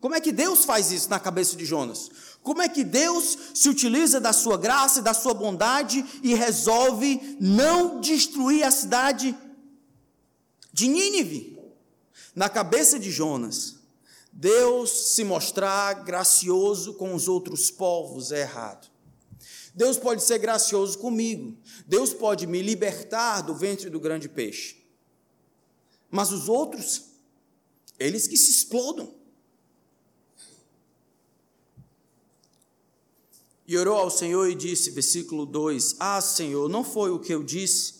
Como 0.00 0.14
é 0.14 0.20
que 0.20 0.32
Deus 0.32 0.64
faz 0.64 0.90
isso 0.90 1.08
na 1.08 1.20
cabeça 1.20 1.56
de 1.56 1.64
Jonas? 1.64 2.10
Como 2.42 2.60
é 2.60 2.68
que 2.68 2.84
Deus 2.84 3.38
se 3.54 3.68
utiliza 3.68 4.20
da 4.20 4.32
sua 4.32 4.58
graça 4.58 5.00
e 5.00 5.02
da 5.02 5.14
sua 5.14 5.32
bondade 5.32 6.04
e 6.22 6.34
resolve 6.34 7.38
não 7.40 8.00
destruir 8.00 8.64
a 8.64 8.70
cidade 8.70 9.34
de 10.72 10.88
Nínive? 10.88 11.58
Na 12.34 12.48
cabeça 12.48 12.98
de 12.98 13.10
Jonas, 13.10 13.76
Deus 14.30 15.14
se 15.14 15.24
mostrar 15.24 16.04
gracioso 16.04 16.94
com 16.94 17.14
os 17.14 17.28
outros 17.28 17.70
povos 17.70 18.32
é 18.32 18.40
errado. 18.40 18.88
Deus 19.74 19.96
pode 19.96 20.22
ser 20.22 20.38
gracioso 20.38 20.98
comigo. 20.98 21.56
Deus 21.86 22.12
pode 22.12 22.46
me 22.46 22.60
libertar 22.60 23.40
do 23.40 23.54
ventre 23.54 23.88
do 23.88 23.98
grande 23.98 24.28
peixe. 24.28 24.83
Mas 26.14 26.30
os 26.30 26.48
outros, 26.48 27.06
eles 27.98 28.28
que 28.28 28.36
se 28.36 28.48
explodam. 28.48 29.12
E 33.66 33.76
orou 33.76 33.96
ao 33.96 34.08
Senhor 34.08 34.48
e 34.48 34.54
disse, 34.54 34.92
versículo 34.92 35.44
2: 35.44 35.96
Ah, 35.98 36.20
Senhor, 36.20 36.68
não 36.68 36.84
foi 36.84 37.10
o 37.10 37.18
que 37.18 37.34
eu 37.34 37.42
disse, 37.42 37.94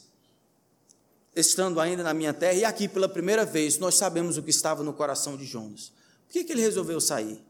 estando 1.35 1.81
ainda 1.81 2.05
na 2.05 2.15
minha 2.15 2.33
terra, 2.33 2.53
e 2.53 2.65
aqui 2.65 2.87
pela 2.87 3.09
primeira 3.09 3.45
vez 3.45 3.79
nós 3.79 3.97
sabemos 3.97 4.39
o 4.39 4.45
que 4.45 4.51
estava 4.51 4.85
no 4.85 4.93
coração 4.93 5.37
de 5.37 5.45
Jonas. 5.45 5.91
Por 6.29 6.35
que, 6.35 6.45
que 6.45 6.53
ele 6.53 6.63
resolveu 6.63 7.01
sair? 7.01 7.43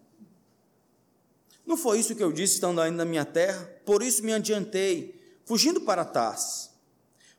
Não 1.67 1.77
foi 1.77 1.99
isso 1.99 2.15
que 2.15 2.25
eu 2.25 2.33
disse, 2.33 2.55
estando 2.55 2.81
ainda 2.81 3.05
na 3.05 3.05
minha 3.05 3.27
terra? 3.27 3.71
Por 3.85 4.03
isso 4.03 4.25
me 4.25 4.33
adiantei, 4.33 5.15
fugindo 5.45 5.83
para 5.83 6.07
Tarsis, 6.07 6.71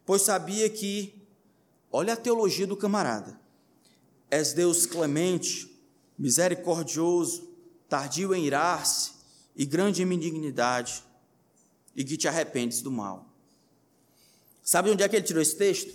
pois 0.06 0.22
sabia 0.22 0.70
que 0.70 1.15
Olha 1.98 2.12
a 2.12 2.18
teologia 2.18 2.68
do 2.68 2.76
camarada. 2.76 3.40
És 4.30 4.52
Deus 4.52 4.86
clemente, 4.86 5.82
misericordioso, 6.20 7.50
tardio 7.88 8.36
em 8.36 8.44
irar-se 8.44 9.14
e 9.56 9.66
grande 9.66 10.04
em 10.04 10.06
benignidade, 10.06 11.02
e 11.96 12.04
que 12.04 12.18
te 12.18 12.28
arrependes 12.28 12.82
do 12.82 12.92
mal. 12.92 13.34
Sabe 14.62 14.90
onde 14.90 15.04
é 15.04 15.08
que 15.08 15.16
ele 15.16 15.26
tirou 15.26 15.42
esse 15.42 15.56
texto? 15.56 15.90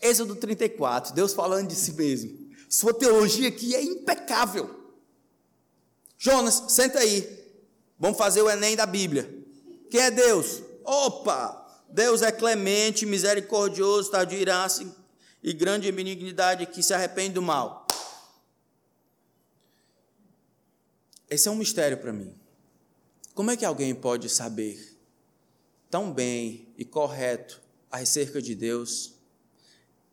Êxodo 0.00 0.34
34, 0.34 1.14
Deus 1.14 1.34
falando 1.34 1.68
de 1.68 1.74
si 1.74 1.92
mesmo. 1.92 2.48
Sua 2.66 2.94
teologia 2.94 3.48
aqui 3.48 3.74
é 3.74 3.82
impecável. 3.82 4.94
Jonas, 6.16 6.64
senta 6.68 7.00
aí. 7.00 7.28
Vamos 7.98 8.16
fazer 8.16 8.40
o 8.40 8.48
Enem 8.48 8.74
da 8.74 8.86
Bíblia. 8.86 9.30
Quem 9.90 10.00
é 10.00 10.10
Deus? 10.10 10.62
Opa! 10.82 11.65
Deus 11.88 12.22
é 12.22 12.30
clemente, 12.30 13.06
misericordioso, 13.06 14.08
está 14.08 14.24
de 14.24 14.36
iraça 14.36 14.84
e 15.42 15.52
grande 15.52 15.90
benignidade 15.90 16.66
que 16.66 16.82
se 16.82 16.92
arrepende 16.92 17.34
do 17.34 17.42
mal. 17.42 17.86
Esse 21.28 21.48
é 21.48 21.50
um 21.50 21.56
mistério 21.56 21.98
para 21.98 22.12
mim. 22.12 22.34
Como 23.34 23.50
é 23.50 23.56
que 23.56 23.64
alguém 23.64 23.94
pode 23.94 24.28
saber 24.28 24.96
tão 25.90 26.12
bem 26.12 26.68
e 26.76 26.84
correto 26.84 27.60
acerca 27.90 28.40
de 28.40 28.54
Deus 28.54 29.14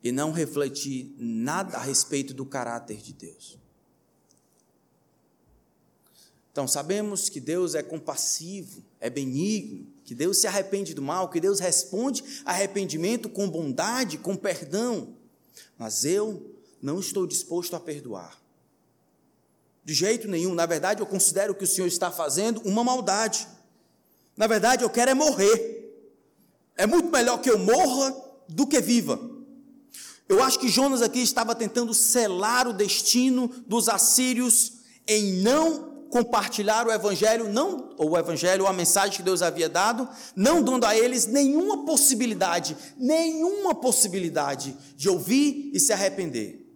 e 0.04 0.12
não 0.12 0.32
refletir 0.32 1.16
nada 1.18 1.78
a 1.78 1.82
respeito 1.82 2.34
do 2.34 2.46
caráter 2.46 2.98
de 2.98 3.14
Deus? 3.14 3.58
Então, 6.52 6.68
sabemos 6.68 7.30
que 7.30 7.40
Deus 7.40 7.76
é 7.76 7.82
compassivo, 7.82 8.84
é 9.00 9.10
benigno, 9.10 9.93
que 10.04 10.14
Deus 10.14 10.38
se 10.38 10.48
arrepende 10.48 10.94
do 10.94 11.02
mal, 11.02 11.30
que 11.30 11.40
Deus 11.40 11.60
responde 11.60 12.24
arrependimento 12.46 13.30
com 13.30 13.50
bondade, 13.50 14.18
com 14.18 14.36
perdão. 14.36 15.16
Mas 15.78 16.04
eu 16.04 16.56
não 16.82 17.00
estou 17.00 17.26
disposto 17.26 17.76
a 17.76 17.80
perdoar. 17.80 18.38
De 19.86 19.94
jeito 19.94 20.28
nenhum. 20.28 20.54
Na 20.54 20.66
verdade, 20.66 21.02
eu 21.02 21.06
considero 21.06 21.56
que 21.56 21.64
o 21.64 21.68
Senhor 21.68 21.88
está 21.88 22.12
fazendo 22.12 22.62
uma 22.62 22.84
maldade. 22.84 23.48
Na 24.36 24.48
verdade, 24.48 24.84
eu 24.84 24.90
quero 24.90 25.12
é 25.12 25.14
morrer. 25.14 25.74
É 26.76 26.86
muito 26.86 27.10
melhor 27.10 27.40
que 27.40 27.50
eu 27.50 27.60
morra 27.60 28.16
do 28.50 28.66
que 28.66 28.80
viva. 28.82 29.20
Eu 30.28 30.42
acho 30.42 30.60
que 30.60 30.70
Jonas 30.70 31.02
aqui 31.02 31.20
estava 31.20 31.54
tentando 31.54 31.94
selar 31.94 32.68
o 32.68 32.74
destino 32.74 33.48
dos 33.68 33.90
assírios 33.90 34.74
em 35.08 35.42
não 35.42 35.93
compartilhar 36.14 36.86
o 36.86 36.92
evangelho, 36.92 37.50
não 37.50 37.90
ou 37.98 38.12
o 38.12 38.18
evangelho, 38.20 38.68
a 38.68 38.72
mensagem 38.72 39.18
que 39.18 39.24
Deus 39.24 39.42
havia 39.42 39.68
dado, 39.68 40.08
não 40.36 40.62
dando 40.62 40.86
a 40.86 40.96
eles 40.96 41.26
nenhuma 41.26 41.86
possibilidade, 41.86 42.78
nenhuma 42.96 43.74
possibilidade 43.74 44.78
de 44.96 45.10
ouvir 45.10 45.72
e 45.74 45.80
se 45.80 45.92
arrepender. 45.92 46.70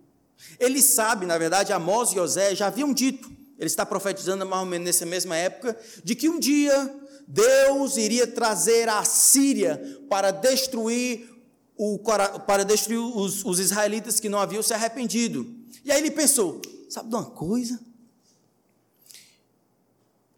Ele 0.59 0.81
sabe, 0.81 1.27
na 1.27 1.37
verdade, 1.37 1.71
Amós 1.71 2.11
e 2.11 2.15
José 2.15 2.55
já 2.55 2.65
haviam 2.65 2.91
dito, 2.91 3.29
ele 3.59 3.67
está 3.67 3.85
profetizando 3.85 4.43
mais 4.43 4.63
ou 4.63 4.67
menos 4.67 4.87
nessa 4.87 5.05
mesma 5.05 5.37
época, 5.37 5.77
de 6.03 6.15
que 6.15 6.27
um 6.27 6.39
dia 6.39 6.91
Deus 7.27 7.95
iria 7.95 8.25
trazer 8.25 8.89
a 8.89 9.03
Síria 9.03 9.79
para 10.09 10.31
destruir 10.31 11.29
o, 11.77 11.99
para 11.99 12.65
destruir 12.65 12.97
os, 12.97 13.45
os 13.45 13.59
israelitas 13.59 14.19
que 14.19 14.29
não 14.29 14.39
haviam 14.39 14.63
se 14.63 14.73
arrependido. 14.73 15.45
E 15.85 15.91
aí 15.91 15.99
ele 15.99 16.09
pensou: 16.09 16.59
sabe 16.89 17.09
de 17.09 17.15
uma 17.15 17.25
coisa? 17.25 17.79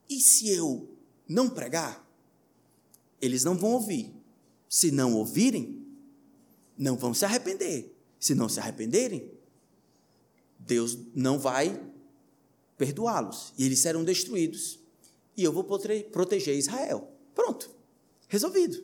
E 0.09 0.19
se 0.19 0.49
eu 0.49 0.89
não 1.27 1.49
pregar? 1.49 2.05
Eles 3.21 3.43
não 3.43 3.55
vão 3.55 3.73
ouvir. 3.73 4.13
Se 4.67 4.91
não 4.91 5.13
ouvirem, 5.15 5.85
não 6.77 6.97
vão 6.97 7.13
se 7.13 7.25
arrepender. 7.25 7.95
Se 8.19 8.33
não 8.35 8.49
se 8.49 8.59
arrependerem, 8.59 9.31
Deus 10.57 10.97
não 11.15 11.39
vai 11.39 11.81
perdoá-los 12.77 13.53
e 13.57 13.65
eles 13.65 13.79
serão 13.79 14.03
destruídos. 14.03 14.79
E 15.37 15.43
eu 15.43 15.53
vou 15.53 15.63
proteger 15.63 16.57
Israel. 16.57 17.11
Pronto, 17.33 17.69
resolvido. 18.27 18.83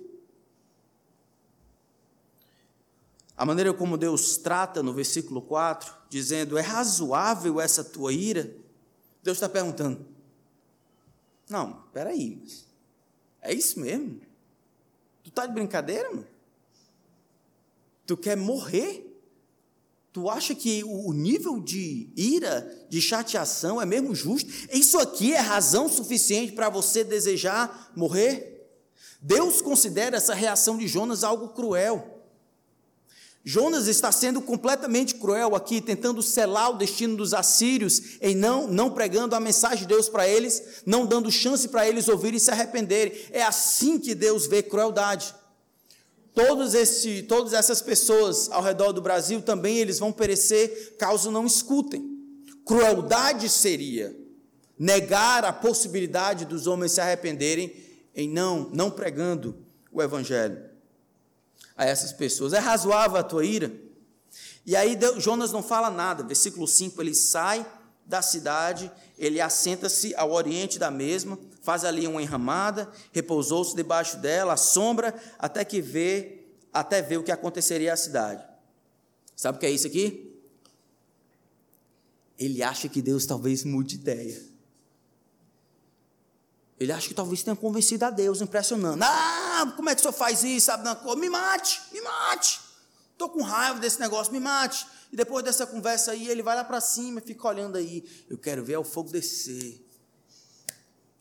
A 3.36 3.45
maneira 3.45 3.73
como 3.73 3.97
Deus 3.97 4.38
trata 4.38 4.82
no 4.82 4.93
versículo 4.93 5.41
4, 5.41 5.93
dizendo: 6.09 6.57
É 6.57 6.61
razoável 6.61 7.59
essa 7.59 7.84
tua 7.84 8.13
ira? 8.13 8.55
Deus 9.21 9.36
está 9.38 9.49
perguntando: 9.49 10.05
Não, 11.49 11.83
peraí, 11.93 12.39
mas 12.41 12.65
é 13.41 13.53
isso 13.53 13.79
mesmo? 13.79 14.19
Tu 15.23 15.29
está 15.29 15.45
de 15.45 15.53
brincadeira, 15.53 16.09
mano? 16.09 16.27
Tu 18.05 18.17
quer 18.17 18.35
morrer? 18.35 19.11
Tu 20.11 20.29
acha 20.29 20.55
que 20.55 20.83
o 20.83 21.11
nível 21.11 21.59
de 21.59 22.09
ira, 22.15 22.87
de 22.89 23.01
chateação 23.01 23.81
é 23.81 23.85
mesmo 23.85 24.15
justo? 24.15 24.49
Isso 24.71 24.97
aqui 24.97 25.33
é 25.33 25.39
razão 25.39 25.89
suficiente 25.89 26.53
para 26.53 26.69
você 26.69 27.03
desejar 27.03 27.91
morrer? 27.95 28.55
Deus 29.21 29.61
considera 29.61 30.15
essa 30.15 30.33
reação 30.33 30.77
de 30.77 30.87
Jonas 30.87 31.23
algo 31.23 31.49
cruel. 31.49 32.14
Jonas 33.47 33.87
está 33.87 34.11
sendo 34.11 34.41
completamente 34.41 35.13
cruel 35.13 35.55
aqui, 35.55 35.79
tentando 35.79 36.19
selar 36.23 36.71
o 36.71 36.77
destino 36.79 37.15
dos 37.15 37.31
assírios, 37.31 38.17
em 38.19 38.35
não, 38.35 38.65
não 38.67 38.89
pregando 38.89 39.35
a 39.35 39.39
mensagem 39.39 39.81
de 39.81 39.85
Deus 39.85 40.09
para 40.09 40.27
eles, 40.27 40.81
não 40.83 41.05
dando 41.05 41.31
chance 41.31 41.67
para 41.67 41.87
eles 41.87 42.07
ouvirem 42.07 42.37
e 42.37 42.39
se 42.39 42.49
arrependerem. 42.49 43.13
É 43.29 43.43
assim 43.43 43.99
que 43.99 44.15
Deus 44.15 44.47
vê 44.47 44.63
crueldade. 44.63 45.35
Todos 46.33 46.73
esse, 46.73 47.21
todas 47.21 47.53
essas 47.53 47.83
pessoas 47.83 48.49
ao 48.49 48.63
redor 48.63 48.91
do 48.91 49.01
Brasil 49.01 49.39
também 49.43 49.77
eles 49.77 49.99
vão 49.99 50.11
perecer 50.11 50.95
caso 50.97 51.29
não 51.29 51.45
escutem. 51.45 52.03
Crueldade 52.65 53.47
seria 53.47 54.17
negar 54.77 55.45
a 55.45 55.53
possibilidade 55.53 56.45
dos 56.45 56.65
homens 56.65 56.93
se 56.93 56.99
arrependerem 56.99 57.71
em 58.15 58.27
não, 58.27 58.71
não 58.73 58.89
pregando 58.89 59.55
o 59.91 60.01
evangelho 60.01 60.64
a 61.78 61.86
essas 61.86 62.13
pessoas. 62.13 62.53
É 62.53 62.59
razoável 62.59 63.17
a 63.17 63.23
tua 63.23 63.45
ira? 63.45 63.71
E 64.65 64.76
aí 64.76 64.95
Deus, 64.95 65.23
Jonas 65.23 65.51
não 65.51 65.61
fala 65.61 65.89
nada. 65.89 66.23
Versículo 66.23 66.67
5, 66.67 67.01
ele 67.01 67.13
sai 67.13 67.65
da 68.05 68.21
cidade, 68.21 68.91
ele 69.17 69.41
assenta-se 69.41 70.13
ao 70.15 70.32
oriente 70.32 70.78
da 70.78 70.91
mesma, 70.91 71.39
faz 71.61 71.84
ali 71.84 72.07
uma 72.07 72.21
enramada, 72.21 72.89
repousou-se 73.11 73.76
debaixo 73.76 74.17
dela, 74.17 74.53
a 74.53 74.57
sombra, 74.57 75.13
até 75.39 75.65
que 75.65 75.82
vê, 75.82 76.45
até 76.71 77.01
ver 77.01 77.17
o 77.17 77.23
que 77.23 77.32
aconteceria 77.32 77.93
à 77.93 77.97
cidade. 77.97 78.45
Sabe 79.36 79.57
o 79.57 79.59
que 79.59 79.65
é 79.65 79.71
isso 79.71 79.88
aqui? 79.88 80.39
Ele 82.38 82.61
acha 82.61 82.88
que 82.88 83.01
Deus 83.01 83.26
talvez 83.26 83.63
mude 83.63 83.95
ideia. 83.95 84.54
Ele 86.80 86.91
acha 86.91 87.07
que 87.07 87.13
talvez 87.13 87.41
tenha 87.41 87.55
convencido 87.55 88.03
a 88.05 88.09
Deus, 88.09 88.41
impressionando. 88.41 89.01
Ah, 89.01 89.73
como 89.76 89.89
é 89.89 89.95
que 89.95 89.99
o 89.99 90.03
senhor 90.03 90.13
faz 90.13 90.43
isso? 90.43 90.65
Sabe, 90.65 90.84
me 91.17 91.30
mate, 91.30 91.82
me 91.91 92.01
mate. 92.01 92.59
Estou 93.13 93.30
com 93.30 93.41
raiva 93.41 93.80
desse 93.80 93.99
negócio, 93.99 94.34
me 94.34 94.41
mate. 94.41 94.86
E 95.11 95.15
depois 95.15 95.43
dessa 95.43 95.65
conversa 95.65 96.11
aí, 96.11 96.28
ele 96.28 96.43
vai 96.43 96.53
lá 96.53 96.65
para 96.65 96.82
cima 96.82 97.19
e 97.19 97.21
fica 97.21 97.47
olhando 97.47 97.78
aí. 97.78 98.03
Eu 98.30 98.38
quero 98.38 98.61
ver 98.63 98.76
o 98.78 98.84
fogo 98.84 99.09
descer. 99.09 99.82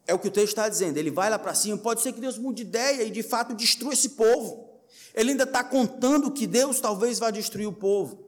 É 0.05 0.13
o 0.13 0.19
que 0.19 0.27
o 0.27 0.31
texto 0.31 0.49
está 0.49 0.69
dizendo. 0.69 0.97
Ele 0.97 1.11
vai 1.11 1.31
lá 1.31 1.39
para 1.39 1.55
cima. 1.55 1.79
Pode 1.79 2.03
ser 2.03 2.13
que 2.13 2.21
Deus 2.21 2.37
mude 2.37 2.63
ideia 2.63 3.05
e 3.05 3.11
de 3.11 3.23
fato 3.23 3.55
destrua 3.55 3.93
esse 3.93 4.11
povo. 4.11 4.69
Ele 5.15 5.31
ainda 5.31 5.45
está 5.45 5.63
contando 5.63 6.33
que 6.33 6.49
Deus 6.49 6.81
talvez 6.81 7.21
vá 7.21 7.31
destruir 7.31 7.69
o 7.69 7.73
povo. 7.73 8.25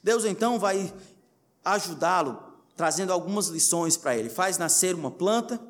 Deus 0.00 0.24
então 0.24 0.58
vai 0.58 0.94
ajudá-lo, 1.64 2.40
trazendo 2.76 3.12
algumas 3.12 3.48
lições 3.48 3.96
para 3.96 4.16
ele. 4.16 4.28
Faz 4.28 4.56
nascer 4.56 4.94
uma 4.94 5.10
planta 5.10 5.60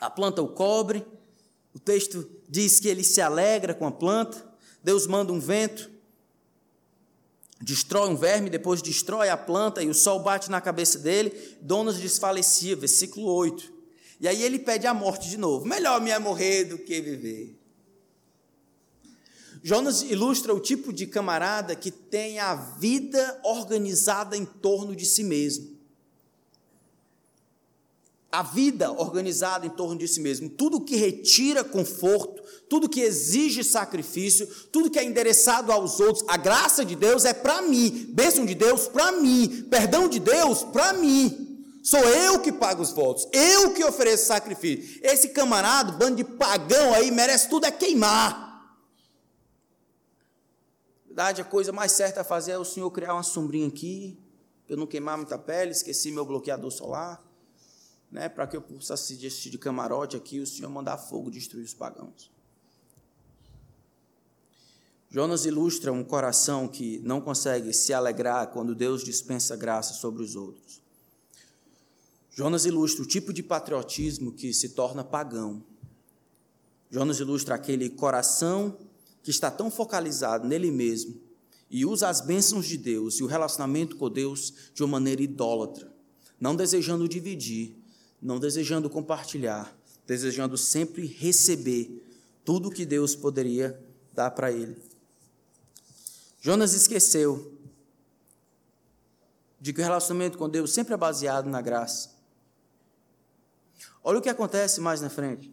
a 0.00 0.10
planta 0.10 0.42
o 0.42 0.48
cobre, 0.48 1.04
o 1.74 1.78
texto 1.78 2.28
diz 2.48 2.80
que 2.80 2.88
ele 2.88 3.04
se 3.04 3.20
alegra 3.20 3.74
com 3.74 3.86
a 3.86 3.92
planta, 3.92 4.44
Deus 4.82 5.06
manda 5.06 5.32
um 5.32 5.40
vento, 5.40 5.90
destrói 7.60 8.08
um 8.08 8.16
verme, 8.16 8.50
depois 8.50 8.80
destrói 8.80 9.28
a 9.28 9.36
planta 9.36 9.82
e 9.82 9.88
o 9.88 9.94
sol 9.94 10.20
bate 10.20 10.50
na 10.50 10.60
cabeça 10.60 10.98
dele, 10.98 11.32
Donas 11.60 11.98
desfalecia, 11.98 12.76
versículo 12.76 13.26
8. 13.32 13.72
E 14.20 14.26
aí 14.26 14.42
ele 14.42 14.58
pede 14.58 14.86
a 14.86 14.94
morte 14.94 15.28
de 15.28 15.36
novo. 15.36 15.64
Melhor 15.64 16.00
me 16.00 16.10
é 16.10 16.18
morrer 16.18 16.64
do 16.64 16.78
que 16.78 17.00
viver. 17.00 17.56
Jonas 19.62 20.02
ilustra 20.02 20.54
o 20.54 20.60
tipo 20.60 20.92
de 20.92 21.06
camarada 21.06 21.74
que 21.74 21.90
tem 21.90 22.38
a 22.38 22.54
vida 22.54 23.40
organizada 23.44 24.36
em 24.36 24.44
torno 24.44 24.94
de 24.94 25.04
si 25.04 25.24
mesmo 25.24 25.77
a 28.30 28.42
vida 28.42 28.92
organizada 28.92 29.66
em 29.66 29.70
torno 29.70 29.98
de 29.98 30.06
si 30.06 30.20
mesmo, 30.20 30.50
tudo 30.50 30.82
que 30.82 30.96
retira 30.96 31.64
conforto, 31.64 32.42
tudo 32.68 32.88
que 32.88 33.00
exige 33.00 33.64
sacrifício, 33.64 34.46
tudo 34.70 34.90
que 34.90 34.98
é 34.98 35.04
endereçado 35.04 35.72
aos 35.72 35.98
outros, 35.98 36.24
a 36.28 36.36
graça 36.36 36.84
de 36.84 36.94
Deus 36.94 37.24
é 37.24 37.32
para 37.32 37.62
mim, 37.62 38.06
bênção 38.10 38.44
de 38.44 38.54
Deus 38.54 38.86
para 38.86 39.12
mim, 39.12 39.66
perdão 39.70 40.08
de 40.08 40.20
Deus 40.20 40.62
para 40.62 40.92
mim. 40.92 41.46
Sou 41.82 42.00
eu 42.00 42.38
que 42.40 42.52
pago 42.52 42.82
os 42.82 42.92
votos, 42.92 43.26
eu 43.32 43.72
que 43.72 43.82
ofereço 43.82 44.26
sacrifício. 44.26 45.00
Esse 45.02 45.30
camarada, 45.30 45.92
bando 45.92 46.16
de 46.16 46.24
pagão 46.24 46.92
aí, 46.92 47.10
merece 47.10 47.48
tudo 47.48 47.64
é 47.64 47.70
queimar. 47.70 48.76
Verdade, 51.06 51.40
a 51.40 51.44
coisa 51.46 51.72
mais 51.72 51.92
certa 51.92 52.20
a 52.20 52.24
fazer 52.24 52.52
é 52.52 52.58
o 52.58 52.64
senhor 52.64 52.90
criar 52.90 53.14
uma 53.14 53.22
sombrinha 53.22 53.66
aqui, 53.66 54.18
eu 54.68 54.76
não 54.76 54.86
queimar 54.86 55.16
muita 55.16 55.38
pele, 55.38 55.70
esqueci 55.70 56.12
meu 56.12 56.26
bloqueador 56.26 56.70
solar 56.70 57.26
né, 58.10 58.28
para 58.28 58.46
que 58.46 58.56
eu 58.56 58.62
possa 58.62 58.94
assistir 58.94 59.50
de 59.50 59.58
camarote 59.58 60.16
aqui, 60.16 60.40
o 60.40 60.46
Senhor 60.46 60.70
mandar 60.70 60.96
fogo 60.96 61.30
destruir 61.30 61.64
os 61.64 61.74
pagãos. 61.74 62.30
Jonas 65.10 65.46
ilustra 65.46 65.90
um 65.92 66.04
coração 66.04 66.68
que 66.68 66.98
não 66.98 67.20
consegue 67.20 67.72
se 67.72 67.94
alegrar 67.94 68.48
quando 68.48 68.74
Deus 68.74 69.02
dispensa 69.02 69.56
graça 69.56 69.94
sobre 69.94 70.22
os 70.22 70.36
outros. 70.36 70.82
Jonas 72.30 72.66
ilustra 72.66 73.02
o 73.02 73.06
tipo 73.08 73.32
de 73.32 73.42
patriotismo 73.42 74.32
que 74.32 74.52
se 74.52 74.70
torna 74.70 75.02
pagão. 75.02 75.62
Jonas 76.90 77.20
ilustra 77.20 77.54
aquele 77.54 77.88
coração 77.88 78.78
que 79.22 79.30
está 79.30 79.50
tão 79.50 79.70
focalizado 79.70 80.46
nele 80.46 80.70
mesmo 80.70 81.20
e 81.70 81.84
usa 81.84 82.08
as 82.08 82.20
bênçãos 82.20 82.66
de 82.66 82.76
Deus 82.76 83.18
e 83.18 83.22
o 83.22 83.26
relacionamento 83.26 83.96
com 83.96 84.10
Deus 84.10 84.52
de 84.74 84.82
uma 84.82 84.92
maneira 84.92 85.22
idólatra, 85.22 85.90
não 86.40 86.54
desejando 86.54 87.08
dividir, 87.08 87.76
não 88.20 88.38
desejando 88.38 88.90
compartilhar, 88.90 89.76
desejando 90.06 90.56
sempre 90.56 91.06
receber 91.06 92.04
tudo 92.44 92.70
que 92.70 92.86
Deus 92.86 93.14
poderia 93.14 93.78
dar 94.12 94.30
para 94.30 94.50
ele. 94.50 94.80
Jonas 96.40 96.72
esqueceu 96.72 97.52
de 99.60 99.72
que 99.72 99.80
o 99.80 99.84
relacionamento 99.84 100.38
com 100.38 100.48
Deus 100.48 100.72
sempre 100.72 100.94
é 100.94 100.96
baseado 100.96 101.48
na 101.48 101.60
graça. 101.60 102.16
Olha 104.02 104.18
o 104.18 104.22
que 104.22 104.28
acontece 104.28 104.80
mais 104.80 105.00
na 105.00 105.10
frente. 105.10 105.52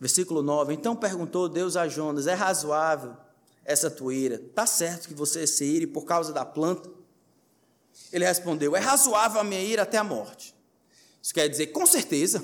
Versículo 0.00 0.42
9. 0.42 0.74
Então 0.74 0.96
perguntou 0.96 1.48
Deus 1.48 1.76
a 1.76 1.86
Jonas: 1.86 2.26
É 2.26 2.34
razoável 2.34 3.16
essa 3.64 3.90
tua 3.90 4.12
ira? 4.14 4.36
Está 4.36 4.66
certo 4.66 5.06
que 5.06 5.14
você 5.14 5.46
se 5.46 5.64
ire 5.64 5.86
por 5.86 6.04
causa 6.04 6.32
da 6.32 6.44
planta? 6.44 6.90
Ele 8.12 8.24
respondeu: 8.24 8.74
É 8.74 8.80
razoável 8.80 9.40
a 9.40 9.44
minha 9.44 9.62
ira 9.62 9.82
até 9.82 9.98
a 9.98 10.04
morte. 10.04 10.55
Isso 11.26 11.34
quer 11.34 11.48
dizer, 11.48 11.66
com 11.72 11.84
certeza, 11.84 12.38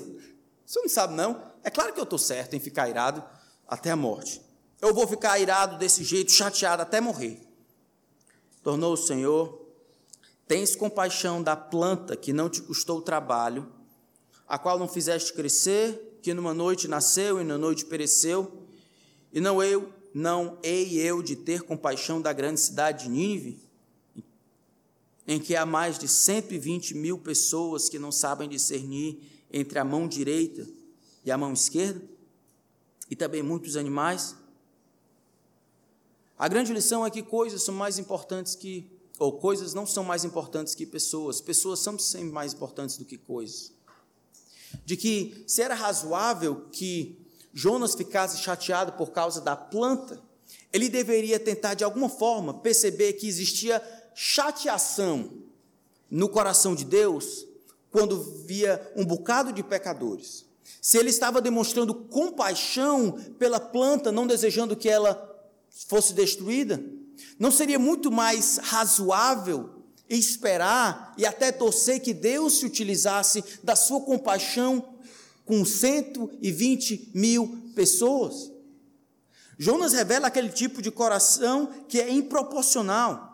você 0.65 0.81
não 0.81 0.89
sabe 0.89 1.13
não, 1.13 1.41
é 1.63 1.69
claro 1.69 1.93
que 1.93 1.99
eu 2.01 2.03
estou 2.03 2.19
certo 2.19 2.53
em 2.53 2.59
ficar 2.59 2.89
irado 2.89 3.23
até 3.65 3.89
a 3.89 3.95
morte. 3.95 4.41
Eu 4.81 4.93
vou 4.93 5.07
ficar 5.07 5.39
irado 5.39 5.77
desse 5.77 6.03
jeito, 6.03 6.33
chateado 6.33 6.81
até 6.81 6.99
morrer. 6.99 7.39
Tornou 8.61 8.91
o 8.91 8.97
Senhor, 8.97 9.57
tens 10.45 10.75
compaixão 10.75 11.41
da 11.41 11.55
planta 11.55 12.17
que 12.17 12.33
não 12.33 12.49
te 12.49 12.61
custou 12.61 13.01
trabalho, 13.01 13.71
a 14.45 14.59
qual 14.59 14.77
não 14.77 14.89
fizeste 14.89 15.31
crescer, 15.31 16.19
que 16.21 16.33
numa 16.33 16.53
noite 16.53 16.85
nasceu 16.85 17.39
e 17.39 17.45
na 17.45 17.57
noite 17.57 17.85
pereceu, 17.85 18.67
e 19.31 19.39
não 19.39 19.63
eu, 19.63 19.93
não 20.13 20.57
hei 20.61 20.99
eu 20.99 21.23
de 21.23 21.37
ter 21.37 21.61
compaixão 21.61 22.21
da 22.21 22.33
grande 22.33 22.59
cidade 22.59 23.05
de 23.05 23.11
Nínive, 23.11 23.63
em 25.27 25.39
que 25.39 25.55
há 25.55 25.65
mais 25.65 25.97
de 25.97 26.07
120 26.07 26.95
mil 26.95 27.17
pessoas 27.17 27.87
que 27.87 27.97
não 27.97 28.11
sabem 28.11 28.49
discernir 28.49 29.19
entre 29.51 29.79
a 29.79 29.85
mão 29.85 30.07
direita 30.07 30.67
e 31.23 31.31
a 31.31 31.37
mão 31.37 31.53
esquerda, 31.53 32.01
e 33.09 33.15
também 33.15 33.41
muitos 33.41 33.77
animais. 33.77 34.35
A 36.37 36.47
grande 36.47 36.73
lição 36.73 37.05
é 37.05 37.09
que 37.09 37.21
coisas 37.21 37.63
são 37.63 37.73
mais 37.73 37.97
importantes 37.97 38.55
que, 38.55 38.89
ou 39.19 39.33
coisas 39.39 39.73
não 39.73 39.85
são 39.85 40.03
mais 40.03 40.25
importantes 40.25 40.75
que 40.75 40.85
pessoas, 40.85 41.39
pessoas 41.39 41.79
são 41.79 41.97
sempre 41.97 42.31
mais 42.31 42.53
importantes 42.53 42.97
do 42.97 43.05
que 43.05 43.17
coisas. 43.17 43.71
De 44.83 44.97
que 44.97 45.43
se 45.47 45.61
era 45.61 45.75
razoável 45.75 46.67
que 46.71 47.23
Jonas 47.53 47.93
ficasse 47.93 48.39
chateado 48.39 48.93
por 48.93 49.11
causa 49.11 49.39
da 49.39 49.55
planta, 49.55 50.21
ele 50.73 50.89
deveria 50.89 51.39
tentar 51.39 51.75
de 51.75 51.83
alguma 51.83 52.09
forma 52.09 52.55
perceber 52.55 53.13
que 53.13 53.27
existia 53.27 53.79
chateação 54.15 55.29
no 56.09 56.29
coração 56.29 56.75
de 56.75 56.85
Deus 56.85 57.45
quando 57.91 58.43
via 58.45 58.91
um 58.95 59.05
bocado 59.05 59.53
de 59.53 59.63
pecadores. 59.63 60.45
Se 60.81 60.97
ele 60.97 61.09
estava 61.09 61.41
demonstrando 61.41 61.93
compaixão 61.93 63.11
pela 63.37 63.59
planta, 63.59 64.11
não 64.11 64.27
desejando 64.27 64.75
que 64.75 64.89
ela 64.89 65.29
fosse 65.87 66.13
destruída, 66.13 66.83
não 67.39 67.51
seria 67.51 67.79
muito 67.79 68.11
mais 68.11 68.57
razoável 68.57 69.69
esperar 70.09 71.13
e 71.17 71.25
até 71.25 71.51
torcer 71.51 72.01
que 72.01 72.13
Deus 72.13 72.59
se 72.59 72.65
utilizasse 72.65 73.43
da 73.63 73.75
sua 73.75 74.01
compaixão 74.01 74.95
com 75.45 75.63
120 75.63 77.11
mil 77.13 77.71
pessoas? 77.75 78.51
Jonas 79.57 79.93
revela 79.93 80.27
aquele 80.27 80.49
tipo 80.49 80.81
de 80.81 80.91
coração 80.91 81.69
que 81.87 81.99
é 81.99 82.09
improporcional 82.11 83.32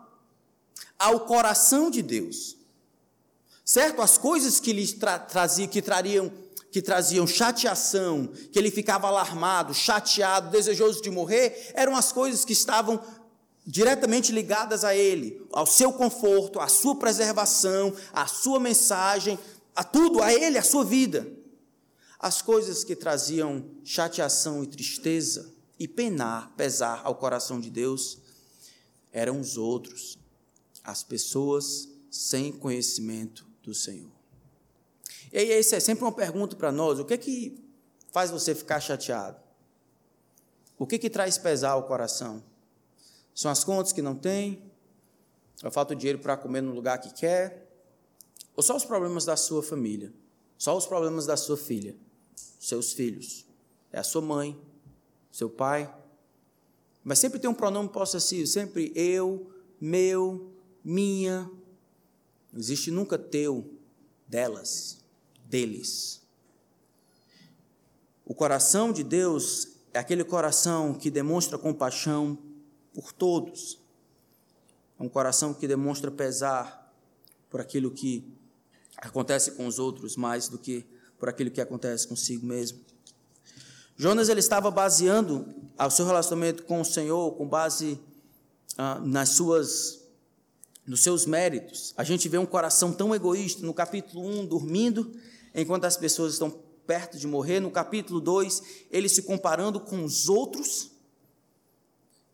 ao 0.98 1.20
coração 1.20 1.90
de 1.90 2.02
Deus. 2.02 2.56
Certo? 3.64 4.02
As 4.02 4.18
coisas 4.18 4.58
que 4.58 4.72
lhe 4.72 4.86
tra 4.92 5.18
trazia, 5.18 5.68
que 5.68 5.80
trariam 5.80 6.32
que 6.70 6.80
traziam 6.80 7.26
chateação, 7.26 8.28
que 8.52 8.58
ele 8.58 8.70
ficava 8.70 9.08
alarmado, 9.08 9.74
chateado, 9.74 10.50
desejoso 10.50 11.02
de 11.02 11.10
morrer, 11.10 11.72
eram 11.74 11.96
as 11.96 12.12
coisas 12.12 12.44
que 12.44 12.52
estavam 12.52 13.00
diretamente 13.66 14.32
ligadas 14.32 14.84
a 14.84 14.94
ele, 14.94 15.44
ao 15.52 15.66
seu 15.66 15.92
conforto, 15.92 16.60
à 16.60 16.68
sua 16.68 16.96
preservação, 16.96 17.94
à 18.12 18.26
sua 18.26 18.60
mensagem, 18.60 19.38
a 19.74 19.82
tudo, 19.82 20.22
a 20.22 20.32
ele, 20.32 20.58
a 20.58 20.62
sua 20.62 20.84
vida. 20.84 21.26
As 22.18 22.40
coisas 22.40 22.84
que 22.84 22.94
traziam 22.94 23.64
chateação 23.82 24.62
e 24.62 24.66
tristeza 24.66 25.52
e 25.78 25.88
penar, 25.88 26.52
pesar 26.56 27.00
ao 27.04 27.14
coração 27.14 27.60
de 27.60 27.70
Deus 27.70 28.18
eram 29.12 29.40
os 29.40 29.56
outros, 29.56 30.19
as 30.90 31.02
pessoas 31.02 31.88
sem 32.10 32.52
conhecimento 32.52 33.46
do 33.62 33.72
Senhor. 33.72 34.10
E 35.32 35.38
aí, 35.38 35.52
essa 35.52 35.76
é 35.76 35.80
sempre 35.80 36.04
uma 36.04 36.12
pergunta 36.12 36.56
para 36.56 36.72
nós: 36.72 36.98
o 36.98 37.04
que 37.04 37.14
é 37.14 37.16
que 37.16 37.62
faz 38.12 38.30
você 38.30 38.54
ficar 38.54 38.80
chateado? 38.80 39.40
O 40.78 40.86
que 40.86 40.96
é 40.96 40.98
que 40.98 41.10
traz 41.10 41.38
pesar 41.38 41.72
ao 41.72 41.84
coração? 41.84 42.42
São 43.34 43.50
as 43.50 43.62
contas 43.62 43.92
que 43.92 44.02
não 44.02 44.14
tem? 44.14 44.62
Ou 45.62 45.70
falta 45.70 45.94
dinheiro 45.94 46.18
para 46.18 46.36
comer 46.36 46.62
no 46.62 46.72
lugar 46.72 46.98
que 46.98 47.12
quer? 47.12 47.70
Ou 48.56 48.62
só 48.62 48.74
os 48.74 48.84
problemas 48.84 49.24
da 49.24 49.36
sua 49.36 49.62
família? 49.62 50.12
Só 50.56 50.76
os 50.76 50.86
problemas 50.86 51.26
da 51.26 51.36
sua 51.36 51.56
filha? 51.56 51.94
Seus 52.58 52.92
filhos? 52.92 53.46
É 53.92 54.00
a 54.00 54.02
sua 54.02 54.22
mãe? 54.22 54.58
Seu 55.30 55.48
pai? 55.48 55.94
Mas 57.04 57.18
sempre 57.18 57.38
tem 57.38 57.48
um 57.48 57.54
pronome 57.54 57.88
possessivo, 57.88 58.46
sempre 58.46 58.92
eu, 58.94 59.50
meu, 59.80 60.50
minha. 60.84 61.50
Não 62.52 62.58
existe 62.58 62.90
nunca 62.90 63.18
teu, 63.18 63.72
delas 64.26 65.00
deles. 65.50 66.22
O 68.24 68.34
coração 68.34 68.92
de 68.92 69.02
Deus 69.02 69.68
é 69.92 69.98
aquele 69.98 70.22
coração 70.22 70.94
que 70.94 71.10
demonstra 71.10 71.58
compaixão 71.58 72.38
por 72.94 73.12
todos. 73.12 73.78
É 74.98 75.02
um 75.02 75.08
coração 75.08 75.52
que 75.52 75.66
demonstra 75.66 76.10
pesar 76.10 76.94
por 77.50 77.60
aquilo 77.60 77.90
que 77.90 78.32
acontece 78.96 79.50
com 79.52 79.66
os 79.66 79.80
outros 79.80 80.16
mais 80.16 80.48
do 80.48 80.58
que 80.58 80.86
por 81.18 81.28
aquilo 81.28 81.50
que 81.50 81.60
acontece 81.60 82.06
consigo 82.06 82.46
mesmo. 82.46 82.78
Jonas 83.96 84.28
ele 84.28 84.40
estava 84.40 84.70
baseando 84.70 85.52
o 85.78 85.90
seu 85.90 86.06
relacionamento 86.06 86.62
com 86.62 86.80
o 86.80 86.84
Senhor 86.84 87.32
com 87.32 87.46
base 87.46 88.00
ah, 88.78 89.00
nas 89.00 89.30
suas 89.30 89.99
nos 90.90 91.04
seus 91.04 91.24
méritos. 91.24 91.94
A 91.96 92.02
gente 92.02 92.28
vê 92.28 92.36
um 92.36 92.44
coração 92.44 92.92
tão 92.92 93.14
egoísta 93.14 93.64
no 93.64 93.72
capítulo 93.72 94.26
1 94.26 94.44
dormindo 94.44 95.12
enquanto 95.54 95.84
as 95.84 95.96
pessoas 95.96 96.32
estão 96.32 96.50
perto 96.84 97.16
de 97.16 97.28
morrer. 97.28 97.60
No 97.60 97.70
capítulo 97.70 98.20
2, 98.20 98.62
ele 98.90 99.08
se 99.08 99.22
comparando 99.22 99.78
com 99.78 100.02
os 100.02 100.28
outros, 100.28 100.90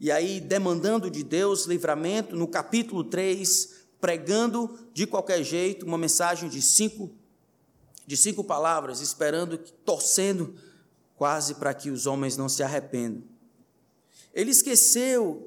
e 0.00 0.10
aí 0.10 0.40
demandando 0.40 1.10
de 1.10 1.22
Deus 1.22 1.66
livramento. 1.66 2.34
No 2.34 2.48
capítulo 2.48 3.04
3, 3.04 3.74
pregando 4.00 4.88
de 4.94 5.06
qualquer 5.06 5.44
jeito 5.44 5.84
uma 5.84 5.98
mensagem 5.98 6.48
de 6.48 6.62
cinco, 6.62 7.10
de 8.06 8.16
cinco 8.16 8.42
palavras, 8.42 9.02
esperando, 9.02 9.58
torcendo 9.58 10.54
quase 11.14 11.56
para 11.56 11.74
que 11.74 11.90
os 11.90 12.06
homens 12.06 12.38
não 12.38 12.48
se 12.48 12.62
arrependam. 12.62 13.22
Ele 14.32 14.50
esqueceu 14.50 15.46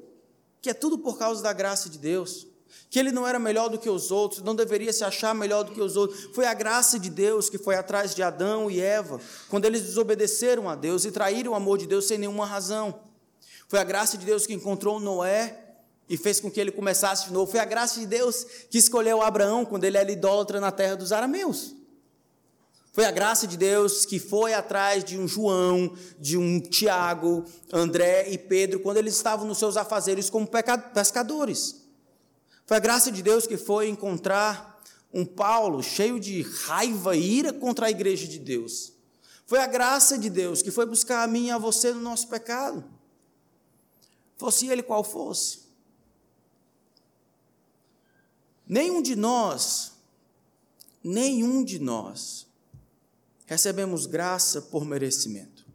que 0.62 0.70
é 0.70 0.74
tudo 0.74 0.96
por 0.96 1.18
causa 1.18 1.42
da 1.42 1.52
graça 1.52 1.90
de 1.90 1.98
Deus 1.98 2.49
que 2.90 2.98
ele 2.98 3.12
não 3.12 3.26
era 3.26 3.38
melhor 3.38 3.68
do 3.68 3.78
que 3.78 3.88
os 3.88 4.10
outros, 4.10 4.42
não 4.42 4.54
deveria 4.54 4.92
se 4.92 5.04
achar 5.04 5.32
melhor 5.32 5.62
do 5.62 5.70
que 5.70 5.80
os 5.80 5.96
outros. 5.96 6.28
Foi 6.34 6.44
a 6.44 6.52
graça 6.52 6.98
de 6.98 7.08
Deus 7.08 7.48
que 7.48 7.56
foi 7.56 7.76
atrás 7.76 8.16
de 8.16 8.22
Adão 8.22 8.68
e 8.68 8.80
Eva, 8.80 9.20
quando 9.48 9.64
eles 9.64 9.82
desobedeceram 9.82 10.68
a 10.68 10.74
Deus 10.74 11.04
e 11.04 11.12
traíram 11.12 11.52
o 11.52 11.54
amor 11.54 11.78
de 11.78 11.86
Deus 11.86 12.06
sem 12.06 12.18
nenhuma 12.18 12.44
razão. 12.44 13.00
Foi 13.68 13.78
a 13.78 13.84
graça 13.84 14.18
de 14.18 14.26
Deus 14.26 14.44
que 14.44 14.52
encontrou 14.52 14.98
Noé 14.98 15.56
e 16.08 16.16
fez 16.16 16.40
com 16.40 16.50
que 16.50 16.60
ele 16.60 16.72
começasse 16.72 17.28
de 17.28 17.32
novo. 17.32 17.48
Foi 17.48 17.60
a 17.60 17.64
graça 17.64 18.00
de 18.00 18.06
Deus 18.06 18.44
que 18.68 18.78
escolheu 18.78 19.22
Abraão 19.22 19.64
quando 19.64 19.84
ele 19.84 19.96
era 19.96 20.10
idólatra 20.10 20.58
na 20.58 20.72
terra 20.72 20.96
dos 20.96 21.12
arameus. 21.12 21.76
Foi 22.92 23.04
a 23.04 23.12
graça 23.12 23.46
de 23.46 23.56
Deus 23.56 24.04
que 24.04 24.18
foi 24.18 24.52
atrás 24.52 25.04
de 25.04 25.16
um 25.16 25.28
João, 25.28 25.94
de 26.18 26.36
um 26.36 26.58
Tiago, 26.58 27.44
André 27.72 28.28
e 28.30 28.36
Pedro, 28.36 28.80
quando 28.80 28.96
eles 28.96 29.14
estavam 29.14 29.46
nos 29.46 29.58
seus 29.58 29.76
afazeres 29.76 30.28
como 30.28 30.48
pescadores. 30.92 31.79
Foi 32.70 32.76
a 32.76 32.80
graça 32.80 33.10
de 33.10 33.20
Deus 33.20 33.48
que 33.48 33.56
foi 33.56 33.88
encontrar 33.88 34.80
um 35.12 35.26
Paulo 35.26 35.82
cheio 35.82 36.20
de 36.20 36.42
raiva 36.42 37.16
e 37.16 37.38
ira 37.38 37.52
contra 37.52 37.86
a 37.86 37.90
igreja 37.90 38.28
de 38.28 38.38
Deus. 38.38 38.92
Foi 39.44 39.58
a 39.58 39.66
graça 39.66 40.16
de 40.16 40.30
Deus 40.30 40.62
que 40.62 40.70
foi 40.70 40.86
buscar 40.86 41.24
a 41.24 41.26
mim 41.26 41.46
e 41.46 41.50
a 41.50 41.58
você 41.58 41.92
no 41.92 42.00
nosso 42.00 42.28
pecado. 42.28 42.84
Fosse 44.36 44.68
ele 44.68 44.84
qual 44.84 45.02
fosse. 45.02 45.62
Nenhum 48.68 49.02
de 49.02 49.16
nós, 49.16 49.94
nenhum 51.02 51.64
de 51.64 51.80
nós, 51.80 52.46
recebemos 53.46 54.06
graça 54.06 54.62
por 54.62 54.84
merecimento. 54.84 55.66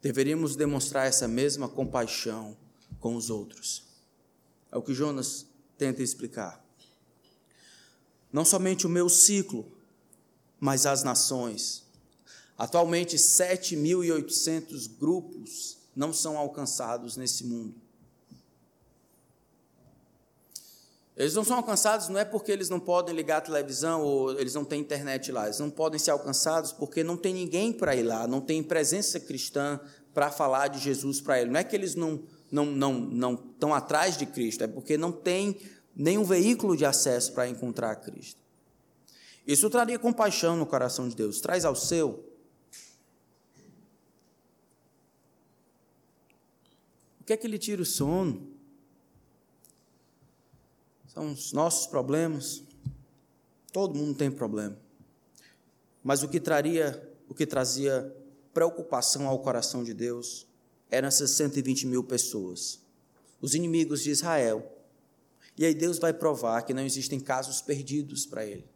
Deveríamos 0.00 0.56
demonstrar 0.56 1.06
essa 1.06 1.28
mesma 1.28 1.68
compaixão 1.68 2.56
com 2.98 3.14
os 3.14 3.30
outros. 3.30 3.91
É 4.72 4.78
o 4.78 4.82
que 4.82 4.94
Jonas 4.94 5.46
tenta 5.76 6.02
explicar. 6.02 6.64
Não 8.32 8.44
somente 8.44 8.86
o 8.86 8.90
meu 8.90 9.10
ciclo, 9.10 9.70
mas 10.58 10.86
as 10.86 11.02
nações. 11.04 11.84
Atualmente, 12.56 13.16
7.800 13.16 14.88
grupos 14.98 15.76
não 15.94 16.12
são 16.12 16.38
alcançados 16.38 17.16
nesse 17.16 17.44
mundo. 17.44 17.74
Eles 21.14 21.34
não 21.34 21.44
são 21.44 21.58
alcançados 21.58 22.08
não 22.08 22.18
é 22.18 22.24
porque 22.24 22.50
eles 22.50 22.70
não 22.70 22.80
podem 22.80 23.14
ligar 23.14 23.36
a 23.36 23.40
televisão 23.42 24.02
ou 24.02 24.32
eles 24.40 24.54
não 24.54 24.64
têm 24.64 24.80
internet 24.80 25.30
lá. 25.30 25.44
Eles 25.44 25.58
não 25.58 25.68
podem 25.68 25.98
ser 25.98 26.10
alcançados 26.10 26.72
porque 26.72 27.04
não 27.04 27.18
tem 27.18 27.34
ninguém 27.34 27.70
para 27.70 27.94
ir 27.94 28.02
lá, 28.02 28.26
não 28.26 28.40
tem 28.40 28.62
presença 28.62 29.20
cristã 29.20 29.78
para 30.14 30.30
falar 30.30 30.68
de 30.68 30.78
Jesus 30.78 31.20
para 31.20 31.40
eles. 31.40 31.52
Não 31.52 31.60
é 31.60 31.64
que 31.64 31.76
eles 31.76 31.94
não 31.94 32.22
não, 32.52 32.66
não, 32.66 32.92
não 32.92 33.32
estão 33.32 33.72
atrás 33.72 34.18
de 34.18 34.26
Cristo, 34.26 34.62
é 34.62 34.66
porque 34.66 34.98
não 34.98 35.10
tem 35.10 35.58
nenhum 35.96 36.22
veículo 36.22 36.76
de 36.76 36.84
acesso 36.84 37.32
para 37.32 37.48
encontrar 37.48 37.96
Cristo. 37.96 38.40
Isso 39.46 39.70
traria 39.70 39.98
compaixão 39.98 40.54
no 40.54 40.66
coração 40.66 41.08
de 41.08 41.16
Deus, 41.16 41.40
traz 41.40 41.64
ao 41.64 41.74
seu. 41.74 42.28
O 47.20 47.24
que 47.24 47.32
é 47.32 47.36
que 47.36 47.48
lhe 47.48 47.58
tira 47.58 47.80
o 47.80 47.86
sono? 47.86 48.52
São 51.08 51.32
os 51.32 51.52
nossos 51.52 51.86
problemas. 51.86 52.62
Todo 53.72 53.98
mundo 53.98 54.16
tem 54.16 54.30
problema. 54.30 54.76
Mas 56.04 56.22
o 56.22 56.28
que 56.28 56.38
traria, 56.38 57.10
o 57.28 57.34
que 57.34 57.46
trazia 57.46 58.14
preocupação 58.52 59.26
ao 59.26 59.38
coração 59.38 59.82
de 59.82 59.94
Deus 59.94 60.46
eram 60.92 61.08
essas 61.08 61.30
120 61.30 61.86
mil 61.86 62.04
pessoas, 62.04 62.78
os 63.40 63.54
inimigos 63.54 64.02
de 64.02 64.10
Israel. 64.10 64.78
E 65.56 65.64
aí 65.64 65.74
Deus 65.74 65.98
vai 65.98 66.12
provar 66.12 66.62
que 66.62 66.74
não 66.74 66.84
existem 66.84 67.18
casos 67.18 67.62
perdidos 67.62 68.26
para 68.26 68.44
ele, 68.44 68.68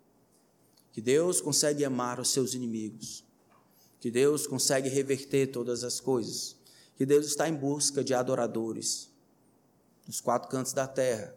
que 0.93 1.03
Deus 1.03 1.43
consegue 1.43 1.85
amar 1.85 2.19
os 2.19 2.31
seus 2.31 2.55
inimigos, 2.55 3.23
que 4.01 4.11
Deus 4.11 4.47
consegue 4.47 4.89
reverter 4.89 5.49
todas 5.49 5.85
as 5.85 6.01
coisas, 6.01 6.57
que 6.97 7.05
Deus 7.05 7.27
está 7.27 7.51
em 7.51 7.55
busca 7.55 8.03
de 8.03 8.15
adoradores 8.15 9.11
nos 10.07 10.19
quatro 10.19 10.49
cantos 10.49 10.73
da 10.73 10.87
terra 10.87 11.35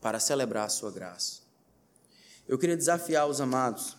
para 0.00 0.18
celebrar 0.18 0.64
a 0.64 0.70
sua 0.70 0.90
graça. 0.90 1.42
Eu 2.46 2.56
queria 2.56 2.76
desafiar 2.76 3.28
os 3.28 3.38
amados 3.38 3.98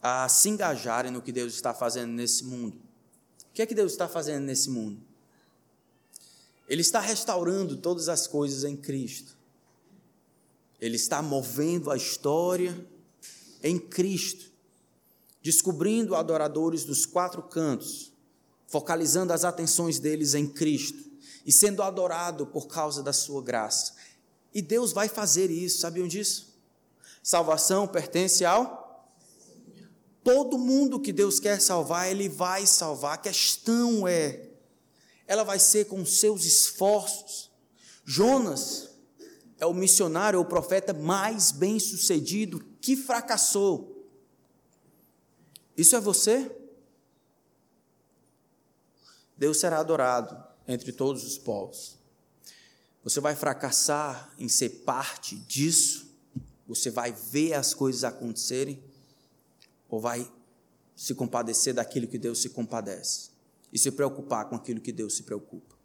a 0.00 0.28
se 0.28 0.48
engajarem 0.48 1.10
no 1.10 1.20
que 1.20 1.32
Deus 1.32 1.52
está 1.54 1.74
fazendo 1.74 2.12
nesse 2.12 2.44
mundo 2.44 2.87
que 3.58 3.62
é 3.62 3.66
que 3.66 3.74
Deus 3.74 3.90
está 3.90 4.06
fazendo 4.06 4.44
nesse 4.44 4.70
mundo? 4.70 5.02
Ele 6.68 6.80
está 6.80 7.00
restaurando 7.00 7.76
todas 7.76 8.08
as 8.08 8.24
coisas 8.24 8.62
em 8.62 8.76
Cristo. 8.76 9.36
Ele 10.80 10.94
está 10.94 11.20
movendo 11.20 11.90
a 11.90 11.96
história 11.96 12.86
em 13.60 13.76
Cristo, 13.76 14.52
descobrindo 15.42 16.14
adoradores 16.14 16.84
dos 16.84 17.04
quatro 17.04 17.42
cantos, 17.42 18.12
focalizando 18.68 19.32
as 19.32 19.42
atenções 19.44 19.98
deles 19.98 20.34
em 20.34 20.46
Cristo 20.46 21.10
e 21.44 21.50
sendo 21.50 21.82
adorado 21.82 22.46
por 22.46 22.68
causa 22.68 23.02
da 23.02 23.12
sua 23.12 23.42
graça. 23.42 23.92
E 24.54 24.62
Deus 24.62 24.92
vai 24.92 25.08
fazer 25.08 25.50
isso, 25.50 25.80
sabiam 25.80 26.06
disso? 26.06 26.54
Salvação 27.24 27.88
pertence 27.88 28.44
ao 28.44 28.77
Todo 30.28 30.58
mundo 30.58 31.00
que 31.00 31.10
Deus 31.10 31.40
quer 31.40 31.58
salvar, 31.58 32.10
Ele 32.10 32.28
vai 32.28 32.66
salvar. 32.66 33.14
A 33.14 33.16
questão 33.16 34.06
é, 34.06 34.50
ela 35.26 35.42
vai 35.42 35.58
ser 35.58 35.86
com 35.86 36.04
seus 36.04 36.44
esforços. 36.44 37.50
Jonas 38.04 38.90
é 39.58 39.64
o 39.64 39.72
missionário, 39.72 40.36
é 40.36 40.40
o 40.40 40.44
profeta 40.44 40.92
mais 40.92 41.50
bem 41.50 41.80
sucedido 41.80 42.62
que 42.78 42.94
fracassou. 42.94 44.06
Isso 45.74 45.96
é 45.96 46.00
você? 46.00 46.54
Deus 49.34 49.58
será 49.58 49.78
adorado 49.78 50.36
entre 50.66 50.92
todos 50.92 51.24
os 51.24 51.38
povos. 51.38 51.96
Você 53.02 53.18
vai 53.18 53.34
fracassar 53.34 54.30
em 54.38 54.46
ser 54.46 54.84
parte 54.84 55.36
disso? 55.36 56.06
Você 56.66 56.90
vai 56.90 57.12
ver 57.12 57.54
as 57.54 57.72
coisas 57.72 58.04
acontecerem? 58.04 58.87
Ou 59.88 60.00
vai 60.00 60.30
se 60.94 61.14
compadecer 61.14 61.74
daquilo 61.74 62.06
que 62.06 62.18
Deus 62.18 62.42
se 62.42 62.50
compadece? 62.50 63.30
E 63.72 63.78
se 63.78 63.90
preocupar 63.90 64.48
com 64.48 64.56
aquilo 64.56 64.80
que 64.80 64.92
Deus 64.92 65.16
se 65.16 65.22
preocupa? 65.22 65.76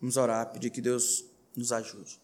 Vamos 0.00 0.16
orar, 0.16 0.50
pedir 0.52 0.70
que 0.70 0.80
Deus 0.80 1.24
nos 1.56 1.72
ajude. 1.72 2.20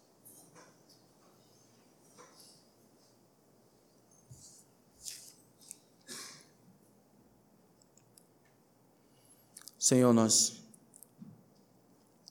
Senhor, 9.79 10.13
nós 10.13 10.61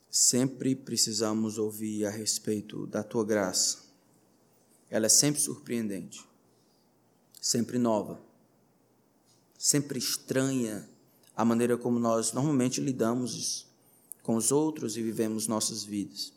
sempre 0.10 0.76
precisamos 0.76 1.58
ouvir 1.58 2.06
a 2.06 2.10
respeito 2.10 2.86
da 2.86 3.02
tua 3.02 3.24
graça. 3.24 3.86
Ela 4.90 5.06
é 5.06 5.10
sempre 5.10 5.40
surpreendente 5.40 6.35
sempre 7.46 7.78
nova, 7.78 8.20
sempre 9.56 10.00
estranha 10.00 10.90
a 11.36 11.46
maneira 11.46 11.78
como 11.78 12.00
nós 12.00 12.34
normalmente 12.34 12.82
lidamos 12.82 13.68
com 14.24 14.36
os 14.36 14.52
outros 14.52 14.98
e 14.98 15.04
vivemos 15.04 15.46
nossas 15.46 15.84
vidas. 15.84 16.34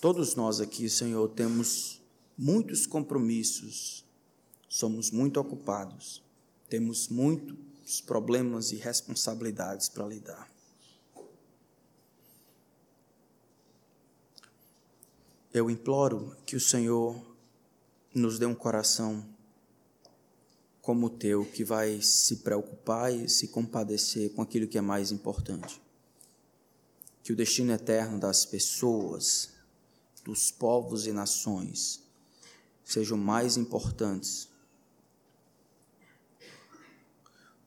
Todos 0.00 0.36
nós 0.36 0.60
aqui, 0.60 0.88
Senhor, 0.88 1.28
temos 1.30 2.00
muitos 2.38 2.86
compromissos, 2.86 4.04
somos 4.68 5.10
muito 5.10 5.40
ocupados, 5.40 6.22
temos 6.68 7.08
muitos 7.08 8.00
problemas 8.00 8.70
e 8.70 8.76
responsabilidades 8.76 9.88
para 9.88 10.06
lidar. 10.06 10.48
Eu 15.52 15.68
imploro 15.68 16.36
que 16.46 16.54
o 16.54 16.60
Senhor 16.60 17.20
nos 18.14 18.38
dê 18.38 18.46
um 18.46 18.54
coração 18.54 19.28
como 20.80 21.06
o 21.06 21.10
teu, 21.10 21.44
que 21.44 21.64
vai 21.64 22.00
se 22.00 22.36
preocupar 22.36 23.12
e 23.12 23.28
se 23.28 23.48
compadecer 23.48 24.32
com 24.32 24.42
aquilo 24.42 24.66
que 24.66 24.78
é 24.78 24.80
mais 24.80 25.12
importante. 25.12 25.80
Que 27.22 27.32
o 27.32 27.36
destino 27.36 27.72
eterno 27.72 28.18
das 28.18 28.46
pessoas, 28.46 29.50
dos 30.24 30.50
povos 30.50 31.06
e 31.06 31.12
nações, 31.12 32.02
sejam 32.84 33.16
mais 33.16 33.56
importantes 33.56 34.48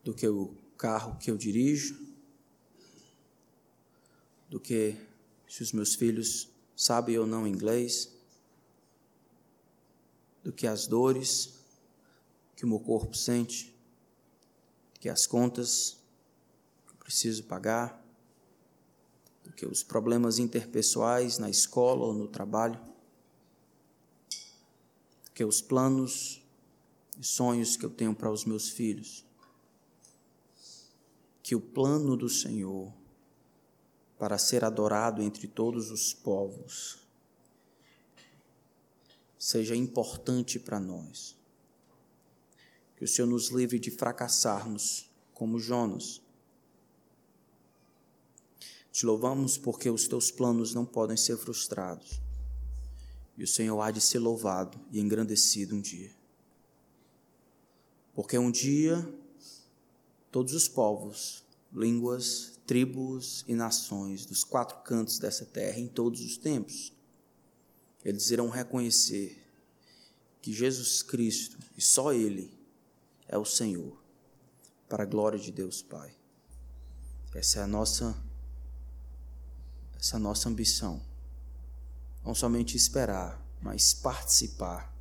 do 0.03 0.13
que 0.13 0.27
o 0.27 0.53
carro 0.77 1.17
que 1.17 1.31
eu 1.31 1.37
dirijo, 1.37 1.97
do 4.49 4.59
que 4.59 4.97
se 5.47 5.63
os 5.63 5.71
meus 5.71 5.95
filhos 5.95 6.49
sabem 6.75 7.17
ou 7.17 7.25
não 7.25 7.47
inglês, 7.47 8.11
do 10.43 10.51
que 10.51 10.67
as 10.67 10.87
dores 10.87 11.62
que 12.55 12.65
o 12.65 12.67
meu 12.67 12.79
corpo 12.79 13.15
sente, 13.15 13.75
que 14.99 15.09
as 15.09 15.27
contas 15.27 15.97
que 16.85 16.93
eu 16.93 16.97
preciso 16.97 17.43
pagar, 17.43 18.03
que 19.55 19.65
os 19.65 19.83
problemas 19.83 20.39
interpessoais 20.39 21.37
na 21.37 21.49
escola 21.49 22.05
ou 22.05 22.13
no 22.13 22.27
trabalho, 22.27 22.79
que 25.33 25.43
os 25.43 25.61
planos 25.61 26.41
e 27.19 27.23
sonhos 27.23 27.75
que 27.75 27.85
eu 27.85 27.89
tenho 27.89 28.15
para 28.15 28.31
os 28.31 28.45
meus 28.45 28.69
filhos. 28.69 29.25
Que 31.41 31.55
o 31.55 31.61
plano 31.61 32.15
do 32.15 32.29
Senhor 32.29 32.91
para 34.17 34.37
ser 34.37 34.63
adorado 34.63 35.21
entre 35.21 35.47
todos 35.47 35.91
os 35.91 36.13
povos 36.13 36.97
seja 39.37 39.75
importante 39.75 40.57
para 40.57 40.79
nós 40.79 41.35
que 43.03 43.05
o 43.05 43.07
Senhor 43.09 43.27
nos 43.27 43.49
livre 43.49 43.77
de 43.77 43.91
fracassarmos 43.91 45.09
como 45.33 45.59
Jonas. 45.59 46.21
Te 48.93 49.05
louvamos 49.05 49.57
porque 49.57 49.89
os 49.89 50.07
teus 50.07 50.31
planos 50.31 50.73
não 50.73 50.85
podem 50.85 51.17
ser 51.17 51.35
frustrados. 51.35 52.21
E 53.37 53.43
o 53.43 53.47
Senhor 53.47 53.77
há 53.81 53.91
de 53.91 53.99
ser 53.99 54.19
louvado 54.19 54.79
e 54.89 55.01
engrandecido 55.01 55.75
um 55.75 55.81
dia. 55.81 56.15
Porque 58.13 58.37
um 58.37 58.49
dia 58.49 59.05
todos 60.31 60.53
os 60.53 60.69
povos, 60.69 61.43
línguas, 61.73 62.57
tribos 62.65 63.43
e 63.49 63.53
nações 63.53 64.25
dos 64.25 64.45
quatro 64.45 64.77
cantos 64.81 65.19
dessa 65.19 65.45
terra, 65.45 65.77
em 65.77 65.89
todos 65.89 66.21
os 66.21 66.37
tempos, 66.37 66.93
eles 68.05 68.31
irão 68.31 68.47
reconhecer 68.47 69.45
que 70.41 70.53
Jesus 70.53 71.03
Cristo 71.03 71.57
e 71.77 71.81
só 71.81 72.13
Ele 72.13 72.52
é 73.27 73.37
o 73.37 73.45
Senhor, 73.45 74.01
para 74.87 75.03
a 75.03 75.05
glória 75.05 75.39
de 75.39 75.51
Deus 75.51 75.81
Pai. 75.81 76.15
Essa 77.33 77.59
é 77.59 77.63
a 77.63 77.67
nossa 77.67 78.15
essa 79.95 80.15
é 80.15 80.17
a 80.17 80.19
nossa 80.19 80.49
ambição. 80.49 81.01
Não 82.25 82.35
somente 82.35 82.75
esperar, 82.75 83.41
mas 83.61 83.93
participar, 83.93 84.93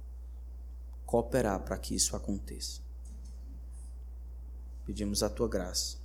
cooperar 1.04 1.60
para 1.64 1.76
que 1.76 1.94
isso 1.94 2.14
aconteça. 2.14 2.80
Pedimos 4.86 5.22
a 5.22 5.28
tua 5.28 5.48
graça, 5.48 5.98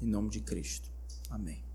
em 0.00 0.06
nome 0.06 0.28
de 0.28 0.40
Cristo. 0.40 0.90
Amém. 1.30 1.65